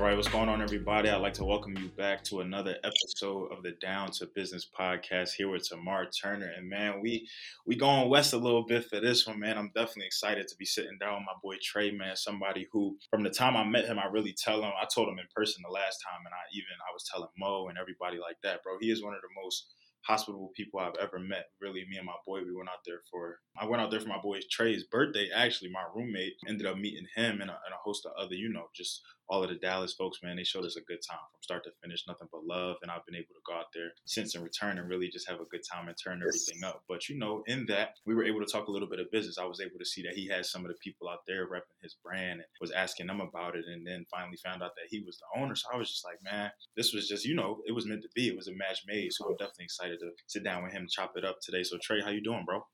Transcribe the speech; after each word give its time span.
All 0.00 0.06
right, 0.06 0.16
what's 0.16 0.28
going 0.28 0.48
on, 0.48 0.62
everybody? 0.62 1.10
I'd 1.10 1.20
like 1.20 1.34
to 1.34 1.44
welcome 1.44 1.76
you 1.76 1.88
back 1.88 2.24
to 2.24 2.40
another 2.40 2.74
episode 2.82 3.52
of 3.52 3.62
the 3.62 3.72
Down 3.72 4.10
to 4.12 4.26
Business 4.34 4.66
podcast 4.66 5.32
here 5.34 5.50
with 5.50 5.68
Tamar 5.68 6.06
Turner. 6.06 6.50
And 6.56 6.70
man, 6.70 7.02
we 7.02 7.28
we 7.66 7.76
going 7.76 8.08
west 8.08 8.32
a 8.32 8.38
little 8.38 8.64
bit 8.64 8.86
for 8.86 8.98
this 8.98 9.26
one, 9.26 9.38
man. 9.38 9.58
I'm 9.58 9.70
definitely 9.74 10.06
excited 10.06 10.48
to 10.48 10.56
be 10.56 10.64
sitting 10.64 10.96
down 10.98 11.16
with 11.16 11.26
my 11.26 11.34
boy 11.42 11.56
Trey, 11.62 11.90
man. 11.90 12.16
Somebody 12.16 12.66
who, 12.72 12.96
from 13.10 13.24
the 13.24 13.28
time 13.28 13.58
I 13.58 13.64
met 13.64 13.84
him, 13.84 13.98
I 13.98 14.06
really 14.06 14.32
tell 14.32 14.62
him. 14.62 14.72
I 14.80 14.86
told 14.86 15.06
him 15.06 15.18
in 15.18 15.26
person 15.36 15.62
the 15.62 15.70
last 15.70 15.98
time, 16.02 16.24
and 16.24 16.32
I 16.32 16.48
even 16.54 16.80
I 16.80 16.94
was 16.94 17.04
telling 17.12 17.28
Mo 17.38 17.68
and 17.68 17.76
everybody 17.76 18.16
like 18.16 18.38
that, 18.42 18.62
bro. 18.62 18.78
He 18.80 18.90
is 18.90 19.04
one 19.04 19.12
of 19.12 19.20
the 19.20 19.42
most 19.44 19.66
hospitable 20.02 20.50
people 20.56 20.80
I've 20.80 20.96
ever 21.00 21.18
met. 21.18 21.50
Really, 21.60 21.84
me 21.88 21.98
and 21.98 22.06
my 22.06 22.16
boy, 22.26 22.40
we 22.40 22.54
went 22.54 22.68
out 22.68 22.80
there 22.86 23.00
for, 23.10 23.38
I 23.60 23.66
went 23.66 23.82
out 23.82 23.90
there 23.90 24.00
for 24.00 24.08
my 24.08 24.20
boy 24.20 24.40
Trey's 24.50 24.84
birthday. 24.84 25.28
Actually, 25.34 25.70
my 25.70 25.84
roommate 25.94 26.34
ended 26.48 26.66
up 26.66 26.78
meeting 26.78 27.06
him 27.14 27.40
and 27.40 27.50
a, 27.50 27.58
and 27.66 27.74
a 27.74 27.82
host 27.84 28.06
of 28.06 28.12
other, 28.18 28.34
you 28.34 28.48
know, 28.48 28.68
just 28.74 29.02
all 29.30 29.44
of 29.44 29.48
the 29.48 29.54
Dallas 29.54 29.94
folks, 29.94 30.18
man. 30.22 30.36
They 30.36 30.42
showed 30.42 30.64
us 30.64 30.76
a 30.76 30.82
good 30.82 30.98
time 31.08 31.22
from 31.30 31.40
start 31.40 31.62
to 31.64 31.70
finish, 31.80 32.04
nothing 32.08 32.26
but 32.32 32.44
love. 32.44 32.76
And 32.82 32.90
I've 32.90 33.06
been 33.06 33.14
able 33.14 33.32
to 33.32 33.46
go 33.46 33.54
out 33.54 33.72
there 33.72 33.92
since 34.04 34.34
and 34.34 34.42
return 34.42 34.76
and 34.76 34.88
really 34.88 35.08
just 35.08 35.28
have 35.28 35.40
a 35.40 35.44
good 35.44 35.62
time 35.62 35.86
and 35.86 35.96
turn 35.96 36.20
everything 36.20 36.64
up. 36.64 36.82
But, 36.88 37.08
you 37.08 37.16
know, 37.16 37.44
in 37.46 37.64
that, 37.66 37.94
we 38.04 38.14
were 38.16 38.24
able 38.24 38.40
to 38.40 38.50
talk 38.50 38.66
a 38.66 38.72
little 38.72 38.88
bit 38.88 38.98
of 38.98 39.10
business. 39.12 39.38
I 39.38 39.46
was 39.46 39.60
able 39.60 39.78
to 39.78 39.86
see 39.86 40.02
that 40.02 40.14
he 40.14 40.26
had 40.26 40.44
some 40.44 40.62
of 40.64 40.68
the 40.68 40.76
people 40.82 41.08
out 41.08 41.20
there 41.28 41.46
repping 41.46 41.78
his 41.80 41.94
brand 41.94 42.40
and 42.40 42.48
was 42.60 42.72
asking 42.72 43.06
them 43.06 43.20
about 43.20 43.54
it. 43.54 43.64
And 43.72 43.86
then 43.86 44.04
finally 44.10 44.36
found 44.44 44.64
out 44.64 44.74
that 44.74 44.90
he 44.90 45.00
was 45.00 45.18
the 45.18 45.40
owner. 45.40 45.54
So 45.54 45.68
I 45.72 45.76
was 45.76 45.88
just 45.88 46.04
like, 46.04 46.18
man, 46.24 46.50
this 46.76 46.92
was 46.92 47.06
just, 47.06 47.24
you 47.24 47.36
know, 47.36 47.58
it 47.66 47.72
was 47.72 47.86
meant 47.86 48.02
to 48.02 48.08
be. 48.16 48.26
It 48.26 48.36
was 48.36 48.48
a 48.48 48.52
match 48.54 48.82
made. 48.88 49.12
So 49.12 49.26
I'm 49.26 49.36
definitely 49.36 49.66
excited 49.66 50.00
to 50.00 50.10
sit 50.26 50.42
down 50.42 50.64
with 50.64 50.72
him, 50.72 50.82
and 50.82 50.90
chop 50.90 51.12
it 51.16 51.24
up 51.24 51.38
today. 51.40 51.62
So 51.62 51.78
Trey, 51.80 52.00
how 52.02 52.10
you 52.10 52.20
doing, 52.22 52.44
bro? 52.44 52.64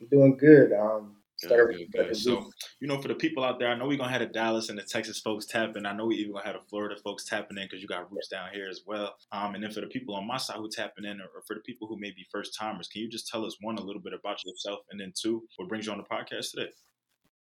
I'm 0.00 0.08
doing 0.08 0.36
good. 0.36 0.72
Um, 0.72 1.16
Good, 1.48 1.90
good, 1.92 1.92
good. 1.92 2.16
So, 2.16 2.50
you 2.80 2.88
know, 2.88 3.00
for 3.00 3.08
the 3.08 3.14
people 3.14 3.44
out 3.44 3.58
there, 3.58 3.68
I 3.68 3.76
know 3.76 3.86
we're 3.86 3.98
gonna 3.98 4.10
have 4.10 4.20
the 4.20 4.26
Dallas 4.26 4.68
and 4.68 4.78
the 4.78 4.82
Texas 4.82 5.20
folks 5.20 5.46
tapping. 5.46 5.86
I 5.86 5.92
know 5.92 6.06
we 6.06 6.16
even 6.16 6.32
gonna 6.32 6.46
have 6.46 6.56
the 6.56 6.68
Florida 6.68 6.96
folks 7.02 7.24
tapping 7.24 7.58
in 7.58 7.64
because 7.64 7.80
you 7.82 7.88
got 7.88 8.10
roots 8.10 8.28
down 8.28 8.48
here 8.52 8.68
as 8.68 8.82
well. 8.86 9.14
Um, 9.32 9.54
and 9.54 9.62
then 9.62 9.70
for 9.70 9.80
the 9.80 9.86
people 9.86 10.14
on 10.14 10.26
my 10.26 10.36
side 10.36 10.56
who 10.56 10.68
tapping 10.68 11.04
in, 11.04 11.20
or, 11.20 11.24
or 11.34 11.42
for 11.46 11.54
the 11.54 11.62
people 11.62 11.88
who 11.88 11.98
may 11.98 12.10
be 12.10 12.26
first 12.30 12.56
timers, 12.58 12.88
can 12.88 13.02
you 13.02 13.08
just 13.08 13.28
tell 13.28 13.44
us 13.44 13.56
one 13.60 13.76
a 13.76 13.82
little 13.82 14.02
bit 14.02 14.12
about 14.12 14.44
yourself, 14.44 14.80
and 14.90 15.00
then 15.00 15.12
two, 15.14 15.42
what 15.56 15.68
brings 15.68 15.86
you 15.86 15.92
on 15.92 15.98
the 15.98 16.04
podcast 16.04 16.50
today? 16.52 16.70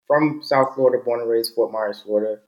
From 0.07 0.41
South 0.43 0.75
Florida, 0.75 1.03
born 1.03 1.21
and 1.21 1.31
raised 1.31 1.55
Fort 1.55 1.73
Myers, 1.73 2.03
Florida. 2.03 2.41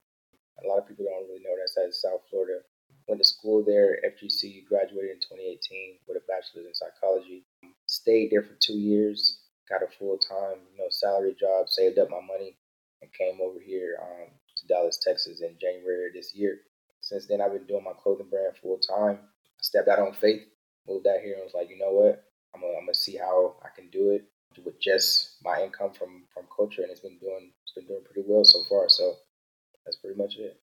A 0.64 0.68
lot 0.68 0.78
of 0.78 0.88
people 0.88 1.04
don't 1.04 1.28
really 1.28 1.42
know 1.42 1.56
that's 1.58 1.76
as 1.76 2.02
South 2.02 2.20
Florida. 2.30 2.60
Went 3.08 3.20
to 3.20 3.24
school 3.24 3.64
there, 3.64 3.98
FGC, 4.04 4.66
graduated 4.66 5.10
in 5.10 5.20
2018 5.20 5.98
with 6.08 6.16
a 6.16 6.24
bachelor's 6.26 6.66
in 6.66 6.74
psychology. 6.74 7.44
Stayed 7.86 8.30
there 8.32 8.42
for 8.42 8.56
two 8.60 8.74
years 8.74 9.45
got 9.68 9.82
a 9.82 9.88
full 9.98 10.18
time, 10.18 10.58
you 10.72 10.78
know, 10.78 10.88
salary 10.90 11.34
job, 11.38 11.68
saved 11.68 11.98
up 11.98 12.10
my 12.10 12.20
money, 12.20 12.56
and 13.02 13.12
came 13.12 13.40
over 13.40 13.58
here 13.60 13.98
um, 14.00 14.28
to 14.56 14.66
Dallas, 14.66 14.98
Texas 15.02 15.40
in 15.40 15.56
January 15.60 16.08
of 16.08 16.14
this 16.14 16.34
year. 16.34 16.60
Since 17.00 17.26
then, 17.26 17.40
I've 17.40 17.52
been 17.52 17.66
doing 17.66 17.84
my 17.84 17.92
clothing 18.02 18.28
brand 18.28 18.56
full 18.60 18.78
time. 18.78 19.18
I 19.22 19.62
stepped 19.62 19.88
out 19.88 19.98
on 19.98 20.12
faith, 20.14 20.42
moved 20.88 21.06
out 21.06 21.20
here, 21.22 21.34
and 21.34 21.44
was 21.44 21.54
like, 21.54 21.70
you 21.70 21.78
know 21.78 21.92
what? 21.92 22.24
I'm 22.54 22.60
gonna, 22.60 22.74
I'm 22.74 22.86
gonna 22.86 22.94
see 22.94 23.16
how 23.16 23.56
I 23.62 23.68
can 23.74 23.90
do 23.90 24.10
it 24.10 24.24
with 24.64 24.80
just 24.80 25.36
my 25.44 25.62
income 25.62 25.92
from 25.92 26.24
from 26.32 26.44
Kulture, 26.46 26.82
and 26.82 26.90
it's 26.90 27.00
been 27.00 27.18
doing 27.18 27.52
it's 27.62 27.74
been 27.74 27.86
doing 27.86 28.02
pretty 28.04 28.26
well 28.26 28.44
so 28.44 28.62
far. 28.68 28.88
So 28.88 29.14
that's 29.84 29.98
pretty 29.98 30.16
much 30.16 30.36
it. 30.38 30.58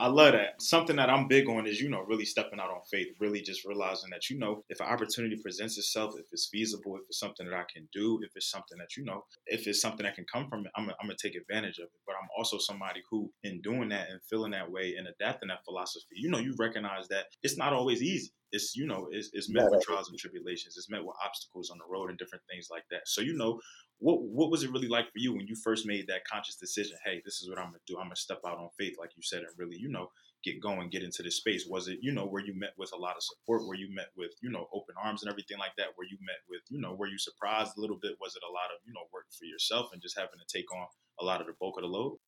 I 0.00 0.06
love 0.06 0.32
that. 0.32 0.62
Something 0.62 0.96
that 0.96 1.10
I'm 1.10 1.26
big 1.26 1.48
on 1.48 1.66
is, 1.66 1.80
you 1.80 1.90
know, 1.90 2.02
really 2.02 2.24
stepping 2.24 2.60
out 2.60 2.70
on 2.70 2.82
faith, 2.88 3.08
really 3.18 3.40
just 3.40 3.64
realizing 3.64 4.10
that, 4.10 4.30
you 4.30 4.38
know, 4.38 4.62
if 4.68 4.78
an 4.78 4.86
opportunity 4.86 5.36
presents 5.42 5.76
itself, 5.76 6.14
if 6.16 6.26
it's 6.30 6.48
feasible, 6.52 6.96
if 6.96 7.02
it's 7.08 7.18
something 7.18 7.48
that 7.48 7.56
I 7.56 7.64
can 7.72 7.88
do, 7.92 8.20
if 8.22 8.30
it's 8.36 8.48
something 8.48 8.78
that, 8.78 8.96
you 8.96 9.04
know, 9.04 9.24
if 9.46 9.66
it's 9.66 9.80
something 9.80 10.04
that 10.04 10.14
can 10.14 10.24
come 10.32 10.48
from 10.48 10.66
it, 10.66 10.72
I'm, 10.76 10.84
going 10.86 10.96
to 11.08 11.16
take 11.16 11.36
advantage 11.36 11.78
of 11.78 11.86
it. 11.86 12.00
But 12.06 12.14
I'm 12.22 12.28
also 12.36 12.58
somebody 12.58 13.02
who, 13.10 13.32
in 13.42 13.60
doing 13.60 13.88
that 13.88 14.08
and 14.08 14.20
feeling 14.22 14.52
that 14.52 14.70
way 14.70 14.94
and 14.96 15.08
adapting 15.08 15.48
that 15.48 15.64
philosophy, 15.64 16.14
you 16.14 16.30
know, 16.30 16.38
you 16.38 16.54
recognize 16.56 17.08
that 17.08 17.26
it's 17.42 17.58
not 17.58 17.72
always 17.72 18.00
easy 18.00 18.30
it's 18.52 18.76
you 18.76 18.86
know 18.86 19.08
it's, 19.10 19.30
it's 19.32 19.50
met 19.50 19.70
with 19.70 19.82
trials 19.82 20.08
and 20.08 20.18
tribulations 20.18 20.76
it's 20.76 20.90
met 20.90 21.04
with 21.04 21.14
obstacles 21.24 21.70
on 21.70 21.78
the 21.78 21.84
road 21.92 22.08
and 22.08 22.18
different 22.18 22.42
things 22.50 22.68
like 22.70 22.84
that 22.90 23.02
so 23.06 23.20
you 23.20 23.36
know 23.36 23.60
what 24.00 24.22
what 24.22 24.50
was 24.50 24.62
it 24.62 24.70
really 24.70 24.88
like 24.88 25.06
for 25.06 25.18
you 25.18 25.34
when 25.34 25.46
you 25.46 25.56
first 25.56 25.86
made 25.86 26.06
that 26.06 26.24
conscious 26.24 26.56
decision? 26.56 26.96
Hey, 27.04 27.20
this 27.24 27.42
is 27.42 27.48
what 27.48 27.58
I'm 27.58 27.66
gonna 27.66 27.78
do. 27.86 27.98
I'm 27.98 28.06
gonna 28.06 28.16
step 28.16 28.40
out 28.46 28.58
on 28.58 28.68
faith, 28.78 28.94
like 28.98 29.10
you 29.16 29.22
said, 29.22 29.40
and 29.40 29.50
really, 29.56 29.76
you 29.76 29.88
know, 29.88 30.10
get 30.44 30.62
going, 30.62 30.88
get 30.88 31.02
into 31.02 31.22
this 31.22 31.36
space. 31.36 31.66
Was 31.68 31.88
it, 31.88 31.98
you 32.00 32.12
know, 32.12 32.24
where 32.24 32.44
you 32.44 32.54
met 32.54 32.74
with 32.78 32.92
a 32.94 32.96
lot 32.96 33.16
of 33.16 33.22
support, 33.22 33.66
where 33.66 33.76
you 33.76 33.92
met 33.92 34.08
with, 34.16 34.30
you 34.40 34.50
know, 34.50 34.68
open 34.72 34.94
arms 35.02 35.22
and 35.22 35.30
everything 35.30 35.58
like 35.58 35.74
that? 35.78 35.88
Where 35.96 36.06
you 36.08 36.16
met 36.20 36.38
with, 36.48 36.62
you 36.70 36.80
know, 36.80 36.94
were 36.94 37.08
you 37.08 37.18
surprised 37.18 37.72
a 37.76 37.80
little 37.80 37.98
bit? 38.00 38.16
Was 38.20 38.36
it 38.36 38.42
a 38.48 38.52
lot 38.52 38.70
of, 38.70 38.78
you 38.86 38.92
know, 38.94 39.02
work 39.12 39.26
for 39.36 39.46
yourself 39.46 39.90
and 39.92 40.00
just 40.00 40.16
having 40.16 40.38
to 40.38 40.46
take 40.46 40.72
on 40.72 40.86
a 41.20 41.24
lot 41.24 41.40
of 41.40 41.48
the 41.48 41.54
bulk 41.58 41.76
of 41.76 41.82
the 41.82 41.88
load? 41.88 42.18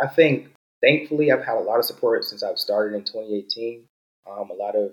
I 0.00 0.06
think, 0.06 0.54
thankfully, 0.80 1.32
I've 1.32 1.44
had 1.44 1.56
a 1.56 1.66
lot 1.66 1.80
of 1.80 1.84
support 1.84 2.24
since 2.24 2.44
I've 2.44 2.58
started 2.58 2.94
in 2.94 3.02
2018. 3.02 3.84
Um, 4.30 4.50
a 4.50 4.54
lot 4.54 4.76
of 4.76 4.92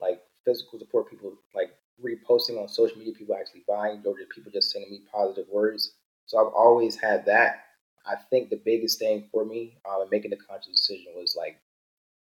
like 0.00 0.20
physical 0.44 0.78
support, 0.78 1.10
people 1.10 1.34
like 1.54 1.70
reposting 2.02 2.60
on 2.60 2.68
social 2.68 2.98
media, 2.98 3.12
people 3.14 3.34
actually 3.34 3.64
buying, 3.68 4.02
or 4.06 4.14
people 4.34 4.52
just 4.52 4.70
sending 4.70 4.90
me 4.90 5.02
positive 5.12 5.46
words. 5.50 5.94
So 6.26 6.38
I've 6.38 6.52
always 6.52 6.96
had 6.96 7.26
that. 7.26 7.64
I 8.06 8.16
think 8.30 8.48
the 8.48 8.60
biggest 8.64 8.98
thing 8.98 9.28
for 9.30 9.44
me 9.44 9.78
um, 9.88 10.02
in 10.02 10.08
making 10.10 10.30
the 10.30 10.36
conscious 10.36 10.72
decision 10.72 11.12
was 11.14 11.34
like 11.36 11.60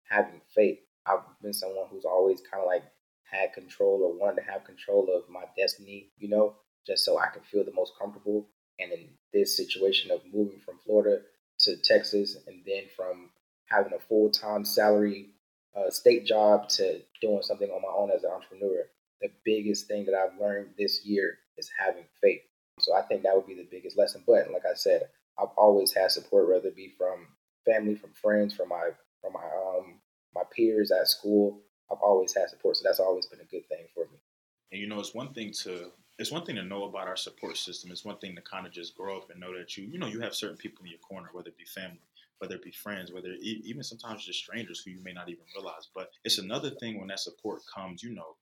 having 0.10 0.42
faith. 0.56 0.80
I've 1.06 1.20
been 1.42 1.54
someone 1.54 1.88
who's 1.90 2.06
always 2.06 2.42
kind 2.42 2.62
of 2.62 2.68
like 2.68 2.84
had 3.24 3.54
control 3.54 4.02
or 4.04 4.18
wanted 4.18 4.42
to 4.42 4.52
have 4.52 4.64
control 4.64 5.08
of 5.16 5.30
my 5.30 5.44
destiny, 5.58 6.12
you 6.18 6.30
know, 6.30 6.56
just 6.86 7.04
so 7.04 7.20
I 7.20 7.28
can 7.28 7.44
feel 7.44 7.64
the 7.64 7.74
most 7.74 7.94
comfortable. 8.00 8.48
And 8.80 8.92
in 8.92 9.10
this 9.34 9.56
situation 9.58 10.12
of 10.12 10.22
moving 10.32 10.60
from 10.60 10.80
Florida 10.86 11.22
to 11.60 11.76
Texas 11.78 12.38
and 12.48 12.62
then 12.66 12.84
from 12.96 13.30
having 13.66 13.94
a 13.94 14.00
full 14.00 14.30
time 14.30 14.66
salary 14.66 15.30
uh, 15.78 15.90
state 15.90 16.26
job 16.26 16.70
to 16.70 17.02
doing 17.22 17.42
something 17.42 17.70
on 17.70 17.82
my 17.82 17.94
own 17.96 18.12
as 18.12 18.24
an 18.24 18.32
entrepreneur, 18.32 18.86
the 19.22 19.30
biggest 19.46 19.88
thing 19.88 20.06
that 20.06 20.16
I've 20.16 20.40
learned 20.40 20.70
this 20.78 21.06
year 21.06 21.38
is 21.58 21.70
having 21.78 22.06
faith. 22.22 22.42
So 22.80 22.96
I 22.96 23.02
think 23.04 23.24
that 23.24 23.36
would 23.36 23.48
be 23.48 23.56
the 23.56 23.68
biggest 23.70 23.98
lesson. 23.98 24.24
But 24.26 24.52
like 24.52 24.64
I 24.70 24.76
said, 24.76 25.10
I've 25.40 25.54
always 25.58 25.94
had 25.94 26.12
support, 26.12 26.48
whether 26.48 26.68
it 26.68 26.76
be 26.76 26.94
from 26.98 27.28
family, 27.66 27.96
from 27.96 28.12
friends, 28.14 28.54
from 28.56 28.70
my 28.70 28.92
from 29.22 29.34
my 29.34 29.44
um 29.44 30.00
my 30.34 30.44
peers 30.56 30.92
at 30.92 31.08
school. 31.08 31.62
I've 31.92 32.02
always 32.02 32.34
had 32.36 32.50
support, 32.50 32.78
so 32.78 32.84
that's 32.84 33.00
always 33.00 33.28
been 33.28 33.40
a 33.40 33.46
good 33.46 33.68
thing 33.70 33.86
for 33.94 34.06
me. 34.06 34.20
And 34.72 34.82
you 34.82 34.88
know, 34.88 35.00
it's 35.00 35.16
one 35.16 35.34
thing 35.34 35.52
to 35.64 35.92
it's 36.20 36.32
one 36.32 36.46
thing 36.46 36.56
to 36.56 36.64
know 36.64 36.84
about 36.86 37.08
our 37.08 37.16
support 37.16 37.58
system. 37.58 37.92
It's 37.92 38.06
one 38.06 38.18
thing 38.18 38.36
to 38.36 38.42
kind 38.42 38.66
of 38.66 38.74
just 38.74 38.96
grow 38.96 39.18
up 39.18 39.30
and 39.30 39.40
know 39.40 39.58
that 39.58 39.78
you 39.78 39.86
you 39.86 40.00
know 40.00 40.08
you 40.08 40.20
have 40.22 40.36
certain 40.36 40.58
people 40.58 40.84
in 40.84 40.92
your 40.92 41.00
corner, 41.00 41.30
whether 41.32 41.50
it 41.50 41.58
be 41.58 41.66
family, 41.66 42.00
whether 42.40 42.56
it 42.56 42.64
be 42.64 42.72
friends, 42.72 43.12
whether 43.12 43.30
it, 43.30 43.42
even 43.42 43.84
sometimes 43.84 44.26
just 44.26 44.40
strangers 44.40 44.80
who 44.80 44.92
you 44.92 45.00
may 45.04 45.14
not 45.14 45.30
even 45.30 45.44
realize. 45.56 45.88
But 45.94 46.12
it's 46.24 46.38
another 46.38 46.70
thing 46.70 47.00
when 47.00 47.08
that 47.08 47.20
support 47.20 47.62
comes, 47.74 48.04
you 48.04 48.14
know, 48.14 48.36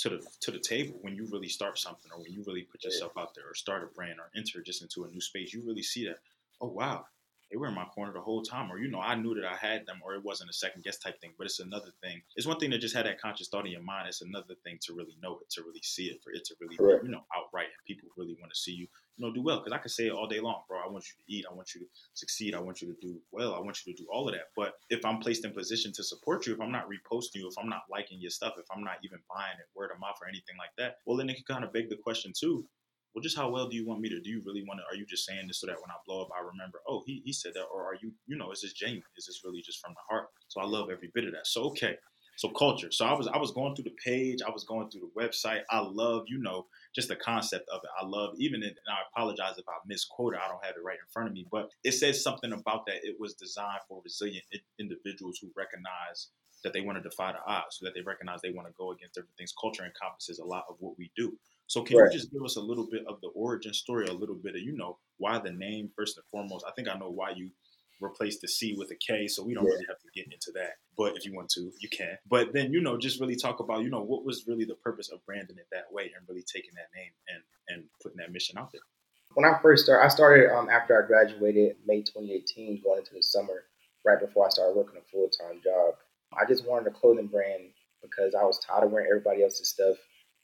to 0.00 0.08
the 0.08 0.26
to 0.40 0.50
the 0.50 0.58
table 0.58 0.98
when 1.02 1.14
you 1.14 1.26
really 1.30 1.48
start 1.48 1.78
something 1.78 2.10
or 2.10 2.22
when 2.22 2.32
you 2.32 2.42
really 2.46 2.62
put 2.62 2.82
yourself 2.84 3.12
out 3.18 3.34
there 3.34 3.44
or 3.48 3.54
start 3.54 3.82
a 3.82 3.94
brand 3.94 4.18
or 4.18 4.30
enter 4.34 4.62
just 4.62 4.82
into 4.82 5.04
a 5.04 5.08
new 5.08 5.20
space 5.20 5.52
you 5.52 5.62
really 5.64 5.82
see 5.82 6.06
that 6.06 6.18
oh 6.62 6.68
wow 6.68 7.04
they 7.50 7.56
were 7.56 7.68
in 7.68 7.74
my 7.74 7.84
corner 7.84 8.12
the 8.12 8.20
whole 8.20 8.42
time, 8.42 8.70
or 8.70 8.78
you 8.78 8.90
know, 8.90 9.00
I 9.00 9.14
knew 9.14 9.34
that 9.34 9.44
I 9.44 9.56
had 9.56 9.86
them, 9.86 10.00
or 10.04 10.14
it 10.14 10.24
wasn't 10.24 10.50
a 10.50 10.52
second 10.52 10.84
guess 10.84 10.98
type 10.98 11.20
thing. 11.20 11.32
But 11.36 11.46
it's 11.46 11.60
another 11.60 11.90
thing. 12.02 12.22
It's 12.36 12.46
one 12.46 12.58
thing 12.58 12.70
to 12.70 12.78
just 12.78 12.94
have 12.94 13.04
that 13.04 13.20
conscious 13.20 13.48
thought 13.48 13.66
in 13.66 13.72
your 13.72 13.82
mind. 13.82 14.08
It's 14.08 14.22
another 14.22 14.54
thing 14.64 14.78
to 14.82 14.94
really 14.94 15.16
know 15.22 15.38
it, 15.40 15.50
to 15.50 15.62
really 15.62 15.82
see 15.82 16.04
it, 16.04 16.22
for 16.22 16.32
it 16.32 16.44
to 16.44 16.54
really, 16.60 16.76
you 17.02 17.10
know, 17.10 17.24
outright, 17.36 17.66
and 17.66 17.86
people 17.86 18.08
really 18.16 18.36
want 18.40 18.52
to 18.52 18.58
see 18.58 18.72
you, 18.72 18.86
you 19.16 19.26
know, 19.26 19.32
do 19.32 19.42
well. 19.42 19.58
Because 19.58 19.72
I 19.72 19.78
can 19.78 19.90
say 19.90 20.06
it 20.06 20.12
all 20.12 20.28
day 20.28 20.40
long, 20.40 20.62
bro. 20.68 20.78
I 20.78 20.88
want 20.88 21.04
you 21.06 21.14
to 21.18 21.32
eat. 21.32 21.44
I 21.50 21.54
want 21.54 21.74
you 21.74 21.80
to 21.80 21.86
succeed. 22.14 22.54
I 22.54 22.60
want 22.60 22.80
you 22.82 22.88
to 22.88 23.00
do 23.00 23.20
well. 23.32 23.54
I 23.54 23.60
want 23.60 23.78
you 23.84 23.92
to 23.92 24.02
do 24.02 24.08
all 24.12 24.28
of 24.28 24.34
that. 24.34 24.48
But 24.56 24.74
if 24.88 25.04
I'm 25.04 25.18
placed 25.18 25.44
in 25.44 25.52
position 25.52 25.92
to 25.94 26.04
support 26.04 26.46
you, 26.46 26.54
if 26.54 26.60
I'm 26.60 26.72
not 26.72 26.88
reposting 26.88 27.36
you, 27.36 27.48
if 27.48 27.58
I'm 27.58 27.68
not 27.68 27.82
liking 27.90 28.20
your 28.20 28.30
stuff, 28.30 28.54
if 28.58 28.66
I'm 28.74 28.84
not 28.84 28.98
even 29.04 29.18
buying 29.28 29.58
it 29.58 29.66
word 29.74 29.90
of 29.92 30.00
mouth 30.00 30.18
or 30.22 30.28
anything 30.28 30.56
like 30.58 30.70
that, 30.78 30.96
well, 31.06 31.16
then 31.16 31.28
it 31.28 31.34
can 31.34 31.44
kind 31.44 31.64
of 31.64 31.72
beg 31.72 31.88
the 31.88 31.96
question 31.96 32.32
too 32.38 32.64
well, 33.14 33.22
just 33.22 33.36
how 33.36 33.48
well 33.50 33.68
do 33.68 33.76
you 33.76 33.86
want 33.86 34.00
me 34.00 34.08
to? 34.08 34.20
Do 34.20 34.30
you 34.30 34.42
really 34.44 34.64
want 34.66 34.80
to? 34.80 34.84
Are 34.84 34.96
you 34.96 35.06
just 35.06 35.26
saying 35.26 35.46
this 35.48 35.60
so 35.60 35.66
that 35.66 35.80
when 35.80 35.90
I 35.90 35.98
blow 36.06 36.22
up, 36.22 36.28
I 36.36 36.40
remember? 36.40 36.80
Oh, 36.88 37.02
he, 37.06 37.22
he 37.24 37.32
said 37.32 37.54
that, 37.54 37.64
or 37.64 37.82
are 37.82 37.96
you? 38.00 38.12
You 38.26 38.36
know, 38.36 38.52
is 38.52 38.62
this 38.62 38.72
genuine? 38.72 39.02
Is 39.16 39.26
this 39.26 39.42
really 39.44 39.62
just 39.62 39.80
from 39.80 39.92
the 39.94 40.00
heart? 40.08 40.28
So 40.48 40.60
I 40.60 40.64
love 40.64 40.90
every 40.90 41.10
bit 41.12 41.24
of 41.24 41.32
that. 41.32 41.46
So 41.46 41.64
okay, 41.70 41.96
so 42.40 42.48
Kulture. 42.48 42.92
So 42.92 43.04
I 43.04 43.12
was 43.12 43.26
I 43.28 43.36
was 43.36 43.50
going 43.50 43.74
through 43.74 43.84
the 43.84 43.96
page, 44.02 44.38
I 44.46 44.50
was 44.50 44.64
going 44.64 44.88
through 44.90 45.02
the 45.02 45.20
website. 45.20 45.60
I 45.70 45.80
love 45.80 46.24
you 46.26 46.38
know 46.38 46.66
just 46.94 47.08
the 47.08 47.16
concept 47.16 47.68
of 47.68 47.80
it. 47.84 47.90
I 48.00 48.06
love 48.06 48.34
even 48.38 48.62
it, 48.62 48.68
and 48.68 48.88
I 48.88 49.04
apologize 49.12 49.58
if 49.58 49.68
I 49.68 49.76
misquote 49.86 50.34
it. 50.34 50.40
I 50.42 50.48
don't 50.48 50.64
have 50.64 50.76
it 50.76 50.82
right 50.82 50.96
in 50.96 51.12
front 51.12 51.28
of 51.28 51.34
me, 51.34 51.46
but 51.52 51.68
it 51.84 51.92
says 51.92 52.22
something 52.22 52.52
about 52.52 52.86
that. 52.86 53.02
It 53.02 53.16
was 53.20 53.34
designed 53.34 53.80
for 53.88 54.00
resilient 54.02 54.44
individuals 54.78 55.38
who 55.42 55.50
recognize 55.54 56.28
that 56.64 56.72
they 56.72 56.80
want 56.80 56.96
to 56.96 57.02
defy 57.02 57.32
the 57.32 57.44
odds, 57.46 57.76
so 57.78 57.84
that 57.84 57.94
they 57.94 58.00
recognize 58.00 58.40
they 58.40 58.52
want 58.52 58.68
to 58.68 58.74
go 58.78 58.92
against 58.92 59.14
different 59.14 59.36
things. 59.36 59.52
Kulture 59.52 59.84
encompasses 59.84 60.38
a 60.38 60.44
lot 60.44 60.64
of 60.70 60.76
what 60.78 60.96
we 60.96 61.10
do. 61.16 61.36
So 61.70 61.82
can 61.82 61.98
right. 61.98 62.12
you 62.12 62.18
just 62.18 62.32
give 62.32 62.42
us 62.42 62.56
a 62.56 62.60
little 62.60 62.88
bit 62.90 63.04
of 63.06 63.20
the 63.20 63.28
origin 63.28 63.72
story, 63.72 64.08
a 64.08 64.12
little 64.12 64.34
bit 64.34 64.56
of 64.56 64.60
you 64.60 64.76
know 64.76 64.98
why 65.18 65.38
the 65.38 65.52
name 65.52 65.88
first 65.96 66.16
and 66.16 66.26
foremost? 66.32 66.64
I 66.66 66.72
think 66.72 66.88
I 66.88 66.98
know 66.98 67.10
why 67.10 67.30
you 67.30 67.50
replaced 68.00 68.40
the 68.40 68.48
C 68.48 68.74
with 68.76 68.90
a 68.90 68.96
K, 68.96 69.28
so 69.28 69.44
we 69.44 69.54
don't 69.54 69.62
yeah. 69.62 69.74
really 69.74 69.86
have 69.86 70.00
to 70.00 70.10
get 70.12 70.24
into 70.32 70.50
that. 70.56 70.82
But 70.98 71.16
if 71.16 71.24
you 71.24 71.32
want 71.32 71.48
to, 71.50 71.70
you 71.80 71.88
can. 71.88 72.18
But 72.28 72.52
then 72.52 72.72
you 72.72 72.80
know 72.80 72.98
just 72.98 73.20
really 73.20 73.36
talk 73.36 73.60
about 73.60 73.84
you 73.84 73.88
know 73.88 74.02
what 74.02 74.24
was 74.24 74.48
really 74.48 74.64
the 74.64 74.74
purpose 74.82 75.10
of 75.12 75.24
branding 75.24 75.58
it 75.58 75.68
that 75.70 75.92
way 75.92 76.10
and 76.16 76.26
really 76.28 76.42
taking 76.42 76.72
that 76.74 76.90
name 76.92 77.12
and 77.28 77.42
and 77.68 77.84
putting 78.02 78.18
that 78.18 78.32
mission 78.32 78.58
out 78.58 78.72
there. 78.72 78.82
When 79.34 79.46
I 79.46 79.56
first 79.62 79.84
started, 79.84 80.04
I 80.04 80.08
started 80.08 80.52
um, 80.52 80.68
after 80.68 81.00
I 81.00 81.06
graduated 81.06 81.76
May 81.86 82.02
2018, 82.02 82.82
going 82.82 82.98
into 82.98 83.14
the 83.14 83.22
summer 83.22 83.62
right 84.04 84.18
before 84.18 84.44
I 84.44 84.48
started 84.48 84.74
working 84.74 84.98
a 84.98 85.06
full 85.06 85.30
time 85.30 85.60
job. 85.62 85.94
I 86.34 86.46
just 86.48 86.66
wanted 86.66 86.88
a 86.88 86.98
clothing 86.98 87.28
brand 87.28 87.70
because 88.02 88.34
I 88.34 88.42
was 88.42 88.58
tired 88.58 88.82
of 88.82 88.90
wearing 88.90 89.06
everybody 89.08 89.44
else's 89.44 89.68
stuff. 89.68 89.94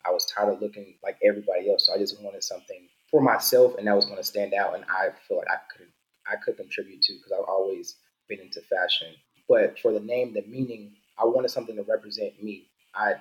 I 0.06 0.12
was 0.12 0.26
tired 0.26 0.53
of 0.53 0.61
looking 0.61 0.94
like 1.03 1.19
everybody 1.25 1.70
else. 1.70 1.87
So 1.87 1.94
I 1.94 1.99
just 1.99 2.20
wanted 2.23 2.43
something 2.43 2.88
for 3.11 3.20
myself 3.20 3.75
and 3.79 3.87
that 3.87 3.97
was 3.97 4.06
going 4.06 4.19
to 4.19 4.25
stand 4.25 4.55
out 4.55 4.75
and 4.75 4.85
I 4.85 5.08
feel 5.26 5.38
like 5.38 5.50
I 5.50 5.58
could 5.76 5.88
I 6.26 6.37
could 6.37 6.56
contribute 6.56 7.03
to 7.03 7.14
because 7.14 7.32
I've 7.32 7.49
always 7.49 7.97
been 8.29 8.41
into 8.41 8.61
fashion. 8.62 9.14
But 9.49 9.79
for 9.79 9.93
the 9.93 10.00
name, 10.00 10.35
the 10.35 10.43
meaning, 10.43 10.93
I 11.19 11.25
wanted 11.25 11.50
something 11.50 11.76
to 11.76 11.82
represent 11.82 12.43
me. 12.43 12.67
I 12.94 13.14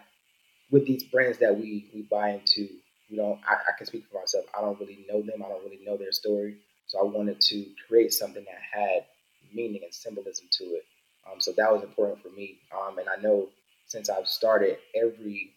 with 0.72 0.86
these 0.86 1.04
brands 1.04 1.38
that 1.40 1.56
we 1.56 1.90
we 1.94 2.04
buy 2.04 2.30
into, 2.32 2.68
you 3.08 3.18
know, 3.18 3.40
I, 3.48 3.54
I 3.54 3.78
can 3.78 3.86
speak 3.88 4.06
for 4.12 4.20
myself. 4.20 4.46
I 4.58 4.62
don't 4.62 4.80
really 4.80 5.06
know 5.08 5.22
them. 5.22 5.44
I 5.46 5.50
don't 5.50 5.64
really 5.64 5.80
know 5.86 5.98
their 5.98 6.12
story. 6.12 6.58
So 6.88 7.00
I 7.00 7.04
wanted 7.04 7.42
to 7.42 7.66
create 7.88 8.14
something 8.14 8.44
that 8.46 8.80
had 8.80 9.06
meaning 9.54 9.82
and 9.84 9.94
symbolism 9.94 10.48
to 10.52 10.64
it. 10.66 10.84
Um, 11.26 11.40
so 11.40 11.52
that 11.58 11.72
was 11.72 11.84
important 11.84 12.22
for 12.22 12.30
me. 12.30 12.60
Um, 12.76 12.98
and 13.00 13.08
I 13.10 13.22
know 13.22 13.50
since 13.88 14.10
I've 14.10 14.28
started, 14.28 14.78
every 14.96 15.52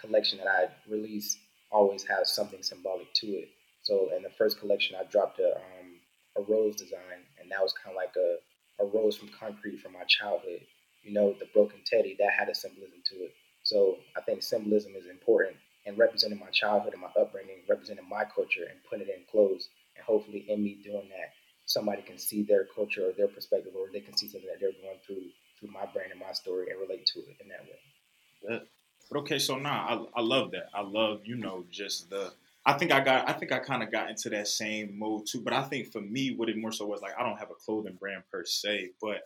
collection 0.00 0.38
that 0.38 0.48
I 0.48 0.68
release 0.88 1.38
always 1.70 2.04
has 2.04 2.34
something 2.34 2.62
symbolic 2.62 3.12
to 3.14 3.26
it. 3.26 3.48
So 3.82 4.10
in 4.16 4.22
the 4.22 4.30
first 4.30 4.58
collection, 4.58 4.96
I 5.00 5.04
dropped 5.04 5.38
a 5.38 5.56
um, 5.56 6.00
a 6.36 6.42
rose 6.42 6.76
design, 6.76 7.26
and 7.40 7.50
that 7.50 7.62
was 7.62 7.72
kind 7.72 7.94
of 7.94 7.96
like 7.96 8.14
a, 8.16 8.84
a 8.84 8.86
rose 8.86 9.16
from 9.16 9.28
concrete 9.28 9.80
from 9.80 9.92
my 9.92 10.04
childhood. 10.06 10.60
You 11.02 11.12
know, 11.12 11.34
the 11.38 11.48
broken 11.54 11.80
teddy 11.84 12.16
that 12.18 12.32
had 12.32 12.48
a 12.48 12.54
symbolism 12.54 13.02
to 13.06 13.14
it. 13.24 13.34
So 13.62 13.98
I 14.16 14.20
think 14.20 14.42
symbolism 14.42 14.92
is 14.96 15.06
important 15.06 15.56
and 15.86 15.98
representing 15.98 16.38
my 16.38 16.50
childhood 16.50 16.92
and 16.92 17.02
my 17.02 17.10
upbringing, 17.20 17.64
representing 17.68 18.08
my 18.08 18.24
culture 18.24 18.68
and 18.68 18.78
putting 18.88 19.08
it 19.08 19.16
in 19.16 19.24
clothes. 19.30 19.68
And 19.96 20.04
hopefully, 20.04 20.46
in 20.48 20.62
me 20.62 20.78
doing 20.84 21.08
that, 21.08 21.32
somebody 21.66 22.02
can 22.02 22.18
see 22.18 22.42
their 22.42 22.66
culture 22.74 23.08
or 23.08 23.12
their 23.12 23.28
perspective, 23.28 23.72
or 23.74 23.88
they 23.92 24.00
can 24.00 24.16
see 24.16 24.28
something 24.28 24.48
that 24.48 24.60
they're 24.60 24.76
going 24.82 25.00
through 25.06 25.30
through 25.58 25.70
my 25.70 25.84
brand 25.92 26.10
and 26.10 26.20
my 26.20 26.32
story 26.32 26.68
and 26.70 26.80
relate 26.80 27.04
to 27.06 27.20
it 27.20 27.36
in 27.40 27.48
that 27.48 27.64
way. 27.68 28.60
But 29.10 29.20
okay, 29.20 29.38
so 29.38 29.56
now 29.56 30.08
I, 30.14 30.20
I 30.20 30.22
love 30.22 30.52
that. 30.52 30.68
I 30.74 30.82
love 30.82 31.20
you 31.24 31.36
know 31.36 31.64
just 31.70 32.10
the 32.10 32.32
I 32.64 32.74
think 32.74 32.92
I 32.92 33.00
got 33.00 33.28
I 33.28 33.32
think 33.32 33.52
I 33.52 33.58
kind 33.58 33.82
of 33.82 33.90
got 33.90 34.10
into 34.10 34.30
that 34.30 34.48
same 34.48 34.98
mode 34.98 35.26
too. 35.26 35.40
But 35.40 35.52
I 35.52 35.62
think 35.62 35.90
for 35.92 36.00
me, 36.00 36.34
what 36.36 36.48
it 36.48 36.56
more 36.56 36.72
so 36.72 36.86
was 36.86 37.02
like 37.02 37.12
I 37.18 37.22
don't 37.22 37.38
have 37.38 37.50
a 37.50 37.54
clothing 37.54 37.96
brand 37.98 38.22
per 38.30 38.44
se, 38.44 38.90
but 39.00 39.22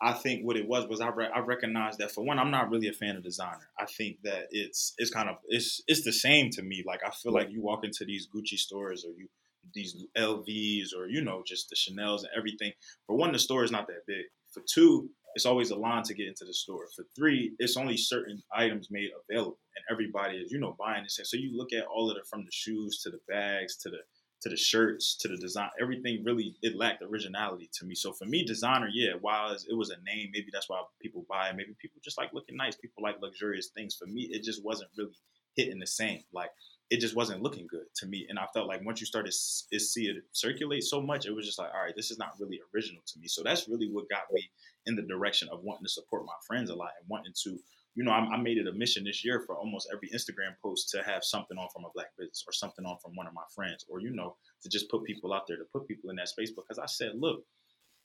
I 0.00 0.12
think 0.12 0.44
what 0.44 0.56
it 0.56 0.68
was 0.68 0.86
was 0.86 1.00
I 1.00 1.08
re- 1.08 1.30
I 1.34 1.40
recognized 1.40 1.98
that 1.98 2.12
for 2.12 2.24
one, 2.24 2.38
I'm 2.38 2.50
not 2.50 2.70
really 2.70 2.88
a 2.88 2.92
fan 2.92 3.16
of 3.16 3.22
designer. 3.22 3.68
I 3.78 3.86
think 3.86 4.18
that 4.24 4.48
it's 4.50 4.94
it's 4.98 5.10
kind 5.10 5.28
of 5.30 5.36
it's 5.48 5.82
it's 5.86 6.04
the 6.04 6.12
same 6.12 6.50
to 6.50 6.62
me. 6.62 6.84
Like 6.86 7.00
I 7.06 7.10
feel 7.10 7.32
like 7.32 7.50
you 7.50 7.62
walk 7.62 7.84
into 7.84 8.04
these 8.04 8.28
Gucci 8.28 8.58
stores 8.58 9.04
or 9.04 9.12
you 9.16 9.28
these 9.72 10.04
LVs 10.16 10.88
or 10.96 11.08
you 11.08 11.22
know 11.22 11.42
just 11.46 11.70
the 11.70 11.76
Chanel's 11.76 12.24
and 12.24 12.32
everything. 12.36 12.72
For 13.06 13.16
one, 13.16 13.32
the 13.32 13.38
store 13.38 13.64
is 13.64 13.70
not 13.70 13.86
that 13.86 14.06
big. 14.06 14.26
For 14.52 14.62
two, 14.68 15.08
it's 15.34 15.46
always 15.46 15.70
a 15.70 15.76
line 15.76 16.02
to 16.04 16.14
get 16.14 16.28
into 16.28 16.44
the 16.44 16.54
store. 16.54 16.86
For 16.94 17.04
three, 17.16 17.54
it's 17.58 17.76
only 17.76 17.96
certain 17.96 18.42
items 18.54 18.88
made 18.90 19.10
available, 19.28 19.58
and 19.76 19.84
everybody 19.90 20.38
is, 20.38 20.52
you 20.52 20.58
know, 20.58 20.76
buying 20.78 21.04
this. 21.04 21.20
So 21.24 21.36
you 21.36 21.56
look 21.56 21.72
at 21.72 21.86
all 21.86 22.10
of 22.10 22.16
it 22.16 22.26
from 22.26 22.44
the 22.44 22.52
shoes 22.52 23.00
to 23.02 23.10
the 23.10 23.20
bags 23.28 23.76
to 23.78 23.90
the 23.90 23.98
to 24.42 24.50
the 24.50 24.56
shirts 24.56 25.16
to 25.16 25.28
the 25.28 25.38
design. 25.38 25.70
Everything 25.80 26.22
really 26.22 26.54
it 26.62 26.76
lacked 26.76 27.02
originality 27.02 27.70
to 27.72 27.86
me. 27.86 27.94
So 27.94 28.12
for 28.12 28.26
me, 28.26 28.44
designer, 28.44 28.90
yeah, 28.92 29.12
while 29.20 29.52
it 29.52 29.76
was 29.76 29.90
a 29.90 29.96
name, 30.04 30.30
maybe 30.32 30.50
that's 30.52 30.68
why 30.68 30.82
people 31.00 31.24
buy 31.28 31.48
it. 31.48 31.56
Maybe 31.56 31.74
people 31.80 32.00
just 32.04 32.18
like 32.18 32.32
looking 32.34 32.56
nice. 32.56 32.76
People 32.76 33.02
like 33.02 33.16
luxurious 33.22 33.68
things. 33.68 33.94
For 33.94 34.06
me, 34.06 34.28
it 34.30 34.44
just 34.44 34.62
wasn't 34.64 34.90
really 34.98 35.16
hitting 35.56 35.78
the 35.78 35.86
same. 35.86 36.20
Like 36.32 36.50
it 36.90 37.00
just 37.00 37.16
wasn't 37.16 37.42
looking 37.42 37.66
good 37.66 37.86
to 37.96 38.06
me. 38.06 38.26
And 38.28 38.38
I 38.38 38.46
felt 38.52 38.68
like 38.68 38.84
once 38.84 39.00
you 39.00 39.06
started 39.06 39.32
to 39.32 39.80
see 39.80 40.08
it 40.08 40.16
circulate 40.32 40.84
so 40.84 41.00
much, 41.00 41.26
it 41.26 41.34
was 41.34 41.46
just 41.46 41.58
like, 41.58 41.70
all 41.74 41.82
right, 41.82 41.94
this 41.96 42.10
is 42.10 42.18
not 42.18 42.34
really 42.38 42.60
original 42.74 43.02
to 43.06 43.18
me. 43.18 43.28
So 43.28 43.42
that's 43.42 43.68
really 43.68 43.88
what 43.90 44.08
got 44.10 44.24
me 44.32 44.50
in 44.86 44.96
the 44.96 45.02
direction 45.02 45.48
of 45.50 45.62
wanting 45.62 45.84
to 45.84 45.90
support 45.90 46.24
my 46.26 46.32
friends 46.46 46.70
a 46.70 46.74
lot 46.74 46.90
and 47.00 47.08
wanting 47.08 47.32
to, 47.44 47.58
you 47.94 48.04
know, 48.04 48.10
I, 48.10 48.18
I 48.18 48.36
made 48.36 48.58
it 48.58 48.66
a 48.66 48.72
mission 48.72 49.04
this 49.04 49.24
year 49.24 49.42
for 49.46 49.56
almost 49.56 49.88
every 49.92 50.08
Instagram 50.10 50.54
post 50.62 50.90
to 50.90 51.02
have 51.02 51.24
something 51.24 51.56
on 51.56 51.68
from 51.72 51.84
a 51.84 51.92
black 51.94 52.08
business 52.18 52.44
or 52.46 52.52
something 52.52 52.84
on 52.84 52.98
from 53.02 53.14
one 53.14 53.26
of 53.26 53.34
my 53.34 53.44
friends, 53.54 53.84
or 53.88 54.00
you 54.00 54.10
know, 54.10 54.36
to 54.62 54.68
just 54.68 54.90
put 54.90 55.04
people 55.04 55.32
out 55.32 55.46
there 55.46 55.56
to 55.56 55.64
put 55.72 55.88
people 55.88 56.10
in 56.10 56.16
that 56.16 56.28
space 56.28 56.50
because 56.50 56.78
I 56.78 56.86
said, 56.86 57.12
look, 57.14 57.44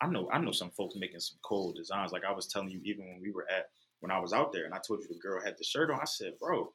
I 0.01 0.07
know 0.07 0.29
I 0.31 0.39
know 0.39 0.51
some 0.51 0.71
folks 0.71 0.95
making 0.95 1.19
some 1.19 1.39
cool 1.43 1.73
designs. 1.73 2.11
Like 2.11 2.23
I 2.23 2.31
was 2.31 2.47
telling 2.47 2.69
you, 2.69 2.81
even 2.85 3.05
when 3.07 3.19
we 3.21 3.31
were 3.31 3.47
at 3.49 3.69
when 3.99 4.11
I 4.11 4.19
was 4.19 4.33
out 4.33 4.53
there, 4.53 4.65
and 4.65 4.73
I 4.73 4.79
told 4.85 5.01
you 5.01 5.07
the 5.07 5.19
girl 5.19 5.43
had 5.43 5.57
the 5.57 5.63
shirt 5.63 5.91
on. 5.91 5.99
I 5.99 6.05
said, 6.05 6.33
bro, 6.39 6.71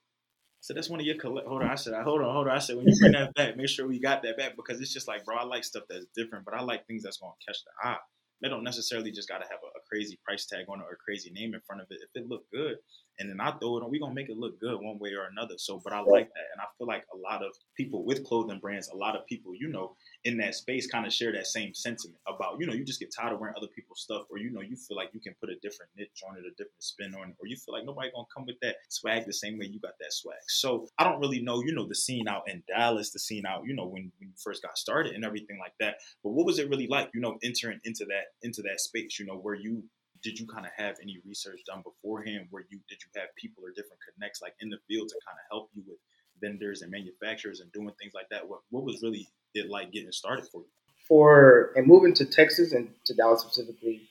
so 0.60 0.74
that's 0.74 0.90
one 0.90 1.00
of 1.00 1.06
your 1.06 1.16
collect. 1.16 1.46
Hold 1.46 1.62
on, 1.62 1.70
I 1.70 1.74
said, 1.74 1.94
hold 2.04 2.22
on, 2.22 2.32
hold 2.32 2.48
on. 2.48 2.56
I 2.56 2.58
said, 2.58 2.76
when 2.76 2.86
you 2.86 2.94
bring 2.98 3.12
that 3.12 3.34
back, 3.34 3.56
make 3.56 3.68
sure 3.68 3.86
we 3.86 3.98
got 3.98 4.22
that 4.22 4.36
back 4.36 4.56
because 4.56 4.80
it's 4.80 4.92
just 4.92 5.08
like, 5.08 5.24
bro, 5.24 5.36
I 5.36 5.44
like 5.44 5.64
stuff 5.64 5.84
that's 5.88 6.06
different, 6.16 6.44
but 6.44 6.54
I 6.54 6.62
like 6.62 6.86
things 6.86 7.02
that's 7.02 7.18
gonna 7.18 7.32
catch 7.46 7.58
the 7.64 7.88
eye. 7.88 7.98
They 8.44 8.50
don't 8.50 8.62
necessarily 8.62 9.10
just 9.10 9.26
gotta 9.26 9.48
have 9.48 9.60
a, 9.64 9.68
a 9.72 9.80
crazy 9.88 10.20
price 10.22 10.44
tag 10.44 10.66
on 10.68 10.78
it 10.78 10.84
or 10.84 10.92
a 10.92 10.96
crazy 11.02 11.30
name 11.32 11.54
in 11.54 11.62
front 11.66 11.80
of 11.80 11.88
it. 11.88 12.00
If 12.02 12.10
it 12.12 12.28
look 12.28 12.44
good, 12.52 12.76
and 13.18 13.30
then 13.30 13.40
I 13.40 13.52
throw 13.52 13.78
it 13.78 13.82
on, 13.82 13.90
we 13.90 13.98
gonna 13.98 14.14
make 14.14 14.28
it 14.28 14.36
look 14.36 14.60
good 14.60 14.80
one 14.80 14.98
way 14.98 15.10
or 15.10 15.28
another. 15.30 15.54
So, 15.58 15.80
but 15.82 15.92
I 15.92 16.00
like 16.00 16.28
that, 16.28 16.46
and 16.52 16.60
I 16.60 16.64
feel 16.76 16.86
like 16.86 17.04
a 17.12 17.16
lot 17.16 17.42
of 17.42 17.52
people 17.76 18.04
with 18.04 18.24
clothing 18.24 18.58
brands, 18.58 18.88
a 18.88 18.96
lot 18.96 19.16
of 19.16 19.26
people, 19.26 19.54
you 19.54 19.68
know, 19.68 19.96
in 20.24 20.36
that 20.38 20.54
space 20.54 20.86
kind 20.86 21.06
of 21.06 21.12
share 21.12 21.32
that 21.32 21.46
same 21.46 21.74
sentiment 21.74 22.20
about, 22.26 22.58
you 22.60 22.66
know, 22.66 22.72
you 22.72 22.84
just 22.84 23.00
get 23.00 23.12
tired 23.14 23.32
of 23.32 23.40
wearing 23.40 23.54
other 23.56 23.68
people's 23.74 24.00
stuff, 24.00 24.24
or 24.30 24.38
you 24.38 24.50
know, 24.50 24.60
you 24.60 24.76
feel 24.76 24.96
like 24.96 25.10
you 25.12 25.20
can 25.20 25.34
put 25.40 25.50
a 25.50 25.56
different 25.56 25.90
niche 25.96 26.22
on 26.28 26.36
it, 26.36 26.44
a 26.44 26.50
different 26.50 26.82
spin 26.82 27.14
on 27.14 27.30
it, 27.30 27.36
or 27.40 27.46
you 27.46 27.56
feel 27.56 27.74
like 27.74 27.84
nobody 27.84 28.10
gonna 28.14 28.26
come 28.34 28.46
with 28.46 28.60
that 28.62 28.76
swag 28.88 29.26
the 29.26 29.32
same 29.32 29.58
way 29.58 29.66
you 29.66 29.80
got 29.80 29.98
that 30.00 30.12
swag. 30.12 30.38
So 30.48 30.88
I 30.98 31.04
don't 31.04 31.20
really 31.20 31.40
know, 31.40 31.62
you 31.62 31.74
know, 31.74 31.86
the 31.86 31.94
scene 31.94 32.28
out 32.28 32.48
in 32.48 32.62
Dallas, 32.68 33.10
the 33.10 33.18
scene 33.18 33.46
out, 33.46 33.64
you 33.66 33.74
know, 33.74 33.84
when, 33.84 34.12
when 34.18 34.28
you 34.28 34.34
first 34.42 34.62
got 34.62 34.78
started 34.78 35.14
and 35.14 35.24
everything 35.24 35.58
like 35.58 35.74
that. 35.80 35.96
But 36.22 36.30
what 36.30 36.46
was 36.46 36.58
it 36.58 36.68
really 36.68 36.86
like, 36.86 37.10
you 37.14 37.20
know, 37.20 37.38
entering 37.42 37.80
into 37.84 38.04
that 38.06 38.32
into 38.42 38.62
that 38.62 38.80
space, 38.80 39.18
you 39.18 39.26
know, 39.26 39.36
where 39.36 39.54
you 39.54 39.84
did 40.24 40.40
you 40.40 40.46
kind 40.46 40.66
of 40.66 40.72
have 40.76 40.96
any 41.02 41.18
research 41.26 41.60
done 41.66 41.82
beforehand 41.84 42.48
where 42.50 42.64
you 42.70 42.80
did 42.88 42.98
you 42.98 43.20
have 43.20 43.28
people 43.36 43.62
or 43.62 43.70
different 43.70 44.00
connects 44.02 44.42
like 44.42 44.54
in 44.60 44.70
the 44.70 44.78
field 44.88 45.08
to 45.08 45.14
kind 45.26 45.38
of 45.38 45.44
help 45.52 45.70
you 45.74 45.82
with 45.86 45.98
vendors 46.40 46.82
and 46.82 46.90
manufacturers 46.90 47.60
and 47.60 47.70
doing 47.72 47.92
things 48.00 48.14
like 48.14 48.28
that 48.30 48.48
what, 48.48 48.60
what 48.70 48.84
was 48.84 49.02
really 49.02 49.28
it 49.54 49.70
like 49.70 49.92
getting 49.92 50.12
started 50.12 50.46
for 50.50 50.62
you? 50.62 50.68
For 51.08 51.72
and 51.76 51.86
moving 51.86 52.14
to 52.14 52.24
Texas 52.24 52.72
and 52.72 52.88
to 53.04 53.14
Dallas 53.14 53.42
specifically, 53.42 54.02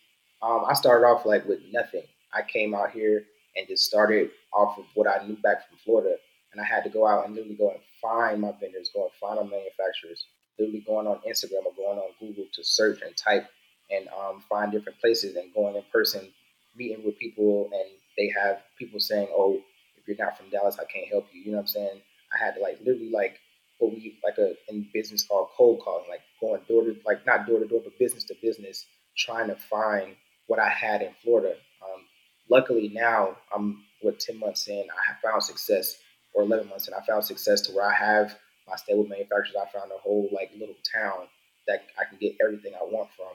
um, 0.42 0.64
I 0.68 0.74
started 0.74 1.06
off 1.06 1.26
like 1.26 1.46
with 1.48 1.60
nothing. 1.72 2.04
I 2.34 2.42
came 2.42 2.74
out 2.74 2.92
here 2.92 3.24
and 3.56 3.68
just 3.68 3.86
started 3.86 4.32
off 4.54 4.78
of 4.78 4.86
what 4.96 5.08
I 5.08 5.26
knew 5.26 5.38
back 5.38 5.68
from 5.68 5.78
Florida, 5.84 6.16
and 6.52 6.62
I 6.62 6.66
had 6.66 6.84
to 6.84 6.90
go 6.90 7.08
out 7.08 7.26
and 7.26 7.36
literally 7.36 7.56
go 7.56 7.72
and 7.72 7.80
find 8.02 8.42
my 8.42 8.52
vendors, 8.60 8.90
go 8.94 9.04
and 9.04 9.12
find 9.20 9.36
my 9.38 9.58
manufacturers, 9.58 10.26
literally 10.60 10.84
going 10.86 11.08
on 11.08 11.20
Instagram 11.28 11.66
or 11.66 11.74
going 11.76 11.98
on 11.98 12.10
Google 12.20 12.46
to 12.54 12.64
search 12.64 13.02
and 13.02 13.16
type 13.18 13.48
and 13.92 14.08
um, 14.10 14.44
find 14.50 14.72
different 14.72 15.00
places 15.00 15.36
and 15.36 15.54
going 15.54 15.76
in 15.76 15.84
person, 15.92 16.30
meeting 16.76 17.04
with 17.06 17.18
people, 17.18 17.70
and 17.74 17.90
they 18.18 18.32
have 18.40 18.62
people 18.78 19.00
saying, 19.00 19.28
"Oh, 19.32 19.60
if 19.98 20.08
you're 20.08 20.18
not 20.18 20.38
from 20.38 20.50
Dallas, 20.50 20.78
I 20.80 20.86
can't 20.92 21.08
help 21.08 21.28
you." 21.34 21.42
You 21.42 21.52
know 21.52 21.58
what 21.58 21.64
I'm 21.64 21.68
saying? 21.68 22.02
I 22.34 22.44
had 22.44 22.56
to 22.56 22.62
like 22.62 22.80
literally 22.80 23.12
like 23.12 23.40
what 23.80 23.92
we 23.92 24.18
like 24.24 24.38
a 24.38 24.54
in 24.70 24.88
business 24.94 25.26
called 25.26 25.50
cold 25.58 25.82
calling, 25.84 26.06
like 26.10 26.22
going 26.42 26.62
door 26.68 26.84
to 26.84 26.96
like 27.06 27.26
not 27.26 27.48
door 27.48 27.60
to 27.60 27.68
door, 27.68 27.82
but 27.84 27.98
business 28.00 28.24
to 28.26 28.36
business, 28.42 28.86
trying 29.18 29.48
to 29.48 29.56
find 29.56 30.16
what 30.48 30.60
I 30.60 30.70
had 30.70 31.02
in 31.02 31.14
Florida. 31.24 31.56
Um, 31.84 32.02
luckily 32.50 32.90
now 32.94 33.38
I'm 33.54 33.84
what 34.02 34.20
ten 34.20 34.40
months 34.40 34.68
in, 34.68 34.84
I 34.90 35.12
have 35.12 35.18
found 35.24 35.44
success, 35.44 35.98
or 36.34 36.44
eleven 36.44 36.70
months 36.70 36.88
in, 36.88 36.94
I 36.94 37.06
found 37.06 37.24
success 37.24 37.62
to 37.62 37.72
where 37.74 37.86
I 37.86 37.94
have 37.94 38.38
my 38.68 38.76
stable 38.76 39.06
manufacturers. 39.08 39.56
I 39.56 39.70
found 39.78 39.92
a 39.92 40.00
whole 40.00 40.30
like 40.32 40.52
little 40.58 40.76
town 40.94 41.28
that 41.68 41.84
I 42.00 42.06
can 42.06 42.18
get 42.20 42.36
everything 42.44 42.74
I 42.76 42.84
want 42.84 43.10
from. 43.16 43.34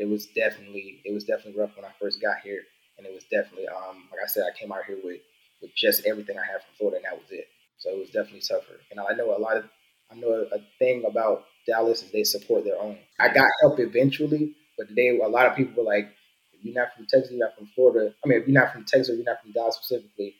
But 0.00 0.06
it 0.06 0.10
was 0.10 0.26
definitely 0.26 1.02
it 1.04 1.12
was 1.12 1.24
definitely 1.24 1.60
rough 1.60 1.76
when 1.76 1.84
I 1.84 1.90
first 2.00 2.22
got 2.22 2.40
here, 2.42 2.62
and 2.96 3.06
it 3.06 3.12
was 3.12 3.24
definitely 3.24 3.68
um 3.68 4.08
like 4.10 4.20
I 4.24 4.26
said, 4.26 4.44
I 4.44 4.58
came 4.58 4.72
out 4.72 4.84
here 4.86 4.98
with 5.04 5.20
with 5.60 5.74
just 5.76 6.06
everything 6.06 6.38
I 6.38 6.46
had 6.46 6.62
from 6.62 6.74
Florida, 6.78 6.96
and 6.96 7.04
that 7.04 7.20
was 7.20 7.30
it. 7.30 7.48
So 7.76 7.90
it 7.90 7.98
was 7.98 8.08
definitely 8.08 8.40
tougher. 8.40 8.80
And 8.90 8.98
I 8.98 9.12
know 9.14 9.36
a 9.36 9.38
lot 9.38 9.58
of 9.58 9.64
I 10.10 10.14
know 10.14 10.46
a, 10.52 10.58
thing 10.78 11.04
about 11.04 11.44
Dallas 11.66 12.02
is 12.02 12.10
they 12.12 12.24
support 12.24 12.64
their 12.64 12.80
own. 12.80 12.98
I 13.18 13.28
got 13.28 13.48
help 13.60 13.78
eventually, 13.78 14.54
but 14.78 14.86
they 14.96 15.18
a 15.18 15.28
lot 15.28 15.46
of 15.46 15.54
people 15.54 15.84
were 15.84 15.90
like, 15.90 16.08
if 16.54 16.64
you're 16.64 16.74
not 16.74 16.94
from 16.96 17.06
Texas, 17.06 17.30
you're 17.30 17.46
not 17.46 17.56
from 17.56 17.66
Florida. 17.74 18.14
I 18.24 18.28
mean, 18.28 18.40
if 18.40 18.48
you're 18.48 18.58
not 18.58 18.72
from 18.72 18.84
Texas, 18.86 19.14
you're 19.14 19.24
not 19.24 19.42
from 19.42 19.52
Dallas 19.52 19.76
specifically. 19.76 20.34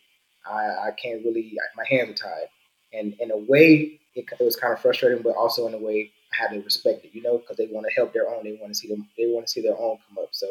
I, 0.47 0.89
I 0.89 0.91
can't 1.01 1.23
really. 1.23 1.53
My 1.77 1.85
hands 1.87 2.11
are 2.11 2.25
tied, 2.25 2.49
and 2.95 3.15
in 3.21 3.31
a 3.31 3.37
way, 3.37 4.01
it, 4.15 4.25
it 4.39 4.43
was 4.43 4.57
kind 4.57 4.73
of 4.73 4.81
frustrating, 4.81 5.23
but 5.23 5.37
also 5.37 5.67
in 5.67 5.75
a 5.75 5.79
way, 5.79 6.13
Had 6.33 6.49
to 6.49 6.61
respect 6.61 7.05
it, 7.05 7.11
you 7.13 7.23
know, 7.23 7.39
because 7.39 7.57
they 7.57 7.69
want 7.71 7.87
to 7.87 7.93
help 7.93 8.13
their 8.13 8.29
own. 8.29 8.45
They 8.45 8.57
want 8.61 8.73
to 8.73 8.79
see 8.79 8.89
them. 8.89 9.09
They 9.19 9.27
want 9.27 9.47
to 9.47 9.53
see 9.53 9.63
their 9.63 9.79
own 9.79 9.99
come 10.09 10.23
up. 10.23 10.29
So 10.33 10.47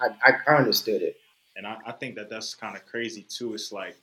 I, 0.00 0.10
I 0.46 0.54
understood 0.54 1.02
it. 1.02 1.16
And 1.56 1.66
I, 1.66 1.76
I 1.86 1.92
think 1.92 2.14
that 2.16 2.30
that's 2.30 2.54
kind 2.54 2.76
of 2.76 2.86
crazy 2.86 3.26
too. 3.28 3.54
It's 3.54 3.72
like 3.72 3.96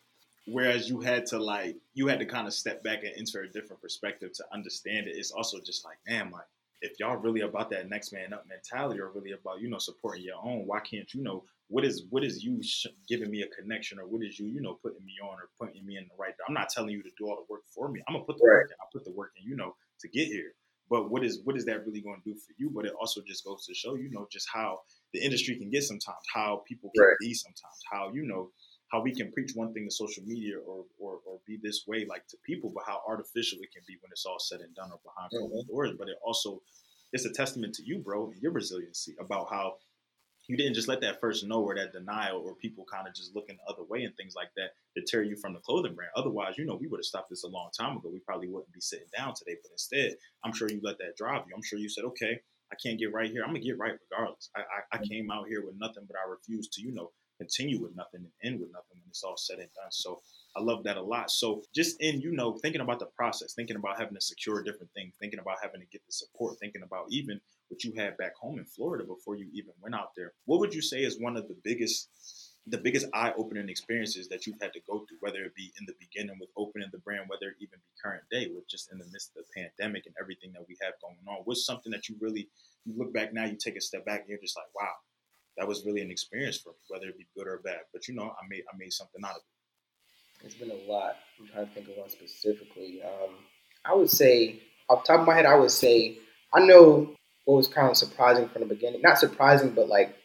whereas 0.46 0.90
you 0.90 1.00
had 1.00 1.26
to 1.26 1.40
like 1.40 1.76
you 1.94 2.08
had 2.08 2.20
to 2.20 2.26
kind 2.26 2.48
of 2.48 2.54
step 2.54 2.84
back 2.84 3.04
and 3.04 3.14
enter 3.18 3.42
a 3.42 3.52
different 3.52 3.82
perspective 3.82 4.32
to 4.34 4.44
understand 4.54 5.08
it 5.08 5.16
it's 5.16 5.32
also 5.32 5.60
just 5.60 5.84
like 5.84 5.98
damn 6.08 6.32
like 6.32 6.46
if 6.82 7.00
y'all 7.00 7.18
really 7.18 7.42
about 7.42 7.70
that 7.70 7.90
next 7.90 8.14
man 8.14 8.34
up 8.34 8.46
mentality 8.48 9.00
or 9.00 9.10
really 9.10 9.32
about 9.32 9.60
you 9.60 9.70
know 9.70 9.78
supporting 9.78 10.24
your 10.24 10.38
own 10.44 10.66
why 10.66 10.80
can't 10.80 11.14
you 11.14 11.24
know 11.24 11.44
what 11.68 11.84
is 11.84 12.04
what 12.12 12.24
is 12.24 12.44
you 12.44 12.62
sh- 12.62 12.86
giving 13.08 13.32
me 13.32 13.42
a 13.42 13.48
connection 13.48 13.98
or 13.98 14.06
what 14.06 14.22
is 14.22 14.40
you 14.40 14.48
you 14.48 14.62
know 14.62 14.78
putting 14.84 15.04
me 15.04 15.14
on 15.24 15.36
or 15.36 15.50
putting 15.60 15.84
me 15.86 15.98
in 15.98 16.04
the 16.04 16.16
right 16.18 16.34
i'm 16.48 16.54
not 16.54 16.70
telling 16.70 16.92
you 16.92 17.02
to 17.02 17.10
do 17.18 17.28
all 17.28 17.38
the 17.38 17.54
work 17.54 17.64
for 17.74 17.90
me 17.90 18.02
i'm 18.08 18.14
gonna 18.14 18.26
put 18.26 18.38
the 18.38 18.46
right. 18.46 18.58
work 18.58 18.70
in 18.70 18.76
i 18.82 18.86
put 18.94 19.04
the 19.04 19.12
work 19.12 19.32
in 19.42 19.50
you 19.50 19.56
know 19.56 19.76
to 20.00 20.08
get 20.08 20.28
here 20.28 20.54
but 20.90 21.10
what 21.10 21.24
is 21.24 21.42
what 21.44 21.58
is 21.58 21.66
that 21.66 21.86
really 21.86 22.02
going 22.02 22.22
to 22.22 22.34
do 22.34 22.36
for 22.36 22.54
you 22.58 22.70
but 22.74 22.86
it 22.86 22.94
also 23.00 23.22
just 23.26 23.44
goes 23.46 23.66
to 23.66 23.74
show 23.74 23.96
you 23.96 24.10
know 24.12 24.28
just 24.32 24.48
how 24.54 24.80
the 25.16 25.24
industry 25.24 25.56
can 25.58 25.70
get 25.70 25.84
sometimes, 25.84 26.24
how 26.34 26.62
people 26.68 26.92
can 26.94 27.06
Right. 27.06 27.16
be 27.22 27.34
sometimes, 27.34 27.80
how 27.90 28.12
you 28.14 28.26
know 28.28 28.52
how 28.92 29.02
we 29.02 29.16
can 29.16 29.32
preach 29.32 29.52
one 29.56 29.74
thing 29.74 29.86
to 29.86 29.92
social 29.92 30.24
media 30.24 30.58
or, 30.60 30.86
or 31.00 31.20
or 31.26 31.40
be 31.48 31.58
this 31.64 31.86
way 31.88 32.06
like 32.06 32.28
to 32.28 32.38
people, 32.46 32.70
but 32.76 32.84
how 32.86 33.02
artificial 33.08 33.60
it 33.62 33.72
can 33.72 33.84
be 33.88 33.96
when 34.02 34.12
it's 34.12 34.26
all 34.26 34.40
said 34.40 34.60
and 34.60 34.76
done 34.76 34.92
or 34.92 35.00
behind 35.04 35.32
closed 35.32 35.54
mm-hmm. 35.54 35.74
doors. 35.74 35.92
But 35.98 36.10
it 36.10 36.18
also 36.24 36.62
it's 37.14 37.26
a 37.26 37.32
testament 37.32 37.74
to 37.76 37.84
you, 37.86 38.00
bro, 38.00 38.32
and 38.32 38.42
your 38.42 38.52
resiliency 38.52 39.16
about 39.20 39.50
how 39.50 39.78
you 40.48 40.58
didn't 40.58 40.76
just 40.76 40.88
let 40.88 41.02
that 41.02 41.20
first 41.20 41.46
no 41.46 41.62
or 41.62 41.76
that 41.76 41.94
denial 41.94 42.42
or 42.46 42.56
people 42.56 42.86
kind 42.92 43.08
of 43.08 43.14
just 43.14 43.36
looking 43.36 43.58
the 43.58 43.74
other 43.74 43.84
way 43.84 44.04
and 44.04 44.16
things 44.16 44.34
like 44.36 44.50
that 44.56 44.72
deter 44.96 45.24
you 45.24 45.36
from 45.36 45.54
the 45.54 45.60
clothing 45.60 45.96
brand. 45.96 46.12
Otherwise, 46.16 46.56
you 46.58 46.66
know, 46.66 46.76
we 46.76 46.88
would 46.88 47.00
have 47.00 47.06
stopped 47.06 47.30
this 47.30 47.44
a 47.44 47.48
long 47.48 47.70
time 47.78 47.98
ago. 47.98 48.10
We 48.12 48.20
probably 48.20 48.48
wouldn't 48.48 48.74
be 48.74 48.82
sitting 48.82 49.08
down 49.18 49.34
today. 49.36 49.58
But 49.62 49.72
instead, 49.72 50.16
I'm 50.44 50.54
sure 50.54 50.70
you 50.70 50.80
let 50.84 50.98
that 51.00 51.18
drive 51.18 51.44
you. 51.48 51.56
I'm 51.56 51.64
sure 51.64 51.80
you 51.80 51.90
said, 51.90 52.04
okay, 52.06 52.40
I 52.72 52.76
can't 52.84 53.00
get 53.00 53.14
right 53.14 53.30
here. 53.30 53.44
I'm 53.44 53.50
gonna 53.50 53.60
get 53.60 53.78
right 53.78 53.94
regardless. 54.10 54.50
I, 54.56 54.62
I, 54.62 54.98
I 54.98 54.98
mm. 55.00 55.10
came 55.10 55.32
out 55.32 55.48
here 55.48 55.64
with 55.66 55.76
nothing, 55.80 56.04
but 56.08 56.18
I 56.18 56.30
refuse 56.30 56.68
to, 56.70 56.82
you 56.82 56.94
know, 56.94 57.12
continue 57.38 57.82
with 57.82 57.96
nothing 57.96 58.22
and 58.22 58.32
end 58.44 58.60
with 58.60 58.72
nothing 58.72 58.98
when 59.02 59.10
it's 59.10 59.24
all 59.24 59.38
said 59.38 59.60
and 59.60 59.70
done. 59.76 59.92
So 59.92 60.22
I 60.56 60.62
love 60.62 60.84
that 60.86 60.98
a 60.98 61.02
lot. 61.02 61.30
So 61.30 61.64
just 61.76 62.00
in, 62.00 62.22
you 62.22 62.32
know, 62.32 62.58
thinking 62.58 62.82
about 62.82 63.00
the 63.00 63.08
process, 63.08 63.54
thinking 63.54 63.76
about 63.76 64.00
having 64.00 64.16
to 64.16 64.22
secure 64.22 64.64
different 64.64 64.92
things, 64.94 65.14
thinking 65.20 65.40
about 65.40 65.58
having 65.62 65.82
to 65.82 65.88
get 65.88 66.06
the 66.06 66.14
support, 66.14 66.58
thinking 66.60 66.84
about 66.84 67.08
even 67.10 67.42
what 67.70 67.84
you 67.84 67.94
had 67.98 68.18
back 68.18 68.36
home 68.36 68.60
in 68.60 68.66
Florida 68.66 69.04
before 69.04 69.36
you 69.36 69.48
even 69.54 69.74
went 69.82 69.96
out 69.96 70.10
there. 70.16 70.34
What 70.46 70.60
would 70.60 70.74
you 70.74 70.82
say 70.82 71.04
is 71.04 71.20
one 71.20 71.38
of 71.38 71.48
the 71.48 71.58
biggest 71.64 72.10
the 72.68 72.78
biggest 72.80 73.06
eye-opening 73.14 73.70
experiences 73.70 74.28
that 74.28 74.48
you've 74.48 74.60
had 74.60 74.74
to 74.74 74.80
go 74.90 75.06
through, 75.06 75.18
whether 75.20 75.44
it 75.44 75.54
be 75.54 75.72
in 75.80 75.86
the 75.86 75.94
beginning 76.00 76.36
with 76.40 76.50
opening 76.58 76.90
the 76.92 76.98
brand, 76.98 77.26
whether 77.28 77.50
it 77.50 77.58
even 77.60 77.78
be 77.78 78.02
current 78.02 78.24
day 78.32 78.50
with 78.52 78.68
just 78.68 78.92
in 78.92 78.98
the 78.98 79.06
midst 79.12 79.30
of 79.38 79.44
the 79.46 79.62
pandemic 79.62 80.08
and 80.08 80.16
everything 80.20 80.52
that 80.54 80.66
we 80.68 80.76
have 80.82 80.94
going 81.00 81.18
on? 81.28 81.44
What's 81.46 81.64
something 81.64 81.92
that 81.92 82.10
you 82.10 82.16
really 82.20 82.50
you 82.86 82.94
look 82.98 83.14
back 83.14 83.34
now, 83.34 83.46
you 83.46 83.56
take 83.56 83.76
a 83.76 83.82
step 83.82 84.06
back, 84.06 84.22
and 84.22 84.30
you're 84.30 84.40
just 84.40 84.58
like, 84.58 84.66
wow, 84.76 84.94
that 85.58 85.68
was 85.68 85.86
really 85.86 86.02
an 86.02 86.12
experience 86.12 86.58
for 86.58 86.70
me, 86.70 86.76
whether 86.90 87.08
it 87.08 87.18
be 87.18 87.28
good 87.36 87.48
or 87.48 87.62
bad. 87.64 87.82
But 87.94 88.08
you 88.08 88.16
know, 88.16 88.24
I 88.30 88.48
made 88.50 88.64
I 88.72 88.78
made 88.78 88.94
something 88.94 89.24
out 89.24 89.32
of 89.32 89.38
it. 89.38 90.46
It's 90.46 90.56
been 90.56 90.72
a 90.72 90.92
lot. 90.92 91.18
I'm 91.40 91.48
trying 91.48 91.68
to 91.68 91.74
think 91.74 91.88
of 91.90 91.98
one 91.98 92.10
specifically. 92.10 93.02
Um, 93.04 93.36
I 93.86 93.94
would 93.94 94.10
say, 94.10 94.60
off 94.90 95.04
top 95.04 95.22
of 95.22 95.28
my 95.28 95.36
head, 95.36 95.46
I 95.46 95.56
would 95.56 95.72
say 95.72 96.18
I 96.54 96.66
know 96.66 97.16
what 97.46 97.56
was 97.56 97.68
kind 97.68 97.90
of 97.90 97.98
surprising 97.98 98.50
from 98.50 98.62
the 98.62 98.68
beginning. 98.68 99.02
Not 99.02 99.18
surprising, 99.18 99.72
but 99.72 99.88
like 99.88 100.16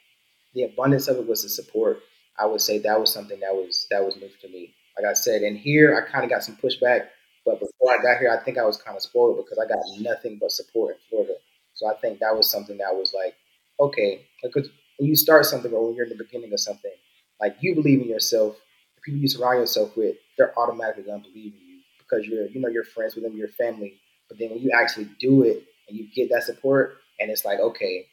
the 0.54 0.64
abundance 0.64 1.08
of 1.08 1.16
it 1.16 1.26
was 1.26 1.42
the 1.42 1.48
support. 1.48 2.00
I 2.38 2.46
would 2.46 2.60
say 2.60 2.78
that 2.78 2.98
was 2.98 3.12
something 3.12 3.40
that 3.40 3.54
was 3.54 3.86
that 3.90 4.04
was 4.04 4.16
new 4.16 4.28
to 4.40 4.48
me. 4.48 4.74
Like 4.96 5.10
I 5.10 5.12
said, 5.14 5.42
and 5.42 5.56
here 5.56 5.96
I 5.96 6.10
kind 6.10 6.24
of 6.24 6.30
got 6.30 6.42
some 6.42 6.56
pushback, 6.56 7.08
but 7.44 7.60
before 7.60 7.92
I 7.92 8.02
got 8.02 8.18
here, 8.18 8.30
I 8.30 8.42
think 8.42 8.58
I 8.58 8.64
was 8.64 8.76
kind 8.76 8.96
of 8.96 9.02
spoiled 9.02 9.36
because 9.36 9.58
I 9.58 9.68
got 9.68 9.78
nothing 10.00 10.38
but 10.40 10.50
support 10.50 10.96
in 10.96 11.00
Florida. 11.08 11.34
So 11.74 11.86
I 11.88 11.94
think 11.96 12.18
that 12.18 12.36
was 12.36 12.50
something 12.50 12.78
that 12.78 12.94
was 12.94 13.14
like, 13.14 13.34
okay, 13.78 14.26
because 14.42 14.68
when 14.98 15.08
you 15.08 15.16
start 15.16 15.46
something 15.46 15.72
or 15.72 15.86
when 15.86 15.94
you're 15.96 16.04
in 16.04 16.16
the 16.16 16.22
beginning 16.22 16.52
of 16.52 16.60
something, 16.60 16.92
like 17.40 17.56
you 17.60 17.74
believe 17.74 18.00
in 18.00 18.08
yourself, 18.08 18.56
the 18.96 19.00
people 19.02 19.20
you 19.20 19.28
surround 19.28 19.58
yourself 19.58 19.96
with, 19.96 20.16
they're 20.36 20.58
automatically 20.58 21.04
gonna 21.04 21.22
believe 21.22 21.54
in 21.54 21.66
you 21.66 21.80
because 21.98 22.26
you're, 22.26 22.46
you 22.48 22.60
know, 22.60 22.68
you're 22.68 22.84
friends 22.84 23.14
with 23.14 23.24
them, 23.24 23.36
your 23.36 23.48
family. 23.48 23.94
But 24.28 24.38
then 24.38 24.50
when 24.50 24.60
you 24.60 24.70
actually 24.74 25.08
do 25.18 25.42
it 25.42 25.64
and 25.88 25.96
you 25.96 26.08
get 26.14 26.30
that 26.30 26.42
support, 26.42 26.98
and 27.20 27.30
it's 27.30 27.44
like, 27.44 27.60
okay, 27.60 28.06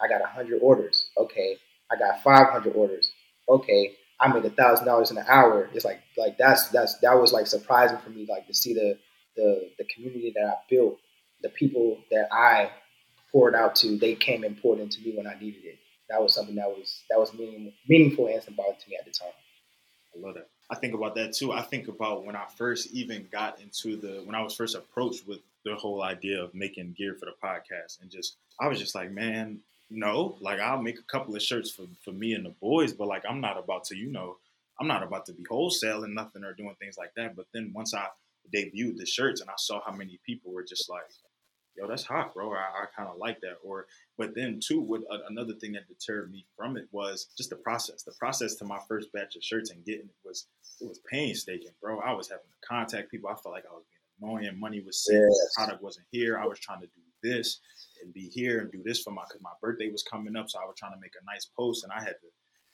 I 0.00 0.08
got 0.08 0.22
hundred 0.22 0.60
orders. 0.62 1.06
Okay, 1.16 1.56
I 1.90 1.96
got 1.96 2.22
five 2.22 2.48
hundred 2.48 2.74
orders. 2.74 3.12
Okay, 3.48 3.94
I 4.20 4.32
made 4.32 4.44
a 4.44 4.50
thousand 4.50 4.86
dollars 4.86 5.10
in 5.10 5.18
an 5.18 5.24
hour. 5.28 5.70
It's 5.72 5.84
like, 5.84 6.00
like 6.18 6.36
that's 6.38 6.68
that's 6.68 6.98
that 7.00 7.18
was 7.18 7.32
like 7.32 7.46
surprising 7.46 7.98
for 7.98 8.10
me, 8.10 8.26
like 8.28 8.46
to 8.46 8.54
see 8.54 8.74
the 8.74 8.98
the 9.36 9.70
the 9.78 9.84
community 9.94 10.32
that 10.36 10.44
I 10.46 10.54
built, 10.68 10.98
the 11.42 11.48
people 11.50 11.98
that 12.10 12.28
I 12.32 12.70
poured 13.32 13.54
out 13.54 13.76
to, 13.76 13.96
they 13.96 14.14
came 14.14 14.44
and 14.44 14.60
poured 14.60 14.80
into 14.80 15.00
me 15.02 15.14
when 15.16 15.26
I 15.26 15.38
needed 15.40 15.64
it. 15.64 15.78
That 16.08 16.20
was 16.22 16.34
something 16.34 16.56
that 16.56 16.68
was 16.68 17.02
that 17.08 17.18
was 17.18 17.32
meaning, 17.32 17.72
meaningful 17.88 18.26
and 18.26 18.42
symbolic 18.42 18.78
to 18.80 18.90
me 18.90 18.96
at 18.98 19.06
the 19.06 19.12
time. 19.12 19.32
I 20.14 20.26
love 20.26 20.34
that. 20.34 20.48
I 20.70 20.76
think 20.76 20.94
about 20.94 21.14
that 21.16 21.32
too. 21.32 21.52
I 21.52 21.62
think 21.62 21.88
about 21.88 22.24
when 22.24 22.36
I 22.36 22.46
first 22.56 22.92
even 22.92 23.28
got 23.30 23.60
into 23.60 23.96
the 23.96 24.22
when 24.24 24.34
I 24.34 24.42
was 24.42 24.54
first 24.54 24.74
approached 24.74 25.26
with 25.26 25.40
the 25.64 25.74
whole 25.74 26.02
idea 26.02 26.42
of 26.42 26.54
making 26.54 26.94
gear 26.96 27.14
for 27.18 27.26
the 27.26 27.34
podcast 27.42 28.00
and 28.00 28.10
just 28.10 28.36
I 28.60 28.68
was 28.68 28.78
just 28.78 28.94
like, 28.94 29.10
man, 29.10 29.60
no, 29.90 30.36
like 30.40 30.60
I'll 30.60 30.82
make 30.82 30.98
a 30.98 31.10
couple 31.10 31.34
of 31.34 31.42
shirts 31.42 31.70
for, 31.70 31.84
for 32.04 32.12
me 32.12 32.32
and 32.34 32.46
the 32.46 32.54
boys, 32.60 32.92
but 32.92 33.08
like 33.08 33.24
I'm 33.28 33.40
not 33.40 33.58
about 33.58 33.84
to, 33.84 33.96
you 33.96 34.10
know, 34.10 34.36
I'm 34.80 34.86
not 34.86 35.02
about 35.02 35.26
to 35.26 35.32
be 35.32 35.44
wholesaling 35.44 36.14
nothing 36.14 36.44
or 36.44 36.54
doing 36.54 36.76
things 36.80 36.96
like 36.96 37.12
that. 37.16 37.36
But 37.36 37.46
then 37.52 37.72
once 37.74 37.92
I 37.92 38.06
debuted 38.54 38.96
the 38.96 39.06
shirts 39.06 39.40
and 39.40 39.50
I 39.50 39.54
saw 39.58 39.80
how 39.84 39.92
many 39.92 40.18
people 40.24 40.52
were 40.52 40.64
just 40.64 40.88
like, 40.88 41.02
yo, 41.76 41.86
that's 41.86 42.04
hot, 42.04 42.34
bro. 42.34 42.52
I, 42.52 42.56
I 42.56 42.84
kind 42.96 43.08
of 43.08 43.18
like 43.18 43.40
that. 43.40 43.56
Or, 43.62 43.86
but 44.16 44.34
then 44.34 44.60
too, 44.60 44.80
with 44.80 45.02
uh, 45.10 45.18
another 45.28 45.54
thing 45.54 45.72
that 45.72 45.88
deterred 45.88 46.30
me 46.30 46.46
from 46.56 46.76
it 46.76 46.88
was 46.92 47.28
just 47.36 47.50
the 47.50 47.56
process. 47.56 48.02
The 48.02 48.14
process 48.18 48.54
to 48.56 48.64
my 48.64 48.78
first 48.88 49.12
batch 49.12 49.36
of 49.36 49.42
shirts 49.42 49.70
and 49.70 49.84
getting 49.84 50.06
it 50.06 50.16
was 50.24 50.46
it 50.80 50.88
was 50.88 51.00
painstaking, 51.10 51.72
bro. 51.80 52.00
I 52.00 52.12
was 52.12 52.28
having 52.28 52.44
to 52.44 52.66
contact 52.68 53.10
people. 53.10 53.28
I 53.28 53.34
felt 53.34 53.54
like 53.54 53.64
I 53.70 53.74
was 53.74 53.84
being 53.90 53.99
annoying. 54.20 54.58
Money 54.58 54.80
was 54.80 55.04
sent. 55.04 55.20
Yes. 55.20 55.28
The 55.28 55.50
product 55.56 55.82
wasn't 55.82 56.06
here. 56.10 56.38
I 56.38 56.46
was 56.46 56.58
trying 56.58 56.80
to 56.80 56.86
do 56.86 57.02
this 57.22 57.60
and 58.02 58.12
be 58.12 58.28
here 58.28 58.60
and 58.60 58.72
do 58.72 58.82
this 58.84 59.02
for 59.02 59.10
my 59.10 59.22
because 59.28 59.42
my 59.42 59.52
birthday 59.60 59.90
was 59.90 60.02
coming 60.02 60.36
up, 60.36 60.48
so 60.48 60.58
I 60.58 60.64
was 60.64 60.76
trying 60.78 60.92
to 60.92 61.00
make 61.00 61.12
a 61.20 61.24
nice 61.24 61.46
post, 61.56 61.84
and 61.84 61.92
I 61.92 62.00
had 62.00 62.16
to. 62.20 62.28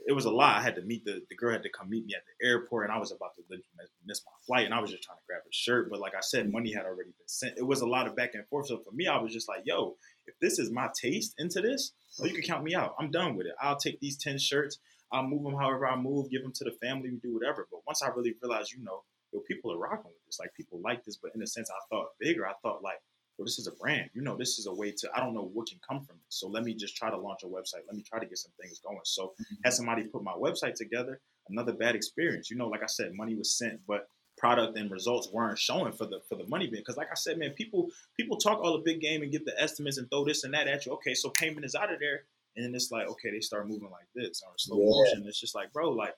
It 0.07 0.12
was 0.12 0.26
a 0.26 0.31
lot. 0.31 0.59
I 0.59 0.62
had 0.62 0.76
to 0.76 0.83
meet 0.83 1.05
the 1.05 1.23
the 1.29 1.37
girl 1.37 1.53
had 1.53 1.62
to 1.62 1.71
come 1.71 1.88
meet 1.91 2.05
me 2.05 2.15
at 2.15 2.23
the 2.26 2.47
airport, 2.47 2.85
and 2.85 2.93
I 2.93 2.99
was 2.99 3.12
about 3.12 3.35
to 3.37 3.43
miss- 3.49 3.91
miss 4.05 4.23
my 4.25 4.33
flight, 4.47 4.67
and 4.67 4.75
I 4.75 4.81
was 4.81 4.91
just 4.91 5.03
trying 5.03 5.19
to 5.19 5.25
grab 5.26 5.41
a 5.43 5.53
shirt. 5.53 5.91
But 5.91 6.00
like 6.00 6.15
I 6.15 6.21
said, 6.21 6.53
money 6.53 6.73
had 6.73 6.85
already 6.85 7.11
been 7.11 7.26
sent. 7.26 7.59
It 7.59 7.67
was 7.67 7.81
a 7.81 7.87
lot 7.87 8.07
of 8.07 8.15
back 8.15 8.35
and 8.35 8.47
forth. 8.49 8.69
So 8.69 8.79
for 8.79 8.93
me, 8.93 9.07
I 9.07 9.19
was 9.19 9.33
just 9.33 9.49
like, 9.49 9.62
"Yo, 9.65 9.97
if 10.26 10.35
this 10.41 10.59
is 10.59 10.71
my 10.71 10.91
taste 11.00 11.35
into 11.38 11.61
this, 11.61 11.93
oh, 12.21 12.26
you 12.26 12.35
can 12.35 12.43
count 12.43 12.62
me 12.62 12.75
out. 12.75 12.95
I'm 13.00 13.11
done 13.11 13.37
with 13.37 13.47
it. 13.47 13.55
I'll 13.61 13.79
take 13.79 13.99
these 14.00 14.17
ten 14.17 14.38
shirts. 14.38 14.79
I'll 15.12 15.26
move 15.26 15.45
them 15.45 15.55
however 15.55 15.87
I 15.87 15.97
move. 15.97 16.31
Give 16.31 16.43
them 16.43 16.53
to 16.53 16.65
the 16.65 16.73
family. 16.83 17.11
We 17.11 17.19
do 17.19 17.35
whatever. 17.35 17.67
But 17.71 17.81
once 17.87 18.03
I 18.03 18.09
really 18.09 18.35
realized, 18.43 18.73
you 18.73 18.83
know, 18.83 19.03
yo, 19.37 19.43
people 19.47 19.73
are 19.73 19.78
rocking 19.78 20.07
with 20.07 20.25
this. 20.26 20.38
Like 20.40 20.55
people 20.55 20.81
like 20.83 21.05
this. 21.05 21.16
But 21.16 21.33
in 21.35 21.43
a 21.43 21.47
sense, 21.47 21.71
I 21.71 21.78
thought 21.90 22.09
bigger. 22.19 22.47
I 22.47 22.55
thought 22.62 22.83
like 22.83 23.00
well, 23.38 23.45
this 23.45 23.59
is 23.59 23.66
a 23.66 23.73
brand. 23.73 24.11
You 24.14 24.23
know, 24.23 24.37
this 24.37 24.59
is 24.59 24.66
a 24.66 24.73
way 24.73 24.93
to, 24.93 25.11
I 25.14 25.21
don't 25.21 25.35
know 25.35 25.50
what 25.52 25.69
can 25.69 25.78
come 25.87 26.00
from 26.00 26.16
it. 26.16 26.23
So 26.28 26.49
let 26.49 26.64
me 26.64 26.75
just 26.75 26.97
try 26.97 27.11
to 27.11 27.16
launch 27.19 27.43
a 27.45 27.47
website. 27.47 27.85
Let 27.87 27.97
me 27.97 28.02
try 28.02 28.19
to 28.19 28.26
get 28.26 28.38
some 28.38 28.52
things 28.61 28.81
going. 28.81 28.99
So 29.05 29.26
mm-hmm. 29.26 29.55
had 29.64 29.75
somebody 29.75 30.05
put 30.05 30.23
my 30.23 30.33
website 30.33 30.75
together, 30.75 31.21
another 31.50 31.75
bad 31.75 31.95
experience. 31.95 32.50
You 32.50 32.57
know, 32.57 32.69
like 32.69 32.83
I 32.83 32.87
said, 32.87 33.12
money 33.14 33.35
was 33.35 33.52
sent, 33.52 33.81
but 33.87 34.09
product 34.38 34.76
and 34.78 34.90
results 34.90 35.31
weren't 35.33 35.59
showing 35.59 35.93
for 35.93 36.07
the 36.07 36.21
for 36.28 36.37
the 36.37 36.47
money 36.47 36.66
bin. 36.66 36.81
Because 36.81 36.97
like 36.97 37.09
I 37.11 37.14
said, 37.14 37.38
man, 37.38 37.50
people 37.50 37.88
people 38.16 38.38
talk 38.38 38.61
all 38.62 38.73
the 38.73 38.83
big 38.85 39.00
game 39.00 39.23
and 39.23 39.33
get 39.33 39.45
the 39.45 39.61
estimates 39.61 39.99
and 39.99 40.09
throw 40.11 40.25
this 40.25 40.45
and 40.45 40.55
that 40.55 40.69
at 40.69 40.87
you. 40.87 40.93
Okay, 40.93 41.14
so 41.14 41.31
payment 41.31 41.64
is 41.64 41.75
out 41.75 41.93
of 41.93 42.00
there. 42.00 42.23
And 42.57 42.64
then 42.64 42.75
it's 42.75 42.90
like, 42.90 43.07
okay, 43.07 43.31
they 43.31 43.40
start 43.40 43.69
moving 43.69 43.90
like 43.90 44.09
this 44.14 44.43
or 44.43 44.52
slow 44.57 44.78
Yeah. 44.78 44.90
motion. 44.90 45.25
It's 45.28 45.38
just 45.38 45.55
like, 45.55 45.75
bro, 45.75 45.90
like 45.90 46.14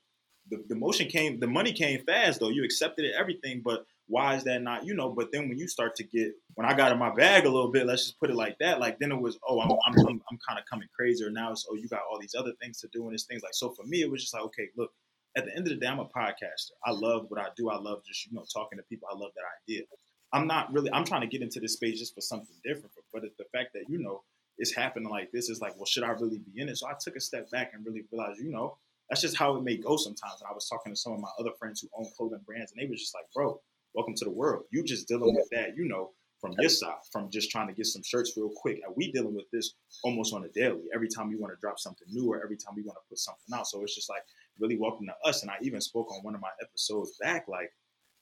the, 0.50 0.64
the 0.68 0.74
motion 0.74 1.08
came, 1.08 1.40
the 1.40 1.46
money 1.46 1.72
came 1.72 2.04
fast 2.04 2.40
though. 2.40 2.48
You 2.48 2.64
accepted 2.64 3.04
it, 3.04 3.14
everything, 3.18 3.62
but 3.64 3.84
why 4.06 4.36
is 4.36 4.44
that 4.44 4.62
not, 4.62 4.86
you 4.86 4.94
know? 4.94 5.10
But 5.10 5.32
then 5.32 5.48
when 5.48 5.58
you 5.58 5.68
start 5.68 5.94
to 5.96 6.04
get, 6.04 6.32
when 6.54 6.66
I 6.66 6.74
got 6.74 6.92
in 6.92 6.98
my 6.98 7.14
bag 7.14 7.44
a 7.44 7.50
little 7.50 7.70
bit, 7.70 7.86
let's 7.86 8.04
just 8.04 8.18
put 8.18 8.30
it 8.30 8.36
like 8.36 8.56
that. 8.58 8.80
Like 8.80 8.98
then 8.98 9.12
it 9.12 9.20
was, 9.20 9.38
oh, 9.46 9.60
I'm, 9.60 9.70
I'm, 9.70 9.98
I'm, 10.06 10.22
I'm 10.30 10.38
kind 10.46 10.58
of 10.58 10.64
coming 10.70 10.88
crazier 10.96 11.30
now. 11.30 11.52
It's, 11.52 11.66
oh, 11.70 11.74
you 11.74 11.88
got 11.88 12.00
all 12.10 12.18
these 12.18 12.34
other 12.34 12.52
things 12.60 12.80
to 12.80 12.88
do 12.92 13.04
and 13.04 13.14
it's 13.14 13.24
things 13.24 13.42
like, 13.42 13.54
so 13.54 13.70
for 13.70 13.84
me, 13.84 14.00
it 14.00 14.10
was 14.10 14.22
just 14.22 14.34
like, 14.34 14.44
okay, 14.44 14.68
look, 14.76 14.90
at 15.36 15.44
the 15.44 15.54
end 15.54 15.66
of 15.66 15.72
the 15.72 15.76
day, 15.76 15.86
I'm 15.86 15.98
a 15.98 16.06
podcaster. 16.06 16.72
I 16.84 16.90
love 16.90 17.26
what 17.28 17.40
I 17.40 17.48
do. 17.56 17.68
I 17.68 17.76
love 17.76 18.02
just, 18.06 18.26
you 18.26 18.34
know, 18.34 18.44
talking 18.52 18.78
to 18.78 18.82
people. 18.84 19.08
I 19.12 19.16
love 19.16 19.30
that 19.36 19.44
idea. 19.62 19.84
I'm 20.32 20.46
not 20.46 20.72
really, 20.72 20.90
I'm 20.92 21.04
trying 21.04 21.20
to 21.20 21.26
get 21.26 21.42
into 21.42 21.60
this 21.60 21.74
space 21.74 21.98
just 21.98 22.14
for 22.14 22.20
something 22.20 22.56
different. 22.64 22.90
But 23.12 23.22
the 23.22 23.44
fact 23.52 23.70
that, 23.74 23.84
you 23.88 23.98
know, 23.98 24.22
it's 24.56 24.74
happening 24.74 25.08
like 25.08 25.30
this 25.32 25.48
is 25.48 25.60
like, 25.60 25.76
well, 25.76 25.86
should 25.86 26.02
I 26.02 26.08
really 26.08 26.38
be 26.38 26.60
in 26.60 26.68
it? 26.68 26.76
So 26.76 26.88
I 26.88 26.94
took 27.00 27.14
a 27.14 27.20
step 27.20 27.50
back 27.50 27.72
and 27.72 27.86
really 27.86 28.04
realized, 28.10 28.40
you 28.40 28.50
know, 28.50 28.76
that's 29.08 29.22
just 29.22 29.36
how 29.36 29.56
it 29.56 29.62
may 29.62 29.76
go 29.76 29.96
sometimes. 29.96 30.40
And 30.40 30.48
I 30.50 30.54
was 30.54 30.68
talking 30.68 30.92
to 30.92 30.96
some 30.96 31.12
of 31.12 31.20
my 31.20 31.30
other 31.38 31.50
friends 31.58 31.80
who 31.80 31.88
own 31.98 32.10
clothing 32.16 32.40
brands, 32.46 32.72
and 32.72 32.80
they 32.80 32.90
was 32.90 33.00
just 33.00 33.14
like, 33.14 33.24
bro, 33.34 33.60
welcome 33.94 34.14
to 34.16 34.24
the 34.24 34.30
world. 34.30 34.64
You 34.70 34.82
just 34.84 35.08
dealing 35.08 35.34
with 35.34 35.48
that, 35.52 35.76
you 35.76 35.88
know, 35.88 36.10
from 36.40 36.54
your 36.58 36.68
side, 36.68 36.94
from 37.12 37.30
just 37.30 37.50
trying 37.50 37.68
to 37.68 37.74
get 37.74 37.86
some 37.86 38.02
shirts 38.04 38.34
real 38.36 38.50
quick. 38.54 38.80
And 38.84 38.94
we 38.96 39.10
dealing 39.10 39.34
with 39.34 39.46
this 39.52 39.74
almost 40.04 40.32
on 40.32 40.44
a 40.44 40.48
daily. 40.48 40.82
Every 40.94 41.08
time 41.08 41.28
we 41.28 41.36
want 41.36 41.52
to 41.52 41.60
drop 41.60 41.78
something 41.78 42.06
new 42.10 42.30
or 42.30 42.42
every 42.42 42.56
time 42.56 42.74
we 42.76 42.82
want 42.82 42.96
to 42.96 43.08
put 43.08 43.18
something 43.18 43.54
out. 43.54 43.66
So 43.66 43.82
it's 43.82 43.94
just 43.94 44.08
like 44.08 44.22
really 44.60 44.78
welcome 44.78 45.06
to 45.06 45.28
us. 45.28 45.42
And 45.42 45.50
I 45.50 45.56
even 45.62 45.80
spoke 45.80 46.12
on 46.12 46.22
one 46.22 46.34
of 46.34 46.40
my 46.40 46.50
episodes 46.62 47.16
back, 47.20 47.46
like, 47.48 47.72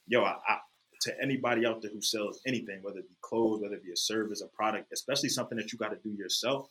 yo, 0.06 0.22
I, 0.22 0.36
I 0.48 0.58
to 1.02 1.22
anybody 1.22 1.66
out 1.66 1.82
there 1.82 1.90
who 1.90 2.00
sells 2.00 2.40
anything, 2.46 2.78
whether 2.82 3.00
it 3.00 3.08
be 3.08 3.16
clothes, 3.20 3.60
whether 3.60 3.74
it 3.74 3.84
be 3.84 3.92
a 3.92 3.96
service, 3.96 4.42
a 4.42 4.48
product, 4.56 4.92
especially 4.92 5.28
something 5.28 5.58
that 5.58 5.72
you 5.72 5.78
got 5.78 5.90
to 5.90 5.98
do 6.02 6.16
yourself. 6.16 6.68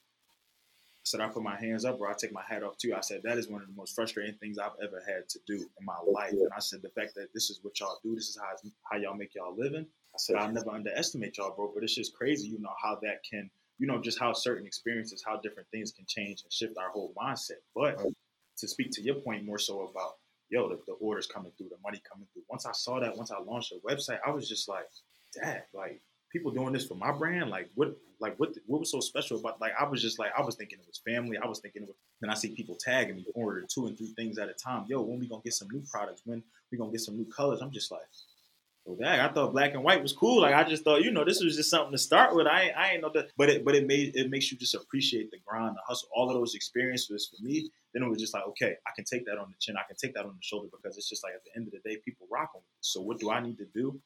I 1.06 1.08
said 1.08 1.22
I 1.22 1.28
put 1.28 1.44
my 1.44 1.56
hands 1.56 1.86
up, 1.86 2.02
or 2.02 2.10
I 2.10 2.16
take 2.18 2.34
my 2.34 2.42
hat 2.48 2.64
off 2.64 2.80
too. 2.80 2.96
I 2.96 3.02
said 3.02 3.22
that 3.24 3.38
is 3.38 3.48
one 3.48 3.62
of 3.62 3.68
the 3.68 3.76
most 3.76 3.94
frustrating 3.94 4.34
things 4.36 4.58
I've 4.58 4.72
ever 4.82 5.04
had 5.08 5.30
to 5.30 5.40
do 5.46 5.54
in 5.54 5.86
my 5.86 5.98
life. 6.08 6.32
And 6.32 6.50
I 6.56 6.60
said 6.60 6.82
the 6.82 6.90
fact 6.90 7.14
that 7.16 7.32
this 7.32 7.52
is 7.52 7.60
what 7.62 7.80
y'all 7.80 8.00
do, 8.04 8.16
this 8.16 8.30
is 8.30 8.40
how 8.42 8.70
how 8.90 8.98
y'all 8.98 9.16
make 9.16 9.36
y'all 9.36 9.56
living. 9.56 9.86
I 9.86 10.18
said 10.18 10.36
I'll 10.36 10.52
never 10.52 10.72
underestimate 10.72 11.38
y'all, 11.38 11.56
bro. 11.56 11.72
But 11.76 11.84
it's 11.84 11.94
just 11.94 12.16
crazy, 12.16 12.48
you 12.48 12.60
know, 12.60 12.74
how 12.82 12.98
that 13.04 13.22
can, 13.30 13.52
you 13.78 13.86
know, 13.86 14.02
just 14.02 14.20
how 14.20 14.34
certain 14.34 14.66
experiences, 14.66 15.24
how 15.24 15.38
different 15.38 15.70
things 15.70 15.92
can 15.92 16.06
change 16.08 16.42
and 16.42 16.52
shift 16.52 16.76
our 16.78 16.90
whole 16.90 17.14
mindset. 17.16 17.62
But 17.76 18.02
to 18.58 18.68
speak 18.68 18.90
to 18.94 19.02
your 19.04 19.16
point 19.16 19.46
more 19.46 19.60
so 19.60 19.82
about 19.82 20.16
yo, 20.50 20.70
the, 20.70 20.80
the 20.88 20.94
orders 20.94 21.28
coming 21.28 21.52
through, 21.58 21.70
the 21.70 21.78
money 21.84 22.02
coming 22.10 22.28
through. 22.34 22.44
Once 22.50 22.66
I 22.66 22.72
saw 22.72 23.00
that, 23.00 23.18
once 23.18 23.32
I 23.32 23.40
launched 23.40 23.74
a 23.74 23.88
website, 23.88 24.20
I 24.26 24.32
was 24.32 24.48
just 24.48 24.68
like, 24.68 24.86
Dad, 25.34 25.64
like 25.74 26.02
people 26.32 26.52
doing 26.52 26.74
this 26.74 26.86
for 26.86 26.96
my 26.96 27.12
brand. 27.12 27.50
Like 27.50 27.70
what 27.76 27.96
like 28.20 28.40
what 28.40 28.54
what 28.66 28.80
was 28.80 28.92
so 28.92 29.00
special 29.00 29.40
about 29.40 29.60
like 29.60 29.74
I 29.80 29.88
was 29.88 30.02
just 30.02 30.20
like 30.20 30.32
I 30.38 30.42
was 30.42 30.56
thinking 30.56 30.80
it 30.80 30.88
was 30.88 31.02
family. 31.06 31.38
I 31.38 31.48
was 31.48 31.60
thinking 31.60 31.84
it 31.84 31.88
was 31.88 31.96
then 32.22 32.30
I 32.30 32.34
see 32.34 32.50
people 32.56 32.78
tagging 32.80 33.16
me 33.16 33.26
order 33.36 33.66
two 33.74 33.88
and 33.88 33.98
three 33.98 34.14
things 34.16 34.38
at 34.38 34.50
a 34.50 34.54
time. 34.54 34.86
Yo, 34.88 35.02
when 35.02 35.20
we 35.20 35.28
gonna 35.28 35.42
get 35.44 35.54
some 35.54 35.70
new 35.72 35.84
products? 35.92 36.22
When 36.26 36.44
we 36.72 36.78
gonna 36.78 36.92
get 36.92 37.02
some 37.02 37.18
new 37.18 37.26
colors? 37.26 37.62
I'm 37.62 37.72
just 37.72 37.92
like, 37.92 38.02
well, 38.86 38.98
dang, 38.98 39.20
I 39.20 39.32
thought 39.32 39.52
black 39.52 39.74
and 39.74 39.84
white 39.84 40.02
was 40.02 40.14
cool. 40.14 40.42
Like 40.42 40.54
I 40.54 40.64
just 40.64 40.84
thought, 40.84 41.02
you 41.04 41.12
know, 41.12 41.26
this 41.26 41.42
was 41.42 41.56
just 41.56 41.70
something 41.70 41.92
to 41.92 41.98
start 41.98 42.36
with. 42.36 42.48
I 42.48 42.72
I 42.78 42.92
ain't 42.92 43.02
know 43.02 43.12
that, 43.14 43.30
but 43.38 43.50
it 43.50 43.66
but 43.66 43.76
it 43.76 43.88
made 43.88 44.16
it 44.16 44.30
makes 44.30 44.52
you 44.52 44.58
just 44.58 44.76
appreciate 44.76 45.32
the 45.32 45.38
grind, 45.46 45.76
the 45.76 45.82
hustle, 45.88 46.10
all 46.16 46.30
of 46.30 46.36
those 46.36 46.56
experiences 46.56 47.30
for 47.30 47.44
me. 47.44 47.70
Then 47.94 48.04
it 48.04 48.10
was 48.10 48.20
just 48.20 48.34
like, 48.34 48.44
okay, 48.50 48.76
I 48.86 48.92
can 48.96 49.06
take 49.06 49.26
that 49.26 49.38
on 49.38 49.50
the 49.50 49.56
chin, 49.60 49.76
I 49.78 49.88
can 49.88 49.96
take 49.96 50.14
that 50.16 50.26
on 50.26 50.36
the 50.36 50.42
shoulder 50.42 50.68
because 50.72 50.98
it's 50.98 51.10
just 51.10 51.24
like 51.24 51.34
at 51.34 51.44
the 51.44 51.52
end 51.56 51.68
of 51.68 51.74
the 51.74 51.90
day, 51.90 51.98
people 52.06 52.28
rock 52.30 52.52
on 52.54 52.62
me. 52.62 52.78
So 52.82 53.02
what 53.02 53.20
do 53.20 53.32
I 53.32 53.40
need 53.42 53.58
to 53.58 53.66
do? 53.74 54.00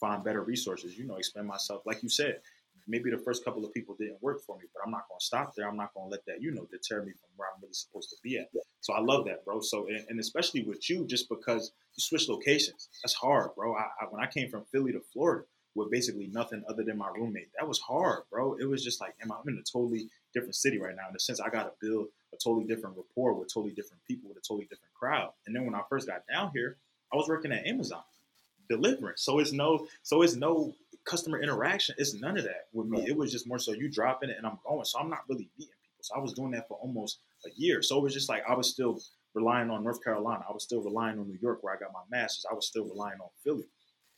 Find 0.00 0.22
better 0.22 0.42
resources, 0.42 0.98
you 0.98 1.06
know, 1.06 1.16
expand 1.16 1.46
myself. 1.46 1.82
Like 1.86 2.02
you 2.02 2.08
said, 2.08 2.40
maybe 2.86 3.10
the 3.10 3.18
first 3.18 3.44
couple 3.44 3.64
of 3.64 3.72
people 3.72 3.96
didn't 3.98 4.22
work 4.22 4.42
for 4.42 4.56
me, 4.56 4.64
but 4.72 4.82
I'm 4.84 4.90
not 4.90 5.08
going 5.08 5.18
to 5.18 5.24
stop 5.24 5.54
there. 5.54 5.68
I'm 5.68 5.76
not 5.76 5.92
going 5.94 6.06
to 6.06 6.10
let 6.10 6.24
that, 6.26 6.40
you 6.40 6.52
know, 6.52 6.66
deter 6.70 7.02
me 7.02 7.12
from 7.12 7.30
where 7.36 7.48
I'm 7.54 7.60
really 7.60 7.74
supposed 7.74 8.10
to 8.10 8.16
be 8.22 8.38
at. 8.38 8.48
So 8.80 8.92
I 8.92 9.00
love 9.00 9.24
that, 9.26 9.44
bro. 9.44 9.60
So, 9.60 9.88
and, 9.88 10.04
and 10.08 10.20
especially 10.20 10.62
with 10.62 10.88
you, 10.88 11.06
just 11.06 11.28
because 11.28 11.72
you 11.96 12.02
switch 12.02 12.28
locations, 12.28 12.88
that's 13.02 13.14
hard, 13.14 13.50
bro. 13.56 13.74
I, 13.74 13.86
I, 14.00 14.04
when 14.10 14.22
I 14.22 14.26
came 14.26 14.50
from 14.50 14.64
Philly 14.72 14.92
to 14.92 15.00
Florida 15.12 15.44
with 15.74 15.90
basically 15.90 16.28
nothing 16.28 16.62
other 16.68 16.84
than 16.84 16.96
my 16.96 17.08
roommate, 17.14 17.48
that 17.58 17.66
was 17.66 17.80
hard, 17.80 18.22
bro. 18.30 18.54
It 18.54 18.68
was 18.68 18.84
just 18.84 19.00
like, 19.00 19.14
am 19.22 19.32
I, 19.32 19.36
I'm 19.36 19.48
in 19.48 19.58
a 19.58 19.70
totally 19.70 20.08
different 20.32 20.54
city 20.54 20.78
right 20.78 20.94
now 20.94 21.08
in 21.08 21.12
the 21.12 21.20
sense 21.20 21.40
I 21.40 21.48
got 21.48 21.64
to 21.64 21.72
build 21.80 22.08
a 22.32 22.36
totally 22.42 22.66
different 22.66 22.96
rapport 22.96 23.34
with 23.34 23.52
totally 23.52 23.74
different 23.74 24.02
people 24.06 24.28
with 24.28 24.38
a 24.38 24.46
totally 24.46 24.66
different 24.66 24.94
crowd. 24.94 25.30
And 25.46 25.56
then 25.56 25.64
when 25.64 25.74
I 25.74 25.82
first 25.88 26.06
got 26.06 26.22
down 26.32 26.50
here, 26.54 26.78
I 27.12 27.16
was 27.16 27.28
working 27.28 27.52
at 27.52 27.66
Amazon 27.66 28.02
delivering. 28.68 29.14
So 29.16 29.38
it's 29.38 29.52
no, 29.52 29.86
so 30.02 30.22
it's 30.22 30.36
no 30.36 30.74
customer 31.04 31.40
interaction. 31.40 31.94
It's 31.98 32.14
none 32.14 32.36
of 32.36 32.44
that 32.44 32.66
with 32.72 32.88
me. 32.88 33.04
It 33.06 33.16
was 33.16 33.32
just 33.32 33.48
more 33.48 33.58
so 33.58 33.72
you 33.72 33.88
dropping 33.88 34.30
it 34.30 34.36
and 34.36 34.46
I'm 34.46 34.58
going. 34.66 34.84
So 34.84 34.98
I'm 34.98 35.08
not 35.08 35.20
really 35.28 35.48
meeting 35.58 35.74
people. 35.82 36.02
So 36.02 36.14
I 36.16 36.20
was 36.20 36.32
doing 36.32 36.50
that 36.52 36.68
for 36.68 36.76
almost 36.78 37.20
a 37.46 37.50
year. 37.56 37.82
So 37.82 37.98
it 37.98 38.02
was 38.02 38.14
just 38.14 38.28
like 38.28 38.42
I 38.48 38.54
was 38.54 38.68
still 38.70 38.98
relying 39.34 39.70
on 39.70 39.84
North 39.84 40.02
Carolina. 40.02 40.44
I 40.48 40.52
was 40.52 40.64
still 40.64 40.82
relying 40.82 41.18
on 41.18 41.28
New 41.28 41.38
York 41.40 41.62
where 41.62 41.74
I 41.74 41.78
got 41.78 41.92
my 41.92 42.00
master's. 42.10 42.46
I 42.50 42.54
was 42.54 42.66
still 42.66 42.84
relying 42.84 43.20
on 43.20 43.28
Philly. 43.44 43.66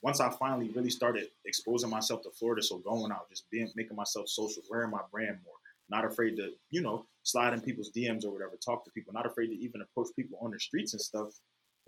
Once 0.01 0.21
I 0.21 0.31
finally 0.31 0.71
really 0.71 0.91
started 0.91 1.27
exposing 1.45 1.91
myself 1.91 2.23
to 2.23 2.31
Florida, 2.31 2.63
so 2.63 2.79
going 2.79 3.11
out, 3.11 3.29
just 3.29 3.51
being 3.51 3.69
making 3.75 3.97
myself 3.97 4.29
social, 4.29 4.63
wearing 4.71 4.91
my 4.91 5.01
brand 5.11 5.39
more, 5.45 5.55
not 5.91 6.05
afraid 6.05 6.37
to, 6.37 6.53
you 6.71 6.81
know, 6.81 7.05
slide 7.25 7.53
in 7.53 7.61
people's 7.61 7.91
DMs 7.91 8.25
or 8.25 8.31
whatever, 8.31 8.53
talk 8.65 8.85
to 8.85 8.93
people, 8.93 9.13
not 9.13 9.27
afraid 9.27 9.49
to 9.49 9.55
even 9.55 9.81
approach 9.81 10.09
people 10.15 10.39
on 10.41 10.53
the 10.53 10.61
streets 10.61 10.93
and 10.93 11.03
stuff, 11.03 11.35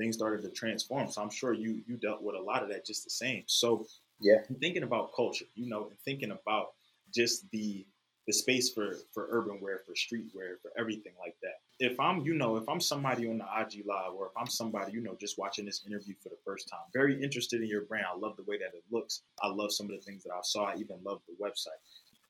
things 0.01 0.17
started 0.17 0.43
to 0.43 0.51
transform. 0.51 1.11
So 1.11 1.23
I'm 1.23 1.31
sure 1.31 1.53
you 1.53 1.83
you 1.87 1.97
dealt 1.97 2.23
with 2.23 2.35
a 2.35 2.41
lot 2.41 2.63
of 2.63 2.69
that 2.71 2.87
just 2.87 3.05
the 3.05 3.11
same. 3.11 3.45
So 3.47 3.87
yeah, 4.21 4.39
thinking 4.61 4.83
about 4.83 5.13
Kulture, 5.13 5.47
you 5.55 5.69
know, 5.69 5.89
and 5.89 5.99
thinking 6.05 6.31
about 6.31 6.69
just 7.15 7.51
the 7.51 7.87
the 8.27 8.33
space 8.33 8.73
for 8.73 8.97
for 9.13 9.29
urban 9.31 9.61
wear, 9.61 9.81
for 9.87 9.95
street 9.95 10.27
wear, 10.35 10.59
for 10.63 10.71
everything 10.79 11.13
like 11.19 11.37
that. 11.43 11.55
If 11.79 11.99
I'm, 11.99 12.21
you 12.21 12.35
know, 12.35 12.57
if 12.57 12.69
I'm 12.69 12.81
somebody 12.81 13.29
on 13.29 13.39
the 13.39 13.45
IG 13.45 13.87
live, 13.87 14.13
or 14.15 14.27
if 14.27 14.33
I'm 14.37 14.47
somebody, 14.47 14.93
you 14.93 15.01
know, 15.01 15.17
just 15.21 15.39
watching 15.39 15.65
this 15.65 15.85
interview 15.87 16.15
for 16.23 16.29
the 16.29 16.39
first 16.45 16.69
time, 16.69 16.81
very 16.93 17.23
interested 17.23 17.63
in 17.63 17.69
your 17.69 17.83
brand. 17.83 18.07
I 18.13 18.17
love 18.17 18.37
the 18.37 18.45
way 18.45 18.59
that 18.59 18.75
it 18.75 18.85
looks. 18.91 19.23
I 19.43 19.49
love 19.49 19.73
some 19.73 19.87
of 19.87 19.93
the 19.93 20.03
things 20.03 20.23
that 20.25 20.33
I 20.33 20.41
saw. 20.43 20.67
I 20.67 20.77
even 20.77 20.99
love 21.05 21.21
the 21.27 21.45
website. 21.45 21.81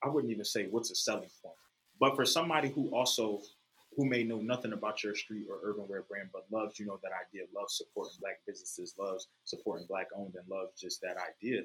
I 0.03 0.09
wouldn't 0.09 0.33
even 0.33 0.45
say 0.45 0.69
what's 0.71 0.91
a 0.91 0.95
selling 0.95 1.31
point, 1.43 1.57
but 2.01 2.17
for 2.17 2.25
somebody 2.25 2.71
who 2.71 2.89
also 2.89 3.43
who 3.97 4.07
may 4.07 4.23
know 4.23 4.39
nothing 4.39 4.73
about 4.73 5.03
your 5.03 5.15
street 5.15 5.47
or 5.51 5.59
urban 5.63 5.87
wear 5.89 6.03
brand, 6.09 6.29
but 6.33 6.47
loves, 6.51 6.79
you 6.79 6.87
know, 6.87 6.99
that 7.03 7.13
idea, 7.27 7.47
loves 7.55 7.77
supporting 7.77 8.17
black 8.21 8.39
businesses, 8.47 8.95
loves 8.99 9.29
supporting 9.45 9.87
black 9.89 10.07
owned, 10.17 10.35
and 10.35 10.49
loves 10.49 10.81
just 10.81 11.01
that 11.01 11.17
idea. 11.19 11.63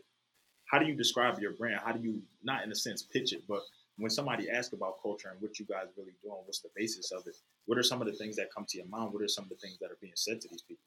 How 0.65 0.79
do 0.79 0.85
you 0.85 0.95
describe 0.95 1.39
your 1.39 1.53
brand? 1.53 1.81
How 1.85 1.91
do 1.91 2.01
you, 2.01 2.21
not 2.43 2.63
in 2.63 2.71
a 2.71 2.75
sense, 2.75 3.03
pitch 3.03 3.33
it, 3.33 3.43
but 3.47 3.61
when 3.97 4.09
somebody 4.09 4.49
asks 4.49 4.73
about 4.73 4.95
Kulture 5.03 5.31
and 5.31 5.41
what 5.41 5.59
you 5.59 5.65
guys 5.65 5.85
really 5.97 6.13
doing, 6.21 6.37
what's 6.45 6.59
the 6.59 6.69
basis 6.75 7.11
of 7.11 7.25
it? 7.27 7.35
What 7.65 7.77
are 7.77 7.83
some 7.83 8.01
of 8.01 8.07
the 8.07 8.13
things 8.13 8.35
that 8.35 8.53
come 8.53 8.65
to 8.69 8.77
your 8.77 8.87
mind? 8.87 9.13
What 9.13 9.21
are 9.21 9.27
some 9.27 9.45
of 9.45 9.49
the 9.49 9.55
things 9.55 9.77
that 9.79 9.91
are 9.91 9.97
being 10.01 10.13
said 10.15 10.41
to 10.41 10.47
these 10.49 10.63
people? 10.63 10.83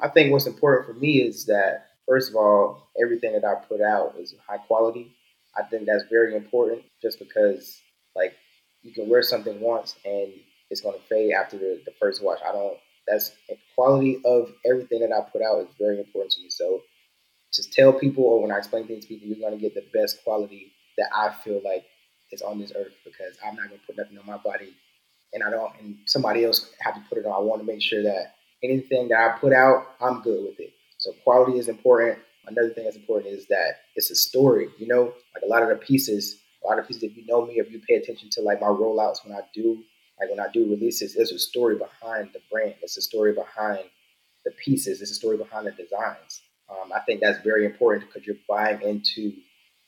I 0.00 0.08
think 0.08 0.32
what's 0.32 0.46
important 0.46 0.86
for 0.86 0.94
me 0.94 1.22
is 1.22 1.46
that 1.46 1.86
first 2.06 2.30
of 2.30 2.36
all, 2.36 2.90
everything 3.00 3.32
that 3.32 3.44
I 3.44 3.54
put 3.54 3.80
out 3.80 4.14
is 4.18 4.34
high 4.46 4.58
quality. 4.58 5.14
I 5.56 5.62
think 5.62 5.86
that's 5.86 6.04
very 6.10 6.36
important 6.36 6.82
just 7.00 7.18
because 7.18 7.80
like 8.14 8.34
you 8.82 8.92
can 8.92 9.08
wear 9.08 9.22
something 9.22 9.60
once 9.60 9.96
and 10.04 10.32
it's 10.70 10.80
going 10.80 10.98
to 10.98 11.06
fade 11.06 11.32
after 11.32 11.58
the, 11.58 11.80
the 11.84 11.92
first 12.00 12.22
watch. 12.22 12.38
I 12.46 12.52
don't. 12.52 12.76
That's 13.06 13.32
quality 13.74 14.20
of 14.24 14.50
everything 14.64 15.00
that 15.00 15.12
I 15.12 15.28
put 15.30 15.42
out 15.42 15.60
is 15.60 15.68
very 15.78 15.98
important 15.98 16.32
to 16.32 16.42
me. 16.42 16.48
So 16.48 16.80
to 17.52 17.70
tell 17.70 17.92
people 17.92 18.24
or 18.24 18.40
when 18.40 18.50
I 18.50 18.58
explain 18.58 18.86
things 18.86 19.04
to 19.04 19.08
people, 19.08 19.28
you're 19.28 19.38
going 19.38 19.58
to 19.58 19.60
get 19.60 19.74
the 19.74 19.84
best 19.92 20.24
quality 20.24 20.72
that 20.96 21.08
I 21.14 21.30
feel 21.30 21.60
like 21.64 21.84
is 22.32 22.40
on 22.40 22.58
this 22.58 22.72
earth 22.74 22.94
because 23.04 23.36
I'm 23.44 23.56
not 23.56 23.68
going 23.68 23.80
to 23.80 23.86
put 23.86 23.98
nothing 23.98 24.18
on 24.18 24.26
my 24.26 24.38
body 24.38 24.74
and 25.34 25.42
I 25.42 25.50
don't, 25.50 25.72
and 25.80 25.96
somebody 26.06 26.44
else 26.44 26.72
have 26.80 26.94
to 26.94 27.02
put 27.08 27.18
it 27.18 27.26
on. 27.26 27.32
I 27.32 27.38
want 27.40 27.60
to 27.60 27.66
make 27.66 27.82
sure 27.82 28.02
that 28.02 28.34
anything 28.62 29.08
that 29.08 29.18
I 29.18 29.38
put 29.38 29.52
out, 29.52 29.88
I'm 30.00 30.22
good 30.22 30.42
with 30.44 30.58
it. 30.60 30.72
So 30.98 31.12
quality 31.24 31.58
is 31.58 31.68
important. 31.68 32.18
Another 32.46 32.70
thing 32.70 32.84
that's 32.84 32.96
important 32.96 33.34
is 33.34 33.46
that 33.48 33.76
it's 33.96 34.10
a 34.10 34.14
story. 34.14 34.68
You 34.78 34.86
know, 34.86 35.12
like 35.34 35.42
a 35.44 35.46
lot 35.46 35.62
of 35.62 35.68
the 35.68 35.76
pieces, 35.76 36.40
a 36.64 36.68
lot 36.68 36.78
of 36.78 36.86
pieces. 36.86 37.02
If 37.02 37.16
you 37.16 37.26
know 37.26 37.44
me, 37.44 37.54
if 37.54 37.70
you 37.70 37.80
pay 37.86 37.96
attention 37.96 38.30
to 38.32 38.42
like 38.42 38.60
my 38.60 38.68
rollouts 38.68 39.24
when 39.24 39.36
I 39.36 39.40
do 39.52 39.82
like 40.20 40.30
when 40.30 40.40
I 40.40 40.50
do 40.52 40.68
releases, 40.70 41.14
there's 41.14 41.32
a 41.32 41.38
story 41.38 41.76
behind 41.76 42.30
the 42.32 42.40
brand. 42.50 42.74
It's 42.82 42.96
a 42.96 43.02
story 43.02 43.32
behind 43.32 43.84
the 44.44 44.52
pieces. 44.52 45.00
It's 45.02 45.10
a 45.10 45.14
story 45.14 45.36
behind 45.36 45.66
the 45.66 45.72
designs. 45.72 46.42
Um, 46.70 46.92
I 46.94 47.00
think 47.00 47.20
that's 47.20 47.42
very 47.42 47.66
important 47.66 48.06
because 48.06 48.26
you're 48.26 48.36
buying 48.48 48.80
into 48.82 49.32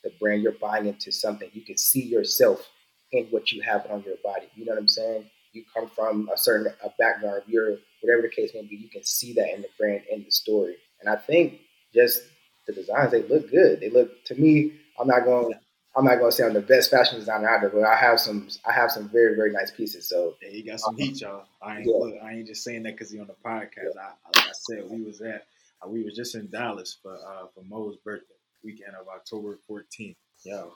the 0.05 0.11
brand. 0.21 0.43
You're 0.43 0.53
buying 0.53 0.87
into 0.87 1.13
something. 1.13 1.49
You 1.53 1.63
can 1.63 1.79
see 1.79 2.03
yourself 2.03 2.69
in 3.13 3.27
what 3.27 3.53
you 3.53 3.63
have 3.63 3.87
on 3.91 4.03
your 4.05 4.17
body. 4.25 4.47
You 4.55 4.65
know 4.65 4.73
what 4.73 4.81
I'm 4.81 4.89
saying? 4.89 5.25
You 5.53 5.65
come 5.73 5.89
from 5.89 6.29
a 6.33 6.37
certain 6.37 6.73
a 6.85 6.91
background. 6.99 7.43
You're 7.47 7.79
whatever 8.03 8.23
the 8.23 8.29
case 8.29 8.51
may 8.55 8.63
be. 8.63 8.77
You 8.77 8.91
can 8.91 9.05
see 9.05 9.33
that 9.35 9.55
in 9.55 9.63
the 9.63 9.69
brand 9.79 10.03
in 10.11 10.25
the 10.25 10.31
story. 10.31 10.77
And 11.01 11.09
I 11.09 11.17
think 11.17 11.61
just 11.95 12.23
the 12.67 12.73
designs 12.73 13.13
they 13.13 13.23
look 13.23 13.51
good. 13.51 13.81
They 13.81 13.91
look 13.91 14.25
to 14.25 14.35
me. 14.35 14.73
I'm 14.99 15.09
not 15.09 15.25
going 15.25 15.55
I'm 15.97 16.05
not 16.05 16.19
gonna 16.19 16.31
say 16.31 16.45
I'm 16.45 16.53
the 16.53 16.61
best 16.61 16.91
fashion 16.91 17.19
designer 17.19 17.49
either, 17.49 17.71
but 17.71 17.85
I 17.85 17.97
have 17.97 18.21
some 18.21 18.49
I 18.67 18.73
have 18.73 18.91
some 18.91 19.09
very 19.09 19.35
very 19.35 19.51
nice 19.51 19.71
pieces. 19.71 20.09
So 20.09 20.35
yeah, 20.43 20.51
you 20.51 20.65
got 20.65 20.81
some 20.81 20.97
heat, 20.97 21.21
y'all. 21.21 21.45
I 21.63 21.79
ain't 21.79 21.87
yeah. 21.87 21.97
look, 21.97 22.15
I 22.23 22.33
ain't 22.33 22.47
just 22.47 22.63
saying 22.63 22.83
that 22.83 22.93
because 22.93 23.13
you're 23.13 23.23
on 23.23 23.29
the 23.29 23.35
podcast. 23.49 23.95
Yeah. 23.95 24.11
I, 24.25 24.39
like 24.39 24.49
I 24.49 24.53
said, 24.53 24.85
we 24.91 25.03
was 25.03 25.23
at 25.23 25.47
uh, 25.83 25.89
we 25.89 26.03
was 26.03 26.15
just 26.15 26.35
in 26.35 26.51
Dallas 26.51 26.99
for 27.03 27.15
uh, 27.15 27.47
for 27.55 27.63
Mo's 27.65 27.97
birthday 28.05 28.35
weekend 28.63 28.95
of 29.01 29.09
October 29.09 29.59
14th. 29.71 30.17
Yo, 30.45 30.73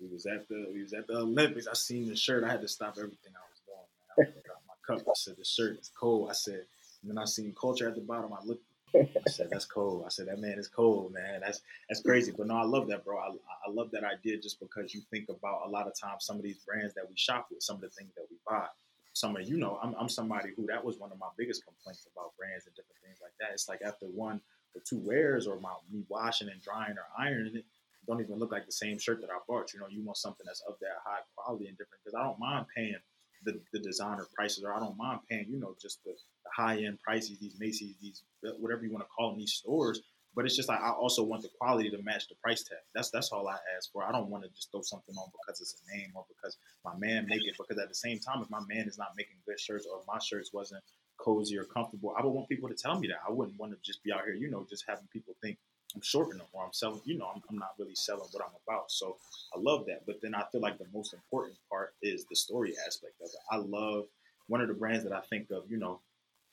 we 0.00 0.06
was 0.06 0.26
at 0.26 0.48
the 0.48 0.70
we 0.72 0.82
was 0.82 0.92
at 0.92 1.08
the 1.08 1.18
Olympics. 1.18 1.66
I 1.66 1.74
seen 1.74 2.08
the 2.08 2.14
shirt. 2.14 2.44
I 2.44 2.50
had 2.50 2.60
to 2.60 2.68
stop 2.68 2.94
everything 2.96 3.32
I 3.34 3.42
was 3.50 3.60
doing. 3.66 4.28
Man. 4.28 4.34
I 4.38 4.48
got 4.48 4.60
my 4.68 4.98
cup. 4.98 5.08
I 5.08 5.12
said 5.14 5.36
the 5.36 5.44
shirt 5.44 5.80
is 5.80 5.90
cold. 5.98 6.30
I 6.30 6.34
said, 6.34 6.64
and 7.02 7.10
then 7.10 7.18
I 7.18 7.24
seen 7.24 7.52
Kulture 7.52 7.88
at 7.88 7.96
the 7.96 8.02
bottom. 8.02 8.32
I 8.32 8.44
looked 8.44 8.64
I 8.94 9.30
said, 9.30 9.48
"That's 9.50 9.64
cold." 9.64 10.04
I 10.06 10.08
said, 10.08 10.26
"That 10.28 10.38
man 10.38 10.58
is 10.58 10.68
cold, 10.68 11.12
man. 11.12 11.40
That's 11.40 11.60
that's 11.88 12.02
crazy." 12.02 12.32
But 12.36 12.46
no, 12.46 12.56
I 12.56 12.64
love 12.64 12.88
that, 12.88 13.04
bro. 13.04 13.18
I, 13.18 13.28
I 13.66 13.70
love 13.70 13.90
that 13.92 14.04
idea 14.04 14.38
just 14.38 14.60
because 14.60 14.94
you 14.94 15.02
think 15.10 15.28
about 15.28 15.66
a 15.66 15.70
lot 15.70 15.86
of 15.86 15.98
times 15.98 16.24
some 16.24 16.36
of 16.36 16.42
these 16.42 16.58
brands 16.58 16.94
that 16.94 17.08
we 17.08 17.16
shop 17.16 17.48
with, 17.50 17.62
some 17.62 17.76
of 17.76 17.82
the 17.82 17.90
things 17.90 18.12
that 18.16 18.26
we 18.30 18.36
buy. 18.48 18.66
Some 19.12 19.36
of 19.36 19.48
you 19.48 19.56
know, 19.56 19.78
I'm 19.82 19.94
I'm 19.98 20.08
somebody 20.08 20.50
who 20.56 20.66
that 20.66 20.84
was 20.84 20.98
one 20.98 21.12
of 21.12 21.18
my 21.18 21.28
biggest 21.36 21.64
complaints 21.64 22.06
about 22.14 22.36
brands 22.38 22.66
and 22.66 22.74
different 22.74 23.00
things 23.04 23.18
like 23.22 23.32
that. 23.40 23.52
It's 23.52 23.68
like 23.68 23.82
after 23.82 24.06
one 24.06 24.40
or 24.74 24.82
two 24.86 24.98
wears, 24.98 25.46
or 25.46 25.58
my 25.60 25.72
me 25.90 26.04
washing 26.08 26.48
and 26.48 26.60
drying 26.62 26.96
or 26.96 27.06
ironing 27.18 27.56
it, 27.56 27.64
don't 28.06 28.20
even 28.20 28.38
look 28.38 28.52
like 28.52 28.66
the 28.66 28.72
same 28.72 28.98
shirt 28.98 29.20
that 29.20 29.30
I 29.30 29.38
bought. 29.48 29.72
You 29.72 29.80
know, 29.80 29.86
you 29.88 30.04
want 30.04 30.18
something 30.18 30.46
that's 30.46 30.62
of 30.68 30.74
that 30.80 31.02
high 31.04 31.20
quality 31.36 31.66
and 31.66 31.76
different 31.76 32.02
because 32.04 32.14
I 32.14 32.22
don't 32.22 32.38
mind 32.38 32.66
paying 32.74 32.96
the, 33.44 33.60
the 33.72 33.78
designer 33.78 34.26
prices, 34.34 34.64
or 34.64 34.74
I 34.74 34.80
don't 34.80 34.96
mind 34.96 35.20
paying, 35.28 35.46
you 35.48 35.58
know, 35.58 35.74
just 35.80 36.02
the, 36.04 36.12
the 36.12 36.50
high 36.54 36.78
end 36.78 36.98
prices, 37.00 37.38
these 37.38 37.56
Macy's, 37.58 37.94
these 38.00 38.22
uh, 38.46 38.52
whatever 38.58 38.84
you 38.84 38.92
want 38.92 39.04
to 39.04 39.08
call 39.08 39.30
them, 39.30 39.38
these 39.38 39.52
stores. 39.52 40.00
But 40.34 40.44
it's 40.44 40.54
just 40.54 40.68
like 40.68 40.80
I 40.80 40.90
also 40.90 41.24
want 41.24 41.42
the 41.42 41.48
quality 41.60 41.90
to 41.90 42.00
match 42.02 42.28
the 42.28 42.36
price 42.36 42.62
tag. 42.62 42.78
That's 42.94 43.10
that's 43.10 43.32
all 43.32 43.48
I 43.48 43.58
ask 43.76 43.90
for. 43.92 44.04
I 44.04 44.12
don't 44.12 44.30
want 44.30 44.44
to 44.44 44.50
just 44.50 44.70
throw 44.70 44.80
something 44.82 45.14
on 45.16 45.28
because 45.32 45.60
it's 45.60 45.82
a 45.82 45.96
name 45.96 46.12
or 46.14 46.24
because 46.28 46.56
my 46.84 46.92
man 46.98 47.26
make 47.28 47.42
it. 47.44 47.56
Because 47.58 47.82
at 47.82 47.88
the 47.88 47.94
same 47.94 48.20
time, 48.20 48.40
if 48.40 48.48
my 48.48 48.62
man 48.68 48.86
is 48.86 48.96
not 48.96 49.08
making 49.16 49.36
good 49.44 49.58
shirts 49.58 49.88
or 49.90 50.02
my 50.06 50.20
shirts 50.20 50.50
wasn't 50.52 50.84
cozy 51.18 51.58
or 51.58 51.64
comfortable, 51.64 52.14
I 52.16 52.24
would 52.24 52.30
want 52.30 52.48
people 52.48 52.68
to 52.68 52.76
tell 52.76 52.98
me 52.98 53.08
that. 53.08 53.18
I 53.26 53.32
wouldn't 53.32 53.58
want 53.58 53.72
to 53.72 53.78
just 53.84 54.04
be 54.04 54.12
out 54.12 54.22
here, 54.24 54.34
you 54.34 54.50
know, 54.50 54.64
just 54.70 54.84
having 54.88 55.08
people 55.12 55.34
think 55.42 55.58
I'm 55.94 56.02
shorting 56.02 56.38
them 56.38 56.46
or 56.52 56.64
I'm 56.64 56.72
selling, 56.72 57.00
you 57.04 57.18
know, 57.18 57.30
I'm, 57.34 57.42
I'm, 57.50 57.58
not 57.58 57.74
really 57.78 57.94
selling 57.94 58.28
what 58.32 58.44
I'm 58.44 58.54
about. 58.66 58.90
So 58.90 59.16
I 59.54 59.60
love 59.60 59.86
that. 59.86 60.06
But 60.06 60.20
then 60.22 60.34
I 60.34 60.44
feel 60.52 60.60
like 60.60 60.78
the 60.78 60.86
most 60.94 61.14
important 61.14 61.56
part 61.68 61.94
is 62.02 62.24
the 62.26 62.36
story 62.36 62.74
aspect 62.86 63.14
of 63.20 63.28
it. 63.28 63.40
I 63.50 63.56
love 63.56 64.04
one 64.46 64.60
of 64.60 64.68
the 64.68 64.74
brands 64.74 65.04
that 65.04 65.12
I 65.12 65.20
think 65.20 65.50
of, 65.50 65.64
you 65.68 65.78
know, 65.78 66.00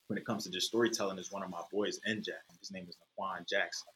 when 0.07 0.17
it 0.17 0.25
comes 0.25 0.45
to 0.45 0.49
just 0.49 0.67
storytelling 0.67 1.19
is 1.19 1.31
one 1.31 1.43
of 1.43 1.49
my 1.49 1.61
boys, 1.71 1.99
NJack. 2.07 2.45
His 2.59 2.71
name 2.71 2.87
is 2.89 2.95
Naquan 2.95 3.47
Jackson. 3.47 3.87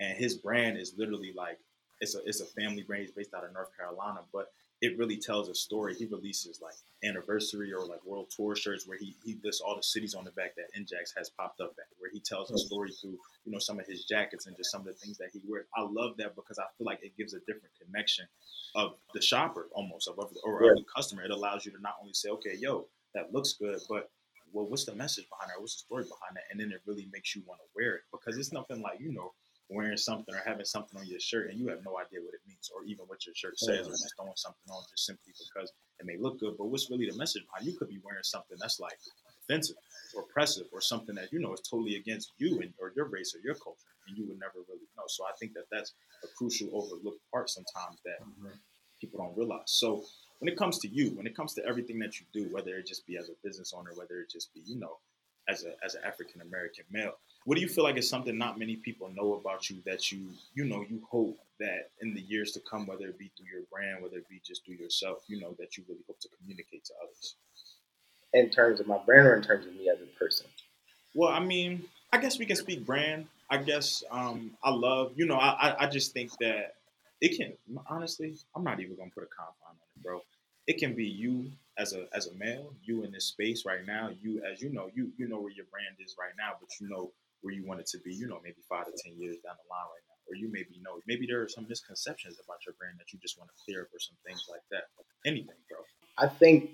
And 0.00 0.16
his 0.16 0.34
brand 0.34 0.76
is 0.78 0.94
literally 0.96 1.32
like, 1.36 1.58
it's 2.00 2.14
a, 2.14 2.20
it's 2.24 2.40
a 2.40 2.46
family 2.46 2.82
brand. 2.82 3.02
He's 3.02 3.12
based 3.12 3.34
out 3.34 3.44
of 3.44 3.52
North 3.52 3.76
Carolina, 3.76 4.20
but 4.32 4.48
it 4.80 4.96
really 4.98 5.16
tells 5.16 5.48
a 5.48 5.54
story. 5.54 5.94
He 5.94 6.06
releases 6.06 6.60
like 6.62 6.74
anniversary 7.04 7.72
or 7.72 7.84
like 7.84 8.04
world 8.04 8.32
tour 8.34 8.56
shirts 8.56 8.86
where 8.86 8.96
he, 8.96 9.14
he 9.22 9.36
lists 9.44 9.60
all 9.60 9.76
the 9.76 9.82
cities 9.82 10.14
on 10.14 10.24
the 10.24 10.30
back 10.30 10.54
that 10.56 10.74
NJax 10.78 11.16
has 11.16 11.28
popped 11.28 11.60
up 11.60 11.74
at, 11.78 11.84
where 11.98 12.10
he 12.10 12.20
tells 12.20 12.50
a 12.50 12.58
story 12.58 12.90
through 12.90 13.18
you 13.44 13.52
know 13.52 13.58
some 13.58 13.78
of 13.78 13.86
his 13.86 14.04
jackets 14.04 14.46
and 14.46 14.56
just 14.56 14.70
some 14.70 14.80
of 14.80 14.86
the 14.86 14.94
things 14.94 15.18
that 15.18 15.30
he 15.32 15.40
wears. 15.46 15.66
I 15.76 15.82
love 15.82 16.16
that 16.18 16.34
because 16.34 16.58
I 16.58 16.64
feel 16.78 16.86
like 16.86 17.00
it 17.02 17.16
gives 17.16 17.34
a 17.34 17.40
different 17.40 17.74
connection 17.84 18.26
of 18.74 18.94
the 19.12 19.20
shopper 19.20 19.68
almost 19.72 20.08
of, 20.08 20.18
or 20.44 20.64
yeah. 20.64 20.70
of 20.70 20.76
the 20.78 20.84
customer. 20.94 21.24
It 21.24 21.30
allows 21.30 21.66
you 21.66 21.72
to 21.72 21.80
not 21.80 21.96
only 22.00 22.14
say, 22.14 22.30
okay, 22.30 22.56
yo, 22.58 22.86
that 23.14 23.32
looks 23.34 23.54
good, 23.54 23.80
but 23.88 24.10
well, 24.52 24.66
what's 24.66 24.84
the 24.84 24.94
message 24.94 25.28
behind 25.28 25.50
it? 25.54 25.60
What's 25.60 25.74
the 25.74 25.80
story 25.80 26.04
behind 26.04 26.36
it? 26.36 26.44
And 26.50 26.58
then 26.58 26.72
it 26.72 26.80
really 26.86 27.08
makes 27.12 27.36
you 27.36 27.42
want 27.46 27.60
to 27.60 27.66
wear 27.76 27.96
it 27.96 28.02
because 28.10 28.38
it's 28.38 28.52
nothing 28.52 28.80
like 28.80 28.98
you 29.00 29.12
know 29.12 29.32
wearing 29.70 29.96
something 29.96 30.34
or 30.34 30.42
having 30.44 30.64
something 30.64 30.98
on 30.98 31.06
your 31.06 31.20
shirt 31.20 31.50
and 31.50 31.58
you 31.58 31.68
have 31.68 31.78
no 31.84 31.96
idea 31.98 32.18
what 32.20 32.34
it 32.34 32.42
means 32.46 32.70
or 32.74 32.84
even 32.84 33.06
what 33.06 33.24
your 33.24 33.34
shirt 33.34 33.58
says 33.58 33.86
or 33.86 33.94
just 33.94 34.12
throwing 34.18 34.34
something 34.36 34.66
on 34.70 34.82
just 34.90 35.06
simply 35.06 35.32
because 35.38 35.72
it 35.98 36.06
may 36.06 36.18
look 36.18 36.40
good. 36.40 36.58
But 36.58 36.66
what's 36.66 36.90
really 36.90 37.08
the 37.08 37.16
message 37.16 37.46
behind? 37.46 37.66
You 37.70 37.78
could 37.78 37.88
be 37.88 38.00
wearing 38.02 38.24
something 38.24 38.58
that's 38.60 38.80
like 38.80 38.98
offensive 39.44 39.76
or 40.14 40.22
oppressive 40.22 40.66
or 40.72 40.80
something 40.80 41.14
that 41.14 41.32
you 41.32 41.40
know 41.40 41.52
is 41.54 41.60
totally 41.60 41.96
against 41.96 42.32
you 42.38 42.60
and 42.60 42.72
or 42.80 42.92
your 42.96 43.06
race 43.06 43.34
or 43.34 43.40
your 43.40 43.54
culture, 43.54 43.94
and 44.08 44.16
you 44.16 44.26
would 44.26 44.38
never 44.38 44.58
really 44.68 44.90
know. 44.96 45.04
So 45.08 45.24
I 45.24 45.32
think 45.38 45.54
that 45.54 45.70
that's 45.70 45.94
a 46.24 46.28
crucial 46.36 46.68
overlooked 46.72 47.22
part 47.32 47.48
sometimes 47.48 48.00
that 48.04 48.20
mm-hmm. 48.22 48.54
people 49.00 49.22
don't 49.22 49.36
realize. 49.36 49.70
So 49.70 50.02
when 50.40 50.48
it 50.48 50.58
comes 50.58 50.78
to 50.80 50.88
you, 50.88 51.10
when 51.10 51.26
it 51.26 51.36
comes 51.36 51.54
to 51.54 51.66
everything 51.66 51.98
that 52.00 52.18
you 52.18 52.26
do, 52.32 52.52
whether 52.52 52.74
it 52.76 52.86
just 52.86 53.06
be 53.06 53.16
as 53.16 53.28
a 53.28 53.34
business 53.44 53.72
owner, 53.76 53.90
whether 53.94 54.20
it 54.20 54.30
just 54.30 54.52
be 54.54 54.62
you 54.64 54.78
know 54.78 54.98
as 55.50 55.64
a 55.64 55.74
as 55.84 55.94
an 55.94 56.02
African 56.04 56.40
American 56.42 56.84
male, 56.90 57.14
what 57.44 57.56
do 57.56 57.60
you 57.60 57.68
feel 57.68 57.84
like 57.84 57.96
is 57.96 58.08
something 58.08 58.36
not 58.38 58.58
many 58.58 58.76
people 58.76 59.10
know 59.14 59.34
about 59.34 59.68
you 59.68 59.82
that 59.86 60.12
you 60.12 60.20
you 60.54 60.64
know 60.64 60.84
you 60.88 61.02
hope 61.10 61.38
that 61.58 61.90
in 62.00 62.14
the 62.14 62.20
years 62.22 62.52
to 62.52 62.60
come, 62.60 62.86
whether 62.86 63.06
it 63.06 63.18
be 63.18 63.30
through 63.36 63.46
your 63.52 63.62
brand, 63.70 64.02
whether 64.02 64.16
it 64.16 64.28
be 64.28 64.40
just 64.44 64.64
through 64.64 64.76
yourself, 64.76 65.18
you 65.28 65.40
know 65.40 65.54
that 65.58 65.76
you 65.76 65.84
really 65.88 66.00
hope 66.06 66.18
to 66.20 66.28
communicate 66.38 66.84
to 66.84 66.92
others? 67.02 67.34
in 68.32 68.50
terms 68.50 68.80
of 68.80 68.86
my 68.86 68.98
brand 68.98 69.26
or 69.26 69.34
in 69.34 69.42
terms 69.42 69.66
of 69.66 69.74
me 69.74 69.88
as 69.88 69.98
a 70.00 70.18
person? 70.18 70.46
Well, 71.14 71.30
I 71.30 71.40
mean, 71.40 71.84
I 72.12 72.18
guess 72.18 72.38
we 72.38 72.46
can 72.46 72.56
speak 72.56 72.86
brand. 72.86 73.26
I 73.50 73.58
guess 73.58 74.04
um, 74.10 74.52
I 74.62 74.70
love, 74.70 75.12
you 75.16 75.26
know, 75.26 75.36
I, 75.36 75.74
I 75.80 75.88
just 75.88 76.12
think 76.12 76.30
that 76.40 76.74
it 77.20 77.36
can 77.36 77.52
honestly, 77.88 78.34
I'm 78.54 78.64
not 78.64 78.80
even 78.80 78.96
gonna 78.96 79.10
put 79.10 79.24
a 79.24 79.26
confine 79.26 79.54
on 79.68 79.74
it, 79.74 80.02
bro. 80.02 80.20
It 80.66 80.78
can 80.78 80.94
be 80.94 81.06
you 81.06 81.50
as 81.78 81.92
a 81.92 82.06
as 82.14 82.26
a 82.26 82.34
male, 82.34 82.74
you 82.82 83.04
in 83.04 83.12
this 83.12 83.26
space 83.26 83.64
right 83.64 83.84
now, 83.86 84.10
you 84.20 84.42
as 84.44 84.60
you 84.60 84.70
know, 84.70 84.90
you 84.94 85.12
you 85.16 85.28
know 85.28 85.40
where 85.40 85.52
your 85.52 85.66
brand 85.70 85.96
is 86.04 86.16
right 86.18 86.32
now, 86.38 86.52
but 86.60 86.68
you 86.80 86.88
know 86.88 87.12
where 87.42 87.54
you 87.54 87.64
want 87.66 87.80
it 87.80 87.86
to 87.86 87.98
be, 87.98 88.14
you 88.14 88.26
know, 88.26 88.38
maybe 88.42 88.60
five 88.68 88.86
to 88.86 88.92
ten 89.02 89.18
years 89.18 89.36
down 89.44 89.54
the 89.56 89.68
line 89.70 89.88
right 89.88 90.04
now. 90.08 90.16
Or 90.28 90.36
you 90.36 90.50
maybe 90.52 90.80
know 90.82 91.00
maybe 91.06 91.26
there 91.26 91.42
are 91.42 91.48
some 91.48 91.66
misconceptions 91.68 92.38
about 92.44 92.58
your 92.66 92.74
brand 92.78 92.98
that 92.98 93.12
you 93.12 93.18
just 93.20 93.38
want 93.38 93.50
to 93.50 93.56
clear 93.64 93.82
up 93.82 93.88
or 93.94 93.98
some 93.98 94.16
things 94.26 94.46
like 94.50 94.62
that. 94.70 94.84
Anything, 95.24 95.56
bro. 95.68 95.78
I 96.18 96.28
think 96.28 96.70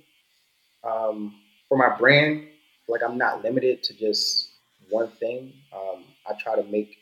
um, 0.82 1.34
for 1.68 1.78
my 1.78 1.96
brand, 1.96 2.48
like 2.88 3.02
I'm 3.02 3.18
not 3.18 3.42
limited 3.42 3.82
to 3.84 3.94
just 3.94 4.50
one 4.90 5.08
thing. 5.08 5.52
Um, 5.74 6.04
I 6.28 6.34
try 6.34 6.56
to 6.56 6.64
make 6.64 6.96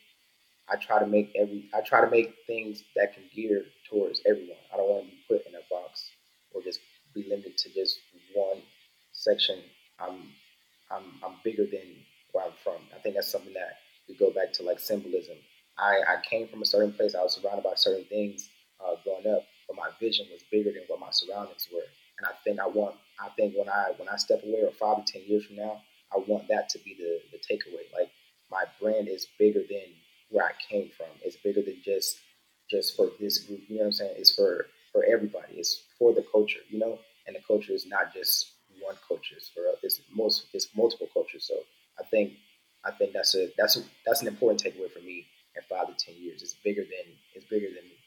I 0.69 0.75
try 0.77 0.99
to 0.99 1.07
make 1.07 1.31
every 1.35 1.69
I 1.73 1.81
try 1.81 2.01
to 2.01 2.09
make 2.09 2.35
things 2.47 2.83
that 2.95 3.13
can 3.13 3.23
gear 3.33 3.63
towards 3.89 4.21
everyone. 4.25 4.57
I 4.73 4.77
don't 4.77 4.89
want 4.89 5.05
to 5.05 5.11
be 5.11 5.17
put 5.27 5.47
in 5.47 5.55
a 5.55 5.63
box 5.69 6.09
or 6.53 6.61
just 6.61 6.79
be 7.15 7.25
limited 7.29 7.57
to 7.57 7.73
just 7.73 7.99
one 8.33 8.61
section. 9.13 9.59
I'm 9.99 10.29
I'm 10.91 11.03
I'm 11.23 11.35
bigger 11.43 11.65
than 11.65 11.87
where 12.33 12.45
I'm 12.45 12.53
from. 12.63 12.81
I 12.95 12.99
think 12.99 13.15
that's 13.15 13.31
something 13.31 13.53
that 13.53 13.77
we 14.07 14.15
go 14.15 14.31
back 14.31 14.53
to 14.53 14.63
like 14.63 14.79
symbolism. 14.79 15.37
I, 15.77 15.99
I 16.07 16.15
came 16.29 16.47
from 16.47 16.61
a 16.61 16.65
certain 16.65 16.93
place. 16.93 17.15
I 17.15 17.23
was 17.23 17.35
surrounded 17.35 17.63
by 17.63 17.73
certain 17.75 18.05
things 18.05 18.49
uh, 18.79 18.95
growing 19.03 19.27
up, 19.27 19.43
but 19.67 19.75
my 19.75 19.89
vision 19.99 20.25
was 20.31 20.41
bigger 20.51 20.71
than 20.71 20.83
what 20.87 20.99
my 20.99 21.11
surroundings 21.11 21.67
were. 21.73 21.83
And 22.19 22.27
I 22.27 22.31
think 22.43 22.59
I 22.59 22.67
want 22.67 22.95
I 23.19 23.29
think 23.35 23.55
when 23.57 23.69
I 23.69 23.93
when 23.97 24.09
I 24.09 24.17
step 24.17 24.43
away 24.43 24.61
or 24.63 24.71
five 24.71 25.03
to 25.03 25.11
ten 25.11 25.23
years 25.27 25.45
from 25.45 25.57
now, 25.57 25.81
I 26.13 26.19
want 26.27 26.47
that 26.49 26.69
to 26.69 26.79
be 26.79 26.95
the 26.97 27.19
the 27.31 27.39
takeaway. 27.39 27.85
Like 27.97 28.11
my 28.51 28.63
brand 28.81 29.07
is 29.07 29.27
bigger 29.39 29.61
than 29.69 29.87
where 30.29 30.45
I 30.45 30.51
came 30.69 30.91
from. 30.97 31.07
It's 31.23 31.37
bigger 31.37 31.61
than 31.61 31.81
just 31.83 32.17
just 32.69 32.95
for 32.95 33.09
this 33.19 33.39
group. 33.39 33.61
You 33.67 33.77
know 33.77 33.81
what 33.81 33.85
I'm 33.87 33.91
saying? 33.93 34.15
It's 34.17 34.33
for 34.35 34.67
for 34.91 35.03
everybody. 35.05 35.55
It's 35.55 35.83
for 35.99 36.13
the 36.13 36.25
culture. 36.31 36.61
You 36.69 36.79
know, 36.79 36.99
not 37.89 38.13
just 38.13 38.53
one 38.81 38.95
culture. 39.07 39.35
It's 39.37 39.49
for 39.49 39.61
it's 39.83 40.01
most 40.13 40.47
it's 40.53 40.69
multiple 40.75 41.07
cultures. 41.13 41.45
So 41.45 41.55
I 41.99 42.03
think 42.03 42.33
I 42.83 42.91
think 42.91 43.13
that's 43.13 43.35
a 43.35 43.51
that's 43.57 43.77
a 43.77 43.81
that's 44.05 44.21
an 44.21 44.27
important 44.27 44.63
takeaway 44.63 44.91
for 44.91 44.99
me 44.99 45.25
in 45.55 45.61
five 45.69 45.87
to 45.87 46.05
ten 46.05 46.15
years. 46.21 46.41
It's 46.41 46.55
bigger 46.63 46.81
than 46.81 47.13
it's 47.33 47.45
bigger 47.45 47.67
than 47.67 47.83
me. 47.83 47.97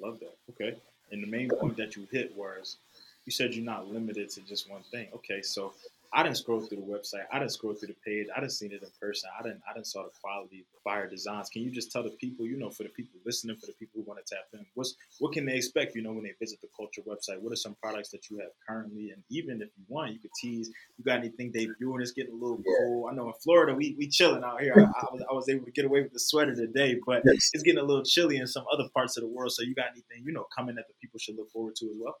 Love 0.00 0.18
that. 0.20 0.36
Okay. 0.50 0.76
And 1.12 1.22
the 1.22 1.28
main 1.28 1.48
point 1.48 1.76
that 1.76 1.96
you 1.96 2.08
hit 2.10 2.34
was 2.36 2.78
you 3.24 3.32
said 3.32 3.54
you're 3.54 3.64
not 3.64 3.88
limited 3.88 4.30
to 4.30 4.40
just 4.42 4.70
one 4.70 4.82
thing. 4.90 5.08
Okay, 5.14 5.40
so 5.42 5.72
I 6.12 6.22
didn't 6.22 6.36
scroll 6.36 6.60
through 6.60 6.78
the 6.78 6.82
website. 6.82 7.24
I 7.32 7.38
didn't 7.38 7.52
scroll 7.52 7.74
through 7.74 7.88
the 7.88 7.96
page. 8.04 8.28
I 8.34 8.40
didn't 8.40 8.52
seen 8.52 8.72
it 8.72 8.82
in 8.82 8.88
person. 9.00 9.30
I 9.38 9.42
didn't. 9.42 9.62
I 9.68 9.72
didn't 9.72 9.86
saw 9.86 10.04
the 10.04 10.10
quality, 10.20 10.60
of 10.60 10.66
the 10.72 10.80
fire 10.84 11.08
designs. 11.08 11.48
Can 11.48 11.62
you 11.62 11.70
just 11.70 11.90
tell 11.90 12.02
the 12.02 12.10
people, 12.10 12.46
you 12.46 12.56
know, 12.56 12.70
for 12.70 12.82
the 12.82 12.88
people 12.90 13.18
listening, 13.24 13.56
for 13.56 13.66
the 13.66 13.72
people 13.72 14.00
who 14.00 14.08
want 14.08 14.24
to 14.24 14.34
tap 14.34 14.44
in, 14.52 14.64
what's 14.74 14.94
what 15.18 15.32
can 15.32 15.46
they 15.46 15.56
expect? 15.56 15.94
You 15.94 16.02
know, 16.02 16.12
when 16.12 16.24
they 16.24 16.32
visit 16.40 16.58
the 16.60 16.68
Kulture 16.68 17.06
website, 17.06 17.40
what 17.40 17.52
are 17.52 17.56
some 17.56 17.76
products 17.82 18.10
that 18.10 18.30
you 18.30 18.38
have 18.38 18.50
currently? 18.68 19.10
And 19.10 19.22
even 19.30 19.62
if 19.62 19.68
you 19.76 19.84
want, 19.88 20.12
you 20.12 20.18
could 20.18 20.30
tease. 20.40 20.70
You 20.96 21.04
got 21.04 21.18
anything 21.18 21.52
debuting? 21.52 22.00
It's 22.00 22.12
getting 22.12 22.32
a 22.32 22.36
little 22.36 22.62
cold. 22.80 23.10
I 23.10 23.14
know 23.14 23.28
in 23.28 23.34
Florida 23.42 23.74
we 23.74 23.94
we 23.98 24.08
chilling 24.08 24.42
out 24.42 24.60
here. 24.60 24.74
I, 24.76 24.82
I, 24.82 25.12
was 25.12 25.24
I 25.30 25.34
was 25.34 25.48
able 25.48 25.64
to 25.66 25.72
get 25.72 25.84
away 25.84 26.02
with 26.02 26.12
the 26.12 26.20
sweater 26.20 26.54
today, 26.54 26.98
but 27.06 27.22
yes. 27.24 27.50
it's 27.52 27.62
getting 27.62 27.80
a 27.80 27.84
little 27.84 28.04
chilly 28.04 28.38
in 28.38 28.46
some 28.46 28.64
other 28.72 28.88
parts 28.94 29.16
of 29.16 29.22
the 29.22 29.28
world. 29.28 29.52
So 29.52 29.62
you 29.62 29.74
got 29.74 29.86
anything, 29.92 30.24
you 30.24 30.32
know, 30.32 30.46
coming 30.56 30.74
that 30.76 30.86
the 30.88 30.94
people 31.00 31.18
should 31.18 31.36
look 31.36 31.50
forward 31.50 31.76
to 31.76 31.86
as 31.86 31.96
well? 32.00 32.16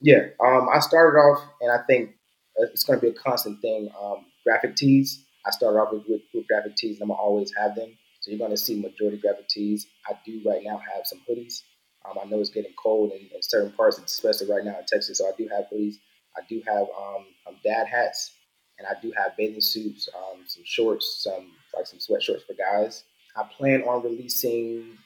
Yeah, 0.00 0.28
um, 0.44 0.68
I 0.72 0.80
started 0.80 1.18
off, 1.18 1.42
and 1.60 1.72
I 1.72 1.78
think 1.86 2.10
it's 2.56 2.84
going 2.84 3.00
to 3.00 3.06
be 3.06 3.10
a 3.10 3.14
constant 3.14 3.60
thing. 3.60 3.90
Um, 4.00 4.26
graphic 4.44 4.76
tees. 4.76 5.24
I 5.46 5.50
started 5.50 5.78
off 5.78 5.92
with, 5.92 6.02
with, 6.08 6.22
with, 6.34 6.46
graphic 6.48 6.76
tees, 6.76 6.96
and 6.96 7.02
I'm 7.02 7.08
gonna 7.08 7.20
always 7.20 7.52
have 7.56 7.74
them. 7.74 7.96
So 8.20 8.30
you're 8.30 8.38
going 8.38 8.50
to 8.50 8.56
see 8.56 8.80
majority 8.80 9.18
graphic 9.18 9.48
tees. 9.48 9.86
I 10.06 10.14
do 10.26 10.42
right 10.44 10.62
now 10.64 10.78
have 10.78 11.06
some 11.06 11.20
hoodies. 11.28 11.62
Um, 12.08 12.18
I 12.22 12.26
know 12.26 12.40
it's 12.40 12.50
getting 12.50 12.72
cold 12.82 13.12
in, 13.12 13.18
in, 13.34 13.42
certain 13.42 13.72
parts, 13.72 13.98
especially 13.98 14.52
right 14.52 14.64
now 14.64 14.78
in 14.78 14.86
Texas. 14.86 15.18
So 15.18 15.26
I 15.26 15.32
do 15.36 15.48
have 15.48 15.64
hoodies. 15.72 15.96
I 16.36 16.40
do 16.48 16.62
have 16.66 16.86
um, 16.98 17.26
dad 17.64 17.86
hats, 17.86 18.32
and 18.78 18.86
I 18.86 19.00
do 19.00 19.12
have 19.16 19.36
bathing 19.36 19.60
suits, 19.60 20.08
um, 20.14 20.42
some 20.46 20.62
shorts, 20.64 21.22
some 21.22 21.52
like 21.74 21.86
some 21.86 21.98
sweatshirts 21.98 22.46
for 22.46 22.54
guys. 22.54 23.04
I 23.36 23.42
plan 23.56 23.82
on 23.82 24.02
releasing 24.02 24.98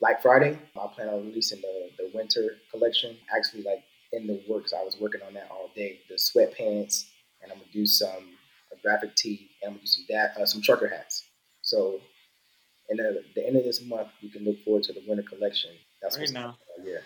Black 0.00 0.22
Friday. 0.22 0.58
I 0.80 0.86
plan 0.94 1.08
on 1.08 1.26
releasing 1.26 1.60
the, 1.60 1.90
the 1.98 2.10
winter 2.14 2.56
collection. 2.72 3.16
Actually, 3.34 3.62
like 3.62 3.82
in 4.12 4.26
the 4.26 4.42
works. 4.48 4.72
I 4.72 4.82
was 4.82 4.96
working 5.00 5.20
on 5.26 5.34
that 5.34 5.48
all 5.50 5.70
day. 5.74 6.00
The 6.08 6.14
sweatpants, 6.14 7.04
and 7.42 7.52
I'm 7.52 7.58
gonna 7.58 7.70
do 7.72 7.86
some 7.86 8.36
a 8.72 8.80
graphic 8.82 9.14
tee, 9.14 9.50
and 9.62 9.70
I'm 9.70 9.74
gonna 9.74 9.82
do 9.82 9.86
some 9.86 10.04
that 10.10 10.36
uh, 10.40 10.46
some 10.46 10.62
trucker 10.62 10.88
hats. 10.88 11.24
So, 11.62 12.00
in 12.88 12.96
the, 12.96 13.22
the, 13.34 13.46
end 13.46 13.56
of 13.56 13.64
this 13.64 13.82
month, 13.82 14.08
you 14.20 14.30
can 14.30 14.44
look 14.44 14.62
forward 14.64 14.84
to 14.84 14.92
the 14.92 15.02
winter 15.06 15.24
collection. 15.24 15.72
That's 16.02 16.18
right 16.18 16.30
now. 16.30 16.56
Yeah. 16.82 16.98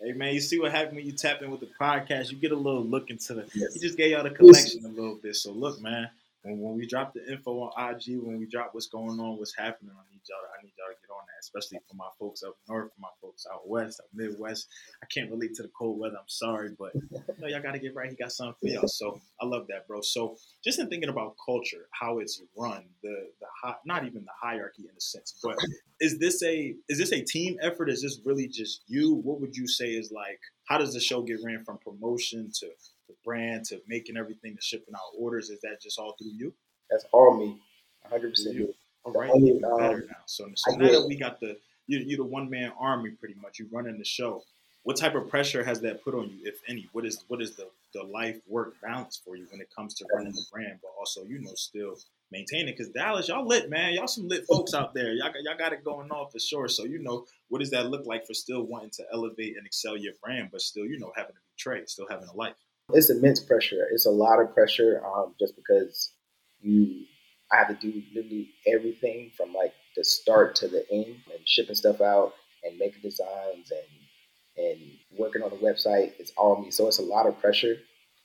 Hey 0.00 0.12
man, 0.12 0.34
you 0.34 0.40
see 0.40 0.58
what 0.58 0.72
happened 0.72 0.96
when 0.96 1.06
you 1.06 1.12
tap 1.12 1.40
in 1.42 1.50
with 1.50 1.60
the 1.60 1.70
podcast? 1.80 2.30
You 2.30 2.36
get 2.36 2.52
a 2.52 2.56
little 2.56 2.84
look 2.84 3.10
into 3.10 3.34
the. 3.34 3.48
Yes. 3.54 3.74
He 3.74 3.80
just 3.80 3.96
gave 3.96 4.10
y'all 4.10 4.22
the 4.24 4.30
collection 4.30 4.84
a 4.84 4.88
little 4.88 5.16
bit. 5.16 5.36
So 5.36 5.52
look, 5.52 5.80
man, 5.80 6.10
when, 6.44 6.60
when 6.60 6.74
we 6.76 6.86
drop 6.86 7.14
the 7.14 7.26
info 7.32 7.58
on 7.60 7.72
IG, 7.90 8.18
when 8.22 8.38
we 8.38 8.46
drop 8.46 8.70
what's 8.72 8.86
going 8.86 9.18
on, 9.18 9.38
what's 9.38 9.56
happening, 9.56 9.92
I 9.96 10.04
need 10.12 10.20
y'all. 10.28 10.38
To, 10.40 10.48
I 10.52 10.62
need 10.62 10.72
y'all 10.76 10.92
to 10.92 11.00
get 11.00 11.10
on 11.10 11.24
that, 11.26 11.40
especially 11.40 11.78
for 11.88 11.96
my 11.96 12.08
folks 12.18 12.42
up 12.42 12.54
north, 12.68 12.92
for 12.94 13.00
my 13.00 13.08
folks 13.20 13.46
out 13.50 13.66
west, 13.66 14.00
out 14.02 14.08
Midwest. 14.14 14.68
I 15.02 15.06
can't 15.06 15.30
relate 15.30 15.54
to 15.54 15.62
the 15.62 15.70
cold 15.76 15.98
weather. 15.98 16.16
I'm 16.18 16.28
sorry, 16.28 16.70
but 16.78 16.94
you 16.94 17.22
know, 17.38 17.48
y'all 17.48 17.62
got 17.62 17.72
to 17.72 17.78
get 17.78 17.94
right. 17.94 18.10
He 18.10 18.16
got 18.16 18.30
something 18.30 18.56
for 18.60 18.68
y'all. 18.68 18.88
So 18.88 19.20
I 19.40 19.46
love 19.46 19.66
that, 19.68 19.88
bro. 19.88 20.02
So 20.02 20.36
just 20.62 20.78
in 20.78 20.88
thinking 20.90 21.08
about 21.08 21.36
Kulture, 21.48 21.88
how 21.92 22.18
it's 22.18 22.42
run, 22.56 22.84
the 23.02 23.30
the 23.40 23.46
high, 23.62 23.76
not 23.86 24.04
even 24.04 24.24
the 24.24 24.36
hierarchy 24.38 24.82
in 24.82 24.96
a 24.96 25.00
sense, 25.00 25.34
but 25.42 25.56
is 25.98 26.18
this 26.18 26.42
a 26.42 26.74
is 26.90 26.98
this 26.98 27.12
a 27.12 27.22
team 27.22 27.56
effort? 27.62 27.88
Is 27.88 28.02
this 28.02 28.20
really 28.22 28.48
just 28.48 28.82
you? 28.86 29.14
What 29.14 29.40
would 29.40 29.56
you 29.56 29.66
say 29.66 29.86
is 29.86 30.12
like? 30.12 30.40
How 30.68 30.78
does 30.78 30.92
the 30.92 31.00
show 31.00 31.22
get 31.22 31.38
ran 31.44 31.64
from 31.64 31.78
promotion 31.78 32.50
to 32.60 32.68
the 33.08 33.14
brand 33.24 33.64
to 33.66 33.80
making 33.86 34.16
everything 34.16 34.56
to 34.56 34.62
shipping 34.62 34.94
out 34.94 35.18
orders? 35.18 35.50
Is 35.50 35.60
that 35.60 35.80
just 35.80 35.98
all 35.98 36.14
through 36.18 36.32
you? 36.32 36.52
That's 36.90 37.04
all 37.12 37.36
me, 37.36 37.58
100 38.02 38.30
percent 38.30 38.54
you. 38.54 38.74
All 39.04 39.12
right, 39.12 39.30
only, 39.30 39.62
um, 39.62 39.78
better 39.78 40.06
now. 40.08 40.16
So, 40.26 40.48
so 40.54 40.76
now 40.76 40.90
that 40.90 41.06
we 41.06 41.16
got 41.16 41.38
the 41.40 41.56
you, 41.86 41.98
you're 41.98 42.18
the 42.18 42.24
one 42.24 42.48
man 42.48 42.72
army 42.78 43.10
pretty 43.10 43.34
much. 43.40 43.58
You're 43.58 43.68
running 43.70 43.98
the 43.98 44.04
show. 44.04 44.42
What 44.84 44.96
type 44.96 45.14
of 45.14 45.28
pressure 45.28 45.64
has 45.64 45.80
that 45.80 46.04
put 46.04 46.14
on 46.14 46.28
you, 46.28 46.38
if 46.44 46.60
any? 46.68 46.88
What 46.92 47.06
is 47.06 47.24
what 47.28 47.40
is 47.40 47.56
the 47.56 47.68
the 47.94 48.02
life 48.02 48.38
work 48.48 48.74
balance 48.82 49.20
for 49.24 49.36
you 49.36 49.46
when 49.50 49.60
it 49.60 49.68
comes 49.74 49.94
to 49.94 50.06
running 50.14 50.32
the 50.32 50.44
brand, 50.52 50.78
but 50.82 50.90
also 50.98 51.22
you 51.24 51.38
know 51.40 51.52
still 51.54 51.96
maintaining? 52.30 52.74
Because 52.74 52.88
Dallas, 52.90 53.28
y'all 53.28 53.46
lit, 53.46 53.70
man. 53.70 53.94
Y'all 53.94 54.06
some 54.06 54.28
lit 54.28 54.46
folks 54.46 54.74
out 54.74 54.94
there. 54.94 55.12
Y'all 55.12 55.32
y'all 55.42 55.58
got 55.58 55.72
it 55.72 55.84
going 55.84 56.10
on 56.10 56.30
for 56.30 56.38
sure. 56.38 56.68
So 56.68 56.84
you 56.84 56.98
know 56.98 57.26
what 57.48 57.60
does 57.60 57.70
that 57.70 57.90
look 57.90 58.06
like 58.06 58.26
for 58.26 58.34
still 58.34 58.62
wanting 58.62 58.90
to 58.90 59.04
elevate 59.12 59.56
and 59.56 59.66
excel 59.66 59.96
your 59.96 60.14
brand, 60.22 60.48
but 60.52 60.60
still 60.60 60.84
you 60.84 60.98
know 60.98 61.12
having 61.16 61.32
to 61.32 61.40
be 61.40 61.54
Trey, 61.56 61.84
still 61.86 62.06
having 62.10 62.28
a 62.28 62.36
life. 62.36 62.54
It's 62.92 63.10
immense 63.10 63.40
pressure. 63.40 63.86
It's 63.90 64.06
a 64.06 64.10
lot 64.10 64.40
of 64.40 64.54
pressure, 64.54 65.02
um, 65.04 65.34
just 65.40 65.56
because 65.56 66.12
you 66.60 67.04
I 67.52 67.56
have 67.56 67.68
to 67.68 67.74
do 67.74 68.02
literally 68.14 68.50
everything 68.66 69.30
from 69.36 69.52
like 69.52 69.72
the 69.96 70.04
start 70.04 70.54
to 70.56 70.68
the 70.68 70.84
end 70.90 71.16
and 71.32 71.46
shipping 71.46 71.74
stuff 71.74 72.00
out 72.00 72.32
and 72.62 72.78
making 72.78 73.02
designs 73.02 73.70
and 73.70 74.66
and 74.66 74.80
working 75.18 75.42
on 75.42 75.50
the 75.50 75.56
website. 75.56 76.12
It's 76.18 76.32
all 76.36 76.60
me. 76.62 76.70
So 76.70 76.86
it's 76.86 76.98
a 76.98 77.02
lot 77.02 77.26
of 77.26 77.38
pressure. 77.40 77.76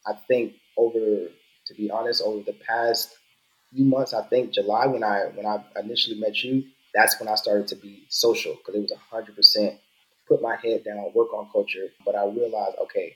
I 0.05 0.13
think 0.27 0.53
over 0.77 1.27
to 1.67 1.73
be 1.75 1.89
honest, 1.91 2.21
over 2.23 2.43
the 2.43 2.57
past 2.67 3.15
few 3.73 3.85
months, 3.85 4.13
I 4.13 4.23
think 4.27 4.53
July 4.53 4.87
when 4.87 5.03
I 5.03 5.29
when 5.35 5.45
I 5.45 5.63
initially 5.79 6.19
met 6.19 6.43
you, 6.43 6.63
that's 6.93 7.19
when 7.19 7.29
I 7.29 7.35
started 7.35 7.67
to 7.69 7.75
be 7.75 8.05
social 8.09 8.55
because 8.55 8.75
it 8.75 8.81
was 8.81 8.93
hundred 9.11 9.35
percent 9.35 9.79
put 10.27 10.41
my 10.41 10.55
head 10.57 10.83
down, 10.83 11.11
work 11.15 11.33
on 11.33 11.49
Kulture. 11.53 11.89
But 12.05 12.15
I 12.15 12.25
realized, 12.25 12.77
okay, 12.83 13.15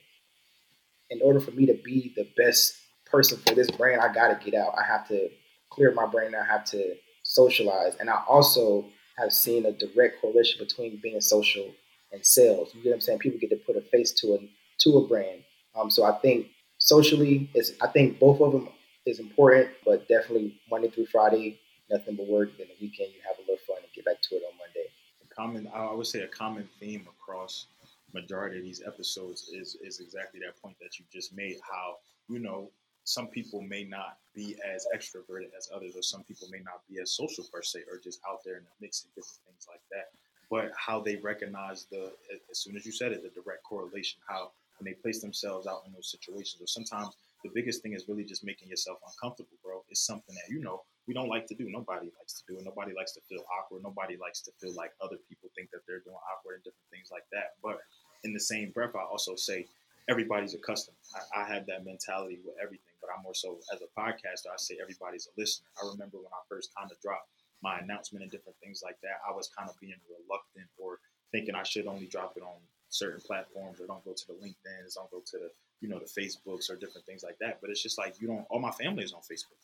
in 1.10 1.20
order 1.22 1.40
for 1.40 1.50
me 1.52 1.66
to 1.66 1.74
be 1.84 2.12
the 2.16 2.28
best 2.36 2.76
person 3.06 3.38
for 3.46 3.54
this 3.54 3.70
brand, 3.70 4.00
I 4.00 4.12
got 4.12 4.28
to 4.28 4.50
get 4.50 4.58
out. 4.58 4.74
I 4.78 4.84
have 4.84 5.06
to 5.08 5.28
clear 5.70 5.92
my 5.92 6.06
brain. 6.06 6.32
I 6.34 6.44
have 6.44 6.64
to 6.66 6.94
socialize, 7.22 7.96
and 8.00 8.10
I 8.10 8.22
also 8.28 8.86
have 9.18 9.32
seen 9.32 9.66
a 9.66 9.72
direct 9.72 10.20
correlation 10.20 10.64
between 10.64 11.00
being 11.02 11.20
social 11.20 11.72
and 12.12 12.24
sales. 12.24 12.74
You 12.74 12.82
get 12.82 12.90
what 12.90 12.94
I'm 12.96 13.00
saying? 13.00 13.18
People 13.20 13.38
get 13.40 13.50
to 13.50 13.56
put 13.56 13.76
a 13.76 13.80
face 13.80 14.12
to 14.20 14.34
a 14.34 14.38
to 14.80 14.98
a 14.98 15.06
brand. 15.06 15.42
Um, 15.76 15.90
so 15.90 16.04
I 16.04 16.18
think 16.18 16.46
socially, 16.78 17.50
is 17.54 17.74
I 17.80 17.88
think 17.88 18.18
both 18.18 18.40
of 18.40 18.52
them 18.52 18.68
is 19.06 19.18
important, 19.18 19.70
but 19.84 20.08
definitely 20.08 20.60
Monday 20.70 20.90
through 20.90 21.06
Friday, 21.06 21.60
nothing 21.90 22.16
but 22.16 22.26
work. 22.26 22.50
Then 22.58 22.68
the 22.68 22.74
weekend, 22.80 23.10
you 23.14 23.20
have 23.26 23.36
a 23.38 23.42
little 23.42 23.64
fun 23.66 23.78
and 23.82 23.92
get 23.94 24.04
back 24.04 24.20
to 24.22 24.36
it 24.36 24.42
on 24.46 24.58
Monday. 24.58 24.88
A 25.22 25.34
common, 25.34 25.68
I 25.74 25.92
would 25.92 26.06
say, 26.06 26.20
a 26.20 26.28
common 26.28 26.68
theme 26.80 27.06
across 27.08 27.66
majority 28.14 28.58
of 28.58 28.64
these 28.64 28.82
episodes 28.86 29.50
is 29.52 29.76
is 29.82 30.00
exactly 30.00 30.40
that 30.40 30.60
point 30.62 30.76
that 30.80 30.98
you 30.98 31.04
just 31.12 31.34
made. 31.34 31.58
How 31.68 31.96
you 32.28 32.38
know 32.38 32.70
some 33.04 33.26
people 33.28 33.60
may 33.60 33.84
not 33.84 34.16
be 34.34 34.56
as 34.64 34.86
extroverted 34.96 35.50
as 35.56 35.68
others, 35.74 35.94
or 35.96 36.02
some 36.02 36.22
people 36.24 36.48
may 36.50 36.60
not 36.64 36.80
be 36.88 37.00
as 37.00 37.10
social 37.10 37.44
per 37.52 37.62
se, 37.62 37.80
or 37.90 37.98
just 37.98 38.20
out 38.28 38.40
there 38.44 38.56
in 38.56 38.64
the 38.64 38.74
mix 38.80 39.04
and 39.04 39.14
different 39.14 39.40
things 39.46 39.66
like 39.68 39.82
that. 39.90 40.08
But 40.50 40.72
how 40.76 41.00
they 41.00 41.16
recognize 41.16 41.86
the, 41.90 42.12
as 42.50 42.58
soon 42.58 42.76
as 42.76 42.86
you 42.86 42.92
said 42.92 43.12
it, 43.12 43.22
the 43.22 43.28
direct 43.40 43.62
correlation, 43.64 44.20
how 44.28 44.52
when 44.78 44.90
they 44.90 44.94
place 44.94 45.20
themselves 45.20 45.66
out 45.66 45.82
in 45.86 45.92
those 45.92 46.10
situations, 46.10 46.62
or 46.62 46.66
sometimes 46.66 47.16
the 47.44 47.50
biggest 47.54 47.82
thing 47.82 47.92
is 47.92 48.08
really 48.08 48.24
just 48.24 48.42
making 48.44 48.68
yourself 48.68 48.98
uncomfortable, 49.04 49.56
bro. 49.62 49.84
It's 49.90 50.04
something 50.04 50.34
that, 50.34 50.48
you 50.48 50.60
know, 50.60 50.82
we 51.06 51.12
don't 51.12 51.28
like 51.28 51.46
to 51.48 51.54
do. 51.54 51.68
Nobody 51.68 52.08
likes 52.16 52.32
to 52.40 52.42
do 52.48 52.58
it. 52.58 52.64
Nobody 52.64 52.94
likes 52.96 53.12
to 53.12 53.20
feel 53.28 53.44
awkward. 53.52 53.82
Nobody 53.84 54.16
likes 54.16 54.40
to 54.42 54.52
feel 54.60 54.72
like 54.74 54.92
other 55.04 55.20
people 55.28 55.50
think 55.54 55.70
that 55.70 55.84
they're 55.86 56.00
doing 56.00 56.16
awkward 56.32 56.56
and 56.56 56.64
different 56.64 56.88
things 56.90 57.12
like 57.12 57.28
that. 57.32 57.60
But 57.62 57.84
in 58.24 58.32
the 58.32 58.40
same 58.40 58.70
breath, 58.70 58.96
I 58.96 59.02
also 59.02 59.36
say 59.36 59.66
everybody's 60.08 60.54
a 60.54 60.58
customer. 60.58 60.96
I, 61.14 61.42
I 61.42 61.44
have 61.44 61.66
that 61.66 61.84
mentality 61.84 62.38
with 62.44 62.56
everything, 62.62 62.92
but 63.00 63.10
I'm 63.14 63.22
more 63.22 63.34
so 63.34 63.58
as 63.72 63.80
a 63.80 64.00
podcaster, 64.00 64.52
I 64.52 64.56
say 64.56 64.78
everybody's 64.80 65.28
a 65.28 65.40
listener. 65.40 65.66
I 65.82 65.86
remember 65.88 66.18
when 66.18 66.32
I 66.32 66.42
first 66.48 66.74
kind 66.76 66.90
of 66.90 67.00
dropped 67.00 67.28
my 67.62 67.78
announcement 67.78 68.22
and 68.22 68.30
different 68.30 68.56
things 68.62 68.82
like 68.84 69.00
that, 69.02 69.20
I 69.26 69.32
was 69.32 69.48
kind 69.48 69.68
of 69.68 69.78
being 69.80 69.96
reluctant 70.08 70.68
or 70.78 70.98
thinking 71.32 71.54
I 71.54 71.62
should 71.62 71.86
only 71.86 72.06
drop 72.06 72.36
it 72.36 72.42
on 72.42 72.56
certain 72.90 73.20
platforms 73.20 73.80
or 73.80 73.86
don't 73.86 74.04
go 74.04 74.12
to 74.12 74.26
the 74.28 74.34
LinkedIn's, 74.34 74.94
don't 74.94 75.10
go 75.10 75.22
to 75.24 75.38
the, 75.38 75.50
you 75.80 75.88
know, 75.88 75.98
the 75.98 76.04
Facebooks 76.04 76.70
or 76.70 76.76
different 76.76 77.06
things 77.06 77.24
like 77.24 77.38
that. 77.40 77.58
But 77.60 77.70
it's 77.70 77.82
just 77.82 77.98
like, 77.98 78.20
you 78.20 78.28
don't, 78.28 78.46
all 78.50 78.60
my 78.60 78.70
family 78.70 79.02
is 79.02 79.12
on 79.12 79.20
Facebook. 79.20 79.58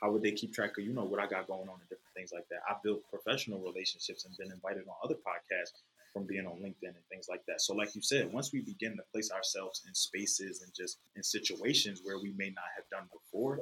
How 0.00 0.12
would 0.12 0.22
they 0.22 0.30
keep 0.30 0.54
track 0.54 0.78
of, 0.78 0.84
you 0.84 0.92
know, 0.92 1.02
what 1.02 1.20
I 1.20 1.26
got 1.26 1.48
going 1.48 1.68
on 1.68 1.80
and 1.80 1.88
different 1.88 2.14
things 2.14 2.32
like 2.32 2.46
that? 2.50 2.60
I 2.68 2.76
built 2.84 3.02
professional 3.10 3.58
relationships 3.58 4.26
and 4.26 4.36
been 4.36 4.52
invited 4.52 4.86
on 4.86 4.94
other 5.02 5.16
podcasts 5.16 5.72
from 6.12 6.26
being 6.26 6.46
on 6.46 6.58
LinkedIn 6.58 6.94
and 6.94 7.06
things 7.10 7.26
like 7.28 7.42
that. 7.46 7.60
So, 7.60 7.74
like 7.74 7.94
you 7.94 8.02
said, 8.02 8.32
once 8.32 8.52
we 8.52 8.60
begin 8.60 8.96
to 8.96 9.02
place 9.12 9.30
ourselves 9.30 9.82
in 9.86 9.94
spaces 9.94 10.62
and 10.62 10.72
just 10.74 10.98
in 11.16 11.22
situations 11.22 12.00
where 12.04 12.18
we 12.18 12.32
may 12.36 12.50
not 12.50 12.64
have 12.76 12.88
done 12.90 13.08
before, 13.12 13.60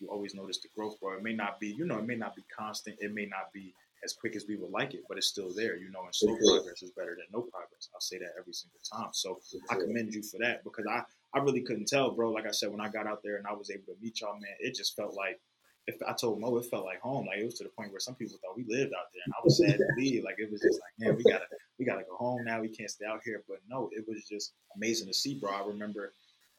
you 0.00 0.08
always 0.08 0.34
notice 0.34 0.58
the 0.58 0.68
growth, 0.76 0.98
bro. 1.00 1.16
It 1.16 1.22
may 1.22 1.34
not 1.34 1.60
be, 1.60 1.68
you 1.68 1.86
know, 1.86 1.98
it 1.98 2.06
may 2.06 2.16
not 2.16 2.34
be 2.34 2.44
constant. 2.56 2.96
It 3.00 3.14
may 3.14 3.26
not 3.26 3.52
be 3.52 3.74
as 4.04 4.12
quick 4.12 4.36
as 4.36 4.44
we 4.46 4.56
would 4.56 4.70
like 4.70 4.92
it, 4.94 5.02
but 5.08 5.16
it's 5.16 5.28
still 5.28 5.52
there, 5.54 5.76
you 5.76 5.90
know, 5.90 6.04
and 6.04 6.14
slow 6.14 6.34
mm-hmm. 6.34 6.46
progress 6.46 6.82
is 6.82 6.90
better 6.90 7.16
than 7.16 7.26
no 7.32 7.40
progress. 7.40 7.88
I'll 7.94 8.00
say 8.00 8.18
that 8.18 8.34
every 8.38 8.52
single 8.52 8.80
time. 8.92 9.10
So 9.12 9.40
I 9.70 9.76
commend 9.76 10.12
you 10.12 10.22
for 10.22 10.38
that 10.40 10.62
because 10.62 10.84
I, 10.86 11.02
I 11.32 11.42
really 11.42 11.62
couldn't 11.62 11.88
tell, 11.88 12.10
bro. 12.10 12.30
Like 12.30 12.46
I 12.46 12.50
said, 12.50 12.70
when 12.70 12.80
I 12.80 12.88
got 12.88 13.06
out 13.06 13.22
there 13.24 13.36
and 13.36 13.46
I 13.46 13.52
was 13.52 13.70
able 13.70 13.94
to 13.94 13.96
meet 14.02 14.20
y'all, 14.20 14.34
man, 14.34 14.54
it 14.60 14.74
just 14.74 14.94
felt 14.94 15.14
like 15.14 15.40
if 15.86 15.96
I 16.06 16.12
told 16.14 16.40
Mo, 16.40 16.48
oh, 16.48 16.56
it 16.58 16.66
felt 16.66 16.84
like 16.84 17.00
home. 17.00 17.26
Like 17.26 17.38
it 17.38 17.44
was 17.44 17.54
to 17.54 17.64
the 17.64 17.70
point 17.70 17.90
where 17.90 18.00
some 18.00 18.14
people 18.14 18.38
thought 18.40 18.56
we 18.56 18.64
lived 18.64 18.92
out 18.94 19.12
there, 19.12 19.22
and 19.24 19.34
I 19.34 19.40
was 19.44 19.58
sad 19.58 19.78
to 19.78 19.86
leave. 19.96 20.24
Like 20.24 20.36
it 20.38 20.50
was 20.50 20.60
just 20.60 20.80
like, 20.80 20.92
man, 20.98 21.16
we 21.16 21.24
gotta 21.24 21.46
we 21.78 21.84
gotta 21.84 22.04
go 22.08 22.16
home 22.16 22.44
now. 22.44 22.60
We 22.60 22.68
can't 22.68 22.90
stay 22.90 23.06
out 23.06 23.20
here. 23.24 23.42
But 23.48 23.58
no, 23.68 23.90
it 23.92 24.04
was 24.08 24.24
just 24.24 24.52
amazing 24.76 25.08
to 25.08 25.14
see, 25.14 25.34
bro. 25.34 25.50
I 25.50 25.66
remember 25.66 26.12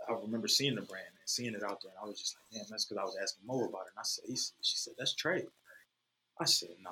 I 0.07 0.13
remember 0.13 0.47
seeing 0.47 0.75
the 0.75 0.81
brand 0.81 1.07
and 1.07 1.29
seeing 1.29 1.53
it 1.53 1.63
out 1.63 1.81
there, 1.81 1.91
and 1.91 1.99
I 2.01 2.07
was 2.07 2.19
just 2.19 2.35
like, 2.35 2.59
man, 2.59 2.67
that's 2.69 2.85
because 2.85 3.01
I 3.01 3.05
was 3.05 3.17
asking 3.21 3.47
Mo 3.47 3.55
about 3.55 3.88
it. 3.88 3.93
And 3.95 3.99
I 3.99 4.03
said, 4.03 4.25
he, 4.27 4.35
she 4.35 4.77
said, 4.77 4.93
that's 4.97 5.15
Trey. 5.15 5.43
I 6.39 6.45
said, 6.45 6.69
no. 6.83 6.91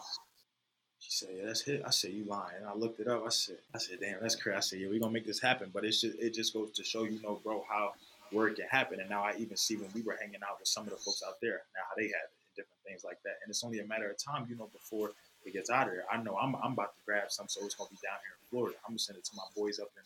She 0.99 1.11
said, 1.11 1.29
yeah, 1.35 1.45
that's 1.45 1.67
it. 1.67 1.83
I 1.85 1.89
said, 1.89 2.11
you 2.11 2.23
lying. 2.25 2.55
And 2.59 2.67
I 2.67 2.73
looked 2.73 2.99
it 2.99 3.07
up. 3.07 3.23
I 3.25 3.29
said, 3.29 3.57
I 3.75 3.77
said, 3.77 3.99
damn, 3.99 4.21
that's 4.21 4.35
crazy. 4.35 4.57
I 4.57 4.61
said, 4.61 4.79
yeah, 4.79 4.89
we 4.89 4.99
gonna 4.99 5.11
make 5.11 5.27
this 5.27 5.41
happen. 5.41 5.69
But 5.73 5.85
it's 5.85 6.01
just, 6.01 6.17
it 6.17 6.33
just 6.33 6.53
goes 6.53 6.71
to 6.71 6.83
show 6.83 7.03
you 7.03 7.21
know, 7.21 7.41
bro, 7.43 7.63
how 7.69 7.91
work 8.33 8.57
can 8.57 8.67
happen. 8.69 8.99
And 8.99 9.09
now 9.09 9.23
I 9.23 9.33
even 9.37 9.57
see 9.57 9.75
when 9.75 9.89
we 9.93 10.01
were 10.01 10.17
hanging 10.19 10.41
out 10.47 10.59
with 10.59 10.67
some 10.67 10.83
of 10.83 10.89
the 10.89 10.97
folks 10.97 11.23
out 11.25 11.35
there, 11.41 11.61
now 11.75 11.83
how 11.87 11.95
they 11.95 12.07
have 12.11 12.27
it 12.27 12.37
and 12.41 12.53
different 12.55 12.81
things 12.85 13.03
like 13.03 13.21
that. 13.23 13.39
And 13.43 13.49
it's 13.49 13.63
only 13.63 13.79
a 13.79 13.87
matter 13.87 14.09
of 14.09 14.17
time, 14.17 14.47
you 14.49 14.55
know, 14.55 14.69
before 14.73 15.11
it 15.45 15.53
gets 15.53 15.69
out 15.69 15.87
of 15.87 15.93
there. 15.93 16.05
I 16.11 16.21
know 16.21 16.37
I'm, 16.37 16.55
I'm 16.55 16.73
about 16.73 16.95
to 16.95 17.01
grab 17.05 17.31
some, 17.31 17.47
so 17.47 17.65
it's 17.65 17.75
gonna 17.75 17.89
be 17.89 17.99
down 18.03 18.19
here 18.23 18.35
in 18.35 18.43
Florida. 18.49 18.77
I'm 18.85 18.93
gonna 18.93 18.99
send 18.99 19.17
it 19.17 19.25
to 19.25 19.35
my 19.35 19.47
boys 19.55 19.79
up 19.79 19.89
in, 19.97 20.03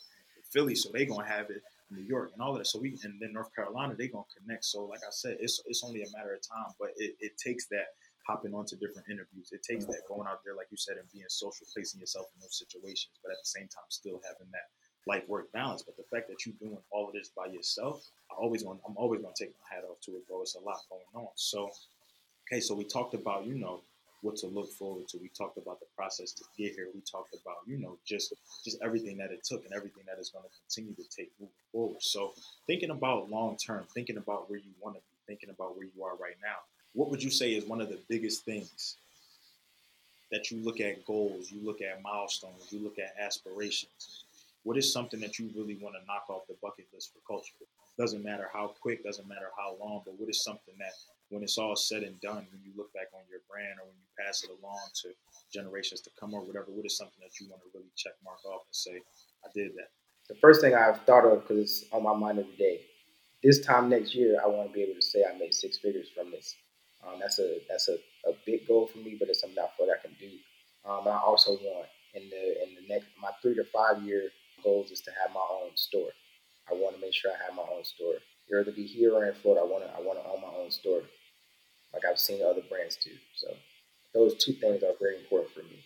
Philly, 0.52 0.76
so 0.76 0.90
they're 0.94 1.06
gonna 1.06 1.28
have 1.28 1.50
it 1.50 1.62
in 1.92 1.98
New 1.98 2.04
York 2.04 2.32
and 2.32 2.42
all 2.42 2.54
of 2.54 2.58
that. 2.60 2.68
So 2.68 2.80
we 2.80 2.98
and 3.04 3.20
then 3.20 3.34
North 3.34 3.54
Carolina, 3.54 3.96
they're 3.98 4.08
gonna 4.08 4.32
connect. 4.40 4.64
So 4.64 4.86
like 4.86 5.02
I 5.04 5.12
said, 5.12 5.38
it's 5.42 5.62
it's 5.68 5.84
only 5.84 6.04
a 6.04 6.10
matter 6.16 6.34
of 6.34 6.42
time, 6.42 6.72
but 6.80 6.92
it, 6.96 7.16
it 7.20 7.38
takes 7.38 7.66
that 7.68 7.92
hopping 8.26 8.54
onto 8.54 8.76
different 8.76 9.08
interviews. 9.12 9.52
It 9.52 9.64
takes 9.64 9.86
that 9.86 10.08
going 10.08 10.28
out 10.28 10.44
there, 10.44 10.56
like 10.56 10.68
you 10.72 10.78
said, 10.78 10.98
and 10.98 11.08
being 11.12 11.28
social, 11.28 11.68
placing 11.74 12.00
yourself 12.00 12.28
in 12.36 12.42
those 12.42 12.58
situations, 12.58 13.12
but 13.24 13.32
at 13.32 13.40
the 13.40 13.48
same 13.48 13.68
time 13.68 13.88
still 13.90 14.20
having 14.24 14.48
that 14.52 14.68
life 15.08 15.28
work 15.28 15.52
balance. 15.52 15.82
But 15.82 15.98
the 15.98 16.04
fact 16.04 16.28
that 16.30 16.46
you're 16.46 16.56
doing 16.60 16.78
all 16.92 17.08
of 17.08 17.14
this 17.14 17.30
by 17.30 17.48
yourself, 17.48 18.06
I 18.32 18.36
always 18.36 18.64
want 18.64 18.80
I'm 18.88 18.98
always 18.98 19.22
gonna 19.22 19.34
take 19.38 19.54
my 19.62 19.76
hat 19.76 19.86
off 19.90 20.00
to 20.02 20.12
it, 20.12 20.28
bro. 20.28 20.42
It's 20.42 20.56
a 20.56 20.60
lot 20.60 20.80
going 20.90 21.26
on. 21.26 21.30
So 21.36 21.72
okay, 22.48 22.60
so 22.60 22.76
we 22.76 22.84
talked 22.84 23.14
about, 23.14 23.46
you 23.46 23.56
know, 23.56 23.82
what 24.22 24.36
to 24.38 24.48
look 24.48 24.72
forward 24.72 25.08
to. 25.10 25.18
We 25.18 25.30
talked 25.30 25.58
about 25.58 25.80
the 25.80 25.86
process 25.96 26.32
to 26.34 26.44
get 26.58 26.74
here. 26.74 26.88
We 26.94 27.02
talked 27.02 27.36
about, 27.42 27.58
you 27.66 27.78
know, 27.78 27.98
just 28.06 28.34
just 28.64 28.78
everything 28.82 29.18
that 29.18 29.32
it 29.32 29.44
took 29.44 29.64
and 29.66 29.74
everything 29.74 30.04
that 30.08 30.20
is 30.20 30.30
going 30.30 30.44
to 30.44 30.52
continue 30.62 30.96
to 30.96 31.16
take 31.16 31.32
moving 31.40 31.54
forward. 31.72 32.02
So 32.02 32.34
thinking 32.66 32.90
about 32.90 33.30
long 33.30 33.58
term, 33.58 33.86
thinking 33.94 34.18
about 34.18 34.50
where 34.50 34.60
you 34.60 34.72
want 34.82 34.96
to 34.96 35.02
be, 35.02 35.34
thinking 35.34 35.50
about 35.50 35.78
where 35.78 35.86
you 35.86 36.04
are 36.04 36.16
right 36.16 36.38
now, 36.42 36.58
what 36.94 37.10
would 37.10 37.24
you 37.24 37.30
say 37.30 37.54
is 37.54 37.66
one 37.66 37.82
of 37.82 37.90
the 37.90 38.00
biggest 38.10 38.44
things 38.44 38.98
that 40.32 40.52
you 40.52 40.58
look 40.64 40.80
at 40.82 41.06
goals, 41.06 41.52
you 41.52 41.66
look 41.66 41.82
at 41.82 42.02
milestones, 42.02 42.68
you 42.72 42.80
look 42.80 43.00
at 43.00 43.16
aspirations? 43.24 44.26
What 44.68 44.76
is 44.76 44.92
something 44.92 45.22
that 45.22 45.40
you 45.40 45.48
really 45.56 45.80
want 45.80 45.96
to 45.96 46.04
knock 46.12 46.28
off 46.28 46.44
the 46.50 46.60
bucket 46.62 46.92
list 46.94 47.16
for 47.16 47.24
Kulture? 47.24 47.64
Doesn't 47.98 48.22
matter 48.22 48.50
how 48.52 48.76
quick, 48.82 49.02
doesn't 49.02 49.26
matter 49.26 49.48
how 49.56 49.78
long, 49.80 50.02
but 50.04 50.20
what 50.20 50.28
is 50.28 50.44
something 50.44 50.76
that 50.78 50.92
when 51.30 51.42
it's 51.42 51.58
all 51.58 51.78
said 51.78 52.04
and 52.04 52.20
done, 52.20 52.46
when 52.52 52.60
you 52.68 52.76
look 52.76 52.92
back 52.92 53.08
on 53.16 53.22
your 53.32 53.40
brand 53.50 53.80
or 53.80 53.88
when 53.88 53.96
you 53.96 54.12
pass 54.20 54.44
it 54.44 54.52
along 54.60 54.84
to 55.04 55.16
generations 55.54 56.02
to 56.02 56.10
come 56.20 56.34
or 56.34 56.42
whatever, 56.42 56.66
what 56.68 56.86
is 56.86 56.98
something 56.98 57.16
that 57.22 57.40
you 57.40 57.48
want 57.48 57.62
to 57.64 57.70
really 57.74 57.88
check 57.96 58.12
mark 58.26 58.44
off 58.44 58.68
and 58.68 58.76
say, 58.76 59.00
I 59.46 59.48
did 59.56 59.72
that? 59.80 59.88
The 60.28 60.36
first 60.36 60.60
thing 60.60 60.76
I've 60.76 61.00
thought 61.04 61.24
of, 61.24 61.48
because 61.48 61.64
it's 61.64 61.86
on 61.94 62.04
my 62.04 62.14
mind 62.14 62.40
every 62.40 62.58
day, 62.58 62.82
this 63.42 63.64
time 63.64 63.88
next 63.88 64.14
year, 64.16 64.36
I 64.44 64.48
want 64.48 64.68
to 64.68 64.74
be 64.74 64.84
able 64.84 65.00
to 65.00 65.02
say 65.02 65.24
I 65.24 65.38
made 65.38 65.54
six 65.54 65.78
figures 65.78 66.10
from 66.14 66.30
this. 66.30 66.58
Um, 67.08 67.22
that's 67.22 67.40
a 67.40 67.62
that's 67.70 67.88
a, 67.88 67.96
a 68.28 68.34
big 68.46 68.68
goal 68.68 68.88
for 68.88 68.98
me, 68.98 69.16
but 69.18 69.30
it's 69.30 69.40
something 69.40 69.64
I 69.64 69.72
feel 69.78 69.88
I 69.88 70.02
can 70.06 70.12
do. 70.20 70.36
Um, 70.84 71.08
I 71.08 71.24
also 71.24 71.52
want 71.52 71.88
in 72.16 72.28
the 72.30 72.64
in 72.64 72.76
the 72.76 72.94
next 72.94 73.08
my 73.22 73.32
three 73.42 73.56
to 73.56 73.64
five 73.64 74.04
year 74.04 74.28
goals 74.68 74.92
is 74.92 75.02
to 75.02 75.12
have 75.12 75.34
my 75.34 75.48
own 75.64 75.72
store. 75.76 76.12
I 76.70 76.74
want 76.74 76.96
to 76.96 77.02
make 77.02 77.14
sure 77.14 77.32
I 77.32 77.46
have 77.46 77.56
my 77.56 77.64
own 77.64 77.84
store. 77.84 78.16
Either 78.52 78.66
to 78.66 78.72
be 78.72 78.84
here 78.84 79.14
or 79.14 79.26
in 79.26 79.34
Florida, 79.36 79.66
I 79.66 79.70
want 79.70 79.84
to 79.86 79.92
I 79.92 80.02
want 80.02 80.20
to 80.20 80.30
own 80.30 80.42
my 80.42 80.58
own 80.58 80.72
store 80.72 81.02
like 81.94 82.04
I've 82.10 82.20
seen 82.20 82.42
other 82.44 82.62
brands 82.70 82.98
do. 83.04 83.12
So 83.36 83.48
those 84.14 84.36
two 84.44 84.54
things 84.54 84.84
are 84.84 84.94
very 85.00 85.18
important 85.18 85.52
for 85.54 85.64
me. 85.64 85.80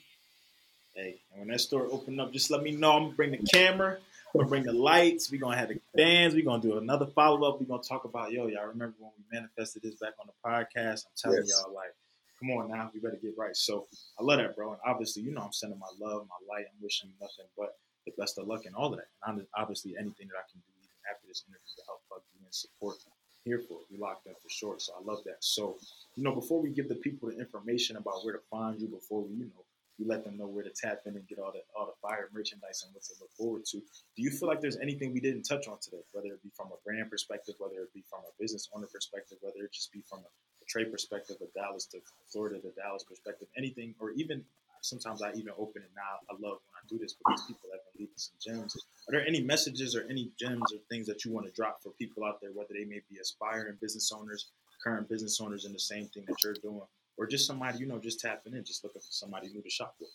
Hey, 0.93 1.15
when 1.35 1.47
that 1.47 1.61
store 1.61 1.87
open 1.91 2.19
up, 2.19 2.33
just 2.33 2.51
let 2.51 2.61
me 2.61 2.71
know. 2.71 2.91
I'm 2.93 3.03
gonna 3.03 3.15
bring 3.15 3.31
the 3.31 3.37
camera. 3.37 3.97
I'm 4.33 4.39
gonna 4.39 4.49
bring 4.49 4.63
the 4.63 4.73
lights. 4.73 5.31
We're 5.31 5.41
gonna 5.41 5.57
have 5.57 5.69
the 5.69 5.79
bands. 5.95 6.35
We're 6.35 6.45
gonna 6.45 6.61
do 6.61 6.77
another 6.77 7.07
follow 7.07 7.47
up. 7.47 7.59
We're 7.59 7.67
gonna 7.67 7.83
talk 7.83 8.05
about 8.05 8.31
yo, 8.31 8.47
y'all 8.47 8.67
remember 8.67 8.95
when 8.99 9.11
we 9.17 9.23
manifested 9.31 9.83
this 9.83 9.95
back 9.95 10.13
on 10.19 10.27
the 10.27 10.37
podcast? 10.47 11.05
I'm 11.05 11.13
telling 11.17 11.45
yes. 11.45 11.63
y'all, 11.63 11.73
like, 11.73 11.93
come 12.39 12.51
on 12.51 12.69
now, 12.69 12.91
we 12.93 12.99
better 12.99 13.19
get 13.21 13.33
right. 13.37 13.55
So 13.55 13.87
I 14.19 14.23
love 14.23 14.39
that, 14.39 14.55
bro. 14.55 14.71
And 14.71 14.81
obviously, 14.85 15.23
you 15.23 15.31
know, 15.31 15.41
I'm 15.41 15.53
sending 15.53 15.79
my 15.79 15.91
love, 15.99 16.27
my 16.27 16.53
light. 16.53 16.65
I'm 16.67 16.81
wishing 16.81 17.09
nothing 17.21 17.45
but 17.57 17.75
the 18.05 18.13
best 18.17 18.37
of 18.37 18.47
luck 18.47 18.65
and 18.65 18.75
all 18.75 18.93
of 18.93 18.99
that. 18.99 19.09
And 19.25 19.45
obviously, 19.55 19.95
anything 19.97 20.27
that 20.29 20.39
I 20.39 20.45
can 20.49 20.59
do 20.59 20.71
even 20.81 20.97
after 21.09 21.27
this 21.27 21.43
interview 21.47 21.73
to 21.77 21.83
help 21.87 22.01
plug 22.07 22.21
you 22.33 22.41
and 22.43 22.53
support 22.53 22.97
here 23.43 23.59
for 23.67 23.81
it. 23.81 23.87
We 23.91 23.97
locked 23.97 24.27
up 24.27 24.35
for 24.41 24.49
sure. 24.49 24.75
So 24.77 24.93
I 24.93 25.03
love 25.03 25.23
that. 25.25 25.37
So, 25.41 25.77
you 26.15 26.23
know, 26.23 26.33
before 26.33 26.61
we 26.61 26.69
give 26.69 26.89
the 26.89 26.95
people 26.95 27.29
the 27.29 27.37
information 27.37 27.97
about 27.97 28.23
where 28.23 28.33
to 28.33 28.43
find 28.49 28.79
you, 28.79 28.87
before 28.87 29.21
we, 29.21 29.33
you 29.33 29.45
know, 29.45 29.65
we 29.99 30.05
let 30.05 30.23
them 30.23 30.37
know 30.37 30.47
where 30.47 30.63
to 30.63 30.69
tap 30.69 31.01
in 31.05 31.15
and 31.15 31.27
get 31.27 31.37
all 31.37 31.51
the 31.51 31.61
all 31.77 31.85
the 31.85 31.97
fire 32.01 32.29
merchandise 32.33 32.83
and 32.83 32.93
what 32.93 33.03
to 33.03 33.13
look 33.19 33.31
forward 33.37 33.65
to. 33.65 33.77
Do 33.77 34.21
you 34.23 34.31
feel 34.31 34.47
like 34.47 34.61
there's 34.61 34.77
anything 34.77 35.13
we 35.13 35.19
didn't 35.19 35.43
touch 35.43 35.67
on 35.67 35.77
today, 35.79 36.01
whether 36.11 36.29
it 36.29 36.41
be 36.41 36.49
from 36.55 36.67
a 36.67 36.79
brand 36.85 37.09
perspective, 37.09 37.55
whether 37.59 37.81
it 37.81 37.93
be 37.93 38.03
from 38.09 38.21
a 38.21 38.33
business 38.41 38.69
owner 38.73 38.87
perspective, 38.87 39.37
whether 39.41 39.63
it 39.65 39.71
just 39.71 39.91
be 39.91 40.01
from 40.09 40.19
a, 40.19 40.29
a 40.63 40.65
Trey 40.67 40.85
perspective, 40.85 41.37
a 41.41 41.59
Dallas 41.59 41.85
to 41.87 41.99
Florida 42.31 42.59
to 42.61 42.71
Dallas 42.71 43.03
perspective, 43.03 43.47
anything, 43.57 43.93
or 43.99 44.11
even 44.11 44.43
sometimes 44.81 45.21
I 45.21 45.31
even 45.33 45.53
open 45.57 45.83
it 45.83 45.91
now. 45.95 46.19
I 46.29 46.33
love 46.33 46.59
when 46.65 46.75
I 46.75 46.83
do 46.89 46.97
this 46.97 47.13
because 47.13 47.41
people 47.47 47.69
have 47.71 47.81
been 47.93 48.05
leaving 48.05 48.17
some 48.17 48.35
gems. 48.41 48.75
Are 49.07 49.11
there 49.11 49.25
any 49.25 49.41
messages 49.41 49.95
or 49.95 50.05
any 50.09 50.31
gems 50.39 50.73
or 50.73 50.79
things 50.89 51.07
that 51.07 51.23
you 51.23 51.31
want 51.31 51.47
to 51.47 51.53
drop 51.53 51.81
for 51.81 51.91
people 51.91 52.25
out 52.25 52.41
there, 52.41 52.51
whether 52.53 52.73
they 52.73 52.85
may 52.85 53.01
be 53.09 53.17
aspiring 53.21 53.77
business 53.81 54.11
owners, 54.11 54.49
current 54.83 55.07
business 55.07 55.39
owners 55.39 55.65
in 55.65 55.73
the 55.73 55.79
same 55.79 56.07
thing 56.07 56.25
that 56.27 56.35
you're 56.43 56.55
doing, 56.61 56.81
or 57.17 57.27
just 57.27 57.45
somebody 57.45 57.79
you 57.79 57.85
know 57.85 57.99
just 57.99 58.19
tapping 58.19 58.53
in, 58.53 58.63
just 58.65 58.83
looking 58.83 59.01
for 59.01 59.11
somebody 59.11 59.49
new 59.49 59.61
to 59.61 59.69
shop 59.69 59.95
with? 59.99 60.09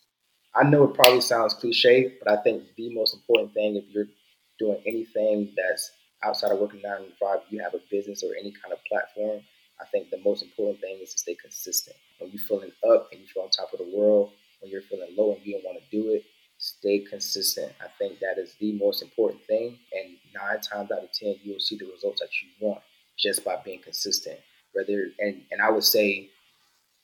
I 0.55 0.65
know 0.65 0.85
it 0.85 0.95
probably 0.95 1.21
sounds 1.21 1.55
cliche, 1.55 2.15
but 2.23 2.33
I 2.33 2.43
think 2.43 2.63
the 2.77 2.95
most 2.95 3.15
important 3.15 3.53
thing 3.55 3.77
if 3.77 3.85
you're 3.91 4.07
doing 4.59 4.81
anything 4.87 5.53
that's 5.57 5.91
outside 6.25 6.51
of 6.51 6.59
working 6.59 6.81
nine 6.83 7.03
to 7.03 7.13
five, 7.21 7.41
you 7.51 7.63
have 7.63 7.75
a 7.75 7.81
business 7.91 8.23
or 8.23 8.35
any 8.35 8.53
kind 8.53 8.73
of 8.73 8.79
platform. 8.89 9.41
I 9.81 9.85
think 9.85 10.09
the 10.11 10.19
most 10.25 10.43
important 10.43 10.81
thing 10.81 10.99
is 11.03 11.13
to 11.13 11.19
stay 11.19 11.35
consistent. 11.35 11.97
When 12.19 12.31
you're 12.31 12.41
feeling 12.41 12.73
up 12.89 13.09
and 13.13 13.21
you 13.21 13.27
feel 13.27 13.43
on 13.43 13.51
top 13.51 13.73
of 13.73 13.79
the 13.79 13.95
world, 13.95 14.33
when 14.61 14.71
you're 14.71 14.83
feeling 14.83 15.15
low 15.17 15.35
and 15.35 15.45
you 15.45 15.55
don't 15.55 15.65
want 15.65 15.79
to 15.79 15.97
do 15.97 16.11
it, 16.11 16.25
stay 16.59 17.01
consistent. 17.01 17.73
I 17.81 17.89
think 17.99 18.19
that 18.21 18.39
is 18.39 18.55
the 18.61 18.73
most 18.73 19.03
important 19.03 19.43
thing. 19.47 19.79
And 19.93 20.17
nine 20.35 20.61
times 20.61 20.91
out 20.91 21.05
of 21.05 21.13
ten, 21.13 21.37
you'll 21.43 21.61
see 21.61 21.77
the 21.77 21.91
results 21.93 22.21
that 22.21 22.31
you 22.43 22.67
want 22.67 22.81
just 23.19 23.45
by 23.45 23.57
being 23.65 23.83
consistent. 23.83 24.39
Whether 24.73 25.09
and 25.19 25.43
and 25.51 25.63
I 25.63 25.71
would 25.71 25.85
say, 25.85 26.31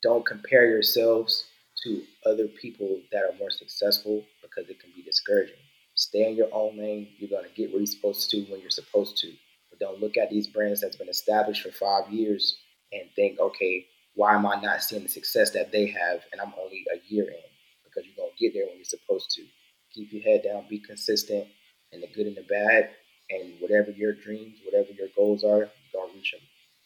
don't 0.02 0.26
compare 0.26 0.68
yourselves 0.68 1.44
to 1.84 2.02
other 2.26 2.46
people 2.46 3.00
that 3.10 3.24
are 3.24 3.36
more 3.38 3.50
successful 3.50 4.24
because 4.42 4.70
it 4.70 4.80
can 4.80 4.90
be 4.94 5.02
discouraging. 5.02 5.56
Stay 5.94 6.28
in 6.30 6.36
your 6.36 6.48
own 6.52 6.78
lane. 6.78 7.08
You're 7.18 7.30
gonna 7.30 7.52
get 7.54 7.70
where 7.70 7.78
you're 7.78 7.86
supposed 7.86 8.30
to 8.30 8.42
when 8.44 8.60
you're 8.60 8.70
supposed 8.70 9.18
to. 9.18 9.32
But 9.70 9.78
don't 9.78 10.00
look 10.00 10.16
at 10.16 10.30
these 10.30 10.46
brands 10.46 10.80
that's 10.80 10.96
been 10.96 11.08
established 11.08 11.62
for 11.62 11.72
five 11.72 12.12
years 12.12 12.58
and 12.92 13.02
think, 13.16 13.40
okay, 13.40 13.86
why 14.14 14.34
am 14.34 14.46
I 14.46 14.60
not 14.60 14.82
seeing 14.82 15.02
the 15.02 15.08
success 15.08 15.50
that 15.50 15.72
they 15.72 15.86
have 15.86 16.20
and 16.32 16.40
I'm 16.40 16.52
only 16.60 16.84
a 16.92 17.00
year 17.12 17.24
in? 17.24 17.34
Because 17.84 18.06
you're 18.06 18.16
gonna 18.16 18.36
get 18.38 18.54
there 18.54 18.66
when 18.66 18.76
you're 18.76 18.84
supposed 18.84 19.30
to. 19.32 19.42
Keep 19.94 20.12
your 20.12 20.22
head 20.22 20.42
down, 20.42 20.64
be 20.68 20.78
consistent 20.78 21.46
in 21.92 22.00
the 22.00 22.08
good 22.14 22.26
and 22.26 22.36
the 22.36 22.42
bad, 22.42 22.90
and 23.30 23.52
whatever 23.60 23.90
your 23.90 24.12
dreams, 24.12 24.58
whatever 24.64 24.92
your 24.92 25.08
goals 25.14 25.44
are, 25.44 25.58
you're 25.58 25.68
gonna 25.94 26.12
reach 26.14 26.32
them 26.32 26.40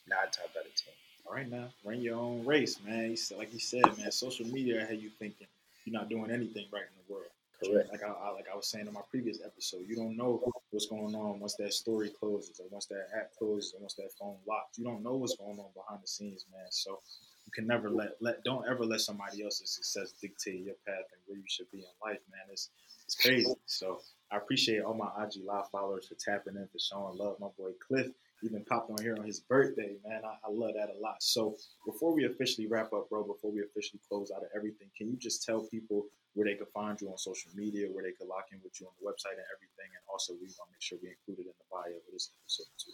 nine 0.08 0.24
times 0.24 0.50
out 0.58 0.66
of 0.66 0.74
ten. 0.74 0.94
All 1.26 1.34
right 1.34 1.48
now, 1.48 1.68
run 1.84 2.00
your 2.00 2.16
own 2.16 2.44
race, 2.44 2.78
man. 2.84 3.16
Like 3.36 3.52
you 3.52 3.58
said, 3.60 3.82
man, 3.98 4.10
social 4.12 4.46
media 4.46 4.84
had 4.86 5.00
you 5.00 5.10
thinking 5.18 5.46
you're 5.84 5.98
not 5.98 6.08
doing 6.08 6.30
anything 6.30 6.66
right 6.72 6.82
in 6.82 7.06
the 7.06 7.12
world. 7.12 7.30
Correct. 7.64 7.88
Like 7.90 8.02
I, 8.02 8.08
I, 8.08 8.30
like 8.32 8.46
I 8.52 8.56
was 8.56 8.68
saying 8.68 8.86
in 8.86 8.92
my 8.92 9.00
previous 9.10 9.38
episode, 9.44 9.84
you 9.86 9.96
don't 9.96 10.16
know 10.16 10.42
what's 10.70 10.86
going 10.86 11.14
on 11.14 11.40
once 11.40 11.54
that 11.56 11.72
story 11.72 12.10
closes, 12.20 12.60
or 12.60 12.66
once 12.70 12.86
that 12.86 13.06
app 13.16 13.30
closes, 13.38 13.74
or 13.74 13.80
once 13.80 13.94
that 13.94 14.10
phone 14.20 14.36
locks. 14.46 14.78
You 14.78 14.84
don't 14.84 15.02
know 15.02 15.16
what's 15.16 15.36
going 15.36 15.58
on 15.58 15.70
behind 15.74 16.02
the 16.02 16.06
scenes, 16.06 16.44
man. 16.52 16.66
So 16.70 16.98
you 17.46 17.52
can 17.52 17.66
never 17.66 17.88
let 17.88 18.16
let 18.20 18.44
don't 18.44 18.68
ever 18.68 18.84
let 18.84 19.00
somebody 19.00 19.42
else's 19.42 19.70
success 19.70 20.12
dictate 20.20 20.64
your 20.64 20.74
path 20.86 21.06
and 21.12 21.20
where 21.26 21.38
you 21.38 21.44
should 21.48 21.70
be 21.70 21.78
in 21.78 21.84
life, 22.04 22.20
man. 22.30 22.44
It's 22.50 22.70
it's 23.06 23.14
crazy. 23.14 23.54
So 23.66 24.00
I 24.30 24.36
appreciate 24.36 24.82
all 24.82 24.94
my 24.94 25.10
IG 25.24 25.44
live 25.44 25.70
followers 25.70 26.08
for 26.08 26.16
tapping 26.16 26.56
in, 26.56 26.68
for 26.70 26.78
showing 26.78 27.16
love. 27.16 27.36
My 27.40 27.48
boy 27.56 27.70
Cliff 27.86 28.08
even 28.46 28.64
popped 28.64 28.90
on 28.90 29.02
here 29.02 29.16
on 29.18 29.26
his 29.26 29.40
birthday, 29.40 29.96
man. 30.06 30.22
I, 30.24 30.48
I, 30.48 30.50
love 30.50 30.74
that 30.74 30.88
a 30.88 30.98
lot. 31.00 31.20
So 31.20 31.56
before 31.84 32.14
we 32.14 32.24
officially 32.24 32.66
wrap 32.66 32.92
up, 32.92 33.10
bro, 33.10 33.24
before 33.24 33.52
we 33.52 33.60
officially 33.60 34.00
close 34.08 34.30
out 34.34 34.42
of 34.42 34.48
everything, 34.54 34.88
can 34.96 35.08
you 35.10 35.16
just 35.16 35.44
tell 35.44 35.66
people 35.70 36.06
where 36.34 36.46
they 36.46 36.54
could 36.54 36.68
find 36.72 37.00
you 37.00 37.08
on 37.08 37.18
social 37.18 37.50
media, 37.54 37.88
where 37.92 38.04
they 38.04 38.12
could 38.12 38.28
lock 38.28 38.46
in 38.52 38.60
with 38.62 38.80
you 38.80 38.86
on 38.86 38.92
the 39.00 39.06
website 39.06 39.36
and 39.36 39.48
everything, 39.52 39.90
and 39.90 40.04
also 40.08 40.34
we 40.34 40.46
want 40.56 40.70
to 40.70 40.74
make 40.76 40.82
sure 40.82 40.98
we 41.02 41.08
include 41.08 41.44
it 41.44 41.50
in 41.50 41.56
the 41.58 41.68
bio 41.70 41.90
of 41.90 42.06
this 42.12 42.30
episode 42.40 42.70
too. 42.78 42.92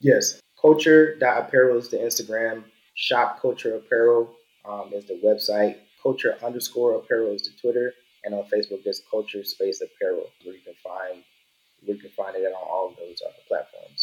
Yes, 0.00 0.40
kulture.apparel 0.62 1.78
is 1.78 1.88
the 1.88 1.98
Instagram. 1.98 2.64
Shop 2.94 3.40
Kulture 3.40 3.76
Apparel 3.76 4.34
um, 4.64 4.90
is 4.92 5.06
the 5.06 5.20
website. 5.24 5.76
Kulture 6.04 6.40
underscore 6.44 6.96
apparel 6.96 7.32
is 7.32 7.42
the 7.42 7.50
Twitter, 7.60 7.92
and 8.24 8.34
on 8.34 8.44
Facebook, 8.44 8.82
it's 8.84 9.00
Kulture 9.12 9.44
Space 9.46 9.80
Apparel, 9.80 10.26
where 10.44 10.54
you 10.54 10.60
can 10.60 10.74
find 10.82 11.22
you 11.86 11.96
can 11.96 12.10
find 12.10 12.34
it 12.36 12.46
on 12.46 12.54
all 12.54 12.88
of 12.90 12.96
those 12.96 13.20
uh, 13.26 13.30
platforms. 13.46 13.93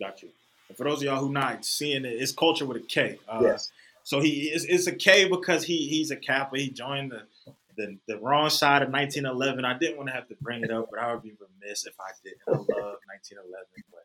Got 0.00 0.22
you. 0.22 0.28
And 0.68 0.76
for 0.76 0.84
those 0.84 0.98
of 0.98 1.04
y'all 1.04 1.20
who 1.20 1.32
not 1.32 1.64
seeing 1.64 2.04
it, 2.04 2.12
it's 2.12 2.32
culture 2.32 2.66
with 2.66 2.76
a 2.76 2.80
K. 2.80 3.18
Uh, 3.28 3.40
yes. 3.42 3.70
So 4.04 4.20
he 4.20 4.48
is 4.48 4.64
it's 4.64 4.86
a 4.86 4.94
K 4.94 5.28
because 5.28 5.64
he 5.64 5.88
he's 5.88 6.10
a 6.10 6.16
Kappa. 6.16 6.56
He 6.56 6.70
joined 6.70 7.12
the, 7.12 7.52
the 7.76 7.98
the 8.06 8.18
wrong 8.18 8.50
side 8.50 8.82
of 8.82 8.90
1911. 8.90 9.64
I 9.64 9.76
didn't 9.78 9.96
want 9.96 10.08
to 10.08 10.14
have 10.14 10.28
to 10.28 10.36
bring 10.40 10.64
it 10.64 10.70
up, 10.70 10.88
but 10.90 11.00
I 11.00 11.12
would 11.12 11.22
be 11.22 11.32
remiss 11.32 11.86
if 11.86 11.94
I 12.00 12.12
didn't. 12.24 12.40
I 12.48 12.52
love 12.52 13.04
1911, 13.04 13.66
but 13.90 14.04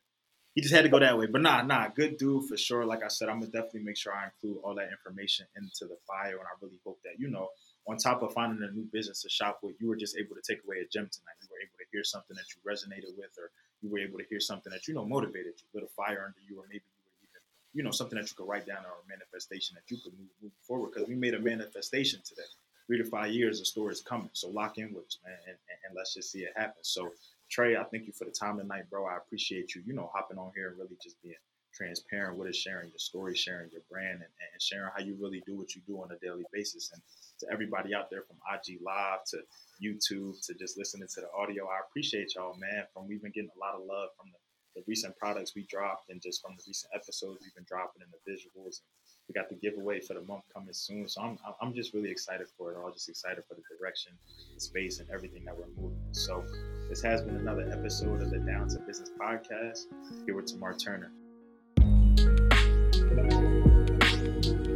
he 0.56 0.62
just 0.62 0.74
had 0.74 0.84
to 0.84 0.90
go 0.90 1.00
that 1.00 1.18
way. 1.18 1.28
But 1.28 1.42
nah, 1.42 1.62
nah, 1.62 1.88
good 1.88 2.18
dude 2.18 2.48
for 2.48 2.58
sure. 2.58 2.86
Like 2.86 3.04
I 3.04 3.08
said, 3.08 3.30
I'm 3.30 3.40
gonna 3.40 3.52
definitely 3.52 3.84
make 3.84 3.98
sure 3.98 4.14
I 4.14 4.26
include 4.26 4.62
all 4.64 4.76
that 4.76 4.90
information 4.92 5.46
into 5.56 5.86
the 5.86 5.98
bio, 6.08 6.38
and 6.38 6.48
I 6.48 6.56
really 6.62 6.80
hope 6.86 7.00
that 7.04 7.18
you 7.18 7.30
know, 7.30 7.50
on 7.88 7.98
top 7.98 8.22
of 8.24 8.34
finding 8.34 8.62
a 8.68 8.72
new 8.72 8.88
business 8.92 9.22
to 9.24 9.30
shop 9.30 9.60
with, 9.64 9.76
you 9.80 9.88
were 9.88 9.96
just 9.96 10.18
able 10.18 10.36
to 10.36 10.44
take 10.46 10.64
away 10.66 10.78
a 10.78 10.88
gem 10.92 11.10
tonight. 11.10 11.40
You 11.42 11.48
were 11.50 11.64
able 11.64 11.78
to 11.80 11.86
hear 11.92 12.04
something 12.04 12.36
that 12.36 12.46
you 12.54 12.60
resonated 12.70 13.18
with, 13.18 13.32
or 13.40 13.52
you 13.84 13.90
were 13.92 14.00
able 14.00 14.18
to 14.18 14.26
hear 14.30 14.40
something 14.40 14.72
that 14.72 14.88
you 14.88 14.94
know 14.94 15.06
motivated 15.06 15.54
you, 15.60 15.68
lit 15.74 15.84
a 15.84 15.94
fire 15.94 16.24
under 16.26 16.40
you, 16.48 16.58
or 16.60 16.66
maybe 16.68 16.84
you 16.88 17.04
were 17.04 17.20
even 17.22 17.42
you 17.74 17.84
know 17.84 17.92
something 17.92 18.18
that 18.18 18.30
you 18.30 18.36
could 18.36 18.48
write 18.48 18.66
down 18.66 18.80
or 18.86 19.04
a 19.04 19.10
manifestation 19.10 19.76
that 19.76 19.90
you 19.94 20.02
could 20.02 20.14
move, 20.18 20.30
move 20.42 20.52
forward. 20.66 20.92
Because 20.94 21.08
we 21.08 21.16
made 21.16 21.34
a 21.34 21.40
manifestation 21.40 22.22
today. 22.26 22.48
Three 22.88 22.98
to 22.98 23.06
five 23.06 23.32
years, 23.32 23.60
the 23.60 23.66
story 23.66 23.94
is 23.94 24.02
coming. 24.02 24.30
So 24.34 24.50
lock 24.50 24.78
in 24.78 24.94
with 24.94 25.06
us, 25.06 25.18
man, 25.24 25.38
and, 25.48 25.56
and, 25.56 25.80
and 25.88 25.96
let's 25.96 26.14
just 26.14 26.32
see 26.32 26.40
it 26.40 26.52
happen. 26.56 26.84
So 26.84 27.12
Trey, 27.50 27.78
I 27.78 27.84
thank 27.84 28.08
you 28.08 28.14
for 28.14 28.26
the 28.26 28.32
time 28.32 28.58
tonight, 28.58 28.90
bro. 28.90 29.06
I 29.06 29.18
appreciate 29.18 29.76
you, 29.76 29.84
you 29.86 29.94
know, 29.94 30.10
hopping 30.14 30.38
on 30.38 30.52
here 30.56 30.70
and 30.70 30.78
really 30.78 30.98
just 31.02 31.22
being 31.22 31.36
transparent 31.74 32.38
with 32.38 32.50
us, 32.50 32.56
sharing 32.56 32.90
your 32.90 33.00
story, 33.00 33.36
sharing 33.36 33.70
your 33.72 33.82
brand, 33.90 34.22
and, 34.22 34.34
and 34.54 34.62
sharing 34.62 34.92
how 34.96 35.04
you 35.04 35.18
really 35.20 35.42
do 35.46 35.56
what 35.56 35.76
you 35.76 35.82
do 35.88 35.98
on 36.02 36.12
a 36.12 36.18
daily 36.26 36.46
basis. 36.54 36.92
And 36.94 37.02
to 37.40 37.52
everybody 37.52 37.94
out 37.94 38.10
there 38.10 38.24
from 38.24 38.38
IG 38.54 38.80
Live 38.82 39.24
to 39.32 39.40
YouTube 39.82 40.40
to 40.46 40.54
just 40.54 40.78
listening 40.78 41.08
to 41.16 41.22
the 41.22 41.30
audio. 41.38 41.66
I 41.66 41.82
appreciate 41.88 42.36
y'all, 42.36 42.56
man. 42.58 42.86
From 42.94 43.08
we've 43.08 43.22
been 43.22 43.32
getting 43.32 43.52
a 43.56 43.60
lot 43.60 43.76
of 43.76 43.86
love 43.86 44.10
from 44.18 44.32
the, 44.32 44.80
the 44.80 44.84
recent 44.88 45.18
products 45.18 45.54
we 45.56 45.66
dropped 45.70 46.10
and 46.10 46.22
just 46.22 46.42
from 46.42 46.56
the 46.58 46.64
recent 46.68 46.92
episodes 46.94 47.40
we've 47.42 47.56
been 47.56 47.68
dropping 47.68 48.02
and 48.02 48.12
the 48.12 48.32
visuals. 48.32 48.80
And 48.80 48.90
we 49.28 49.34
got 49.34 49.50
the 49.50 49.56
giveaway 49.56 50.00
for 50.00 50.14
the 50.14 50.22
month 50.22 50.44
coming 50.54 50.74
soon. 50.74 51.08
So 51.08 51.22
I'm, 51.22 51.38
I'm 51.62 51.74
just 51.74 51.94
really 51.94 52.12
excited 52.12 52.48
for 52.58 52.72
it 52.72 52.78
all. 52.78 52.92
Just 52.92 53.10
excited 53.10 53.44
for 53.48 53.56
the 53.56 53.64
direction, 53.78 54.14
the 54.54 54.60
space, 54.60 55.00
and 55.00 55.10
everything 55.10 55.46
that 55.46 55.58
we're 55.58 55.68
moving. 55.82 56.00
So 56.12 56.44
this 56.90 57.02
has 57.02 57.22
been 57.22 57.36
another 57.36 57.70
episode 57.72 58.22
of 58.22 58.30
the 58.30 58.40
Down 58.40 58.68
to 58.70 58.80
Business 58.80 59.12
podcast 59.20 59.86
here 60.26 60.36
with 60.36 60.48
Tamar 60.48 60.76
Turner. 60.76 61.12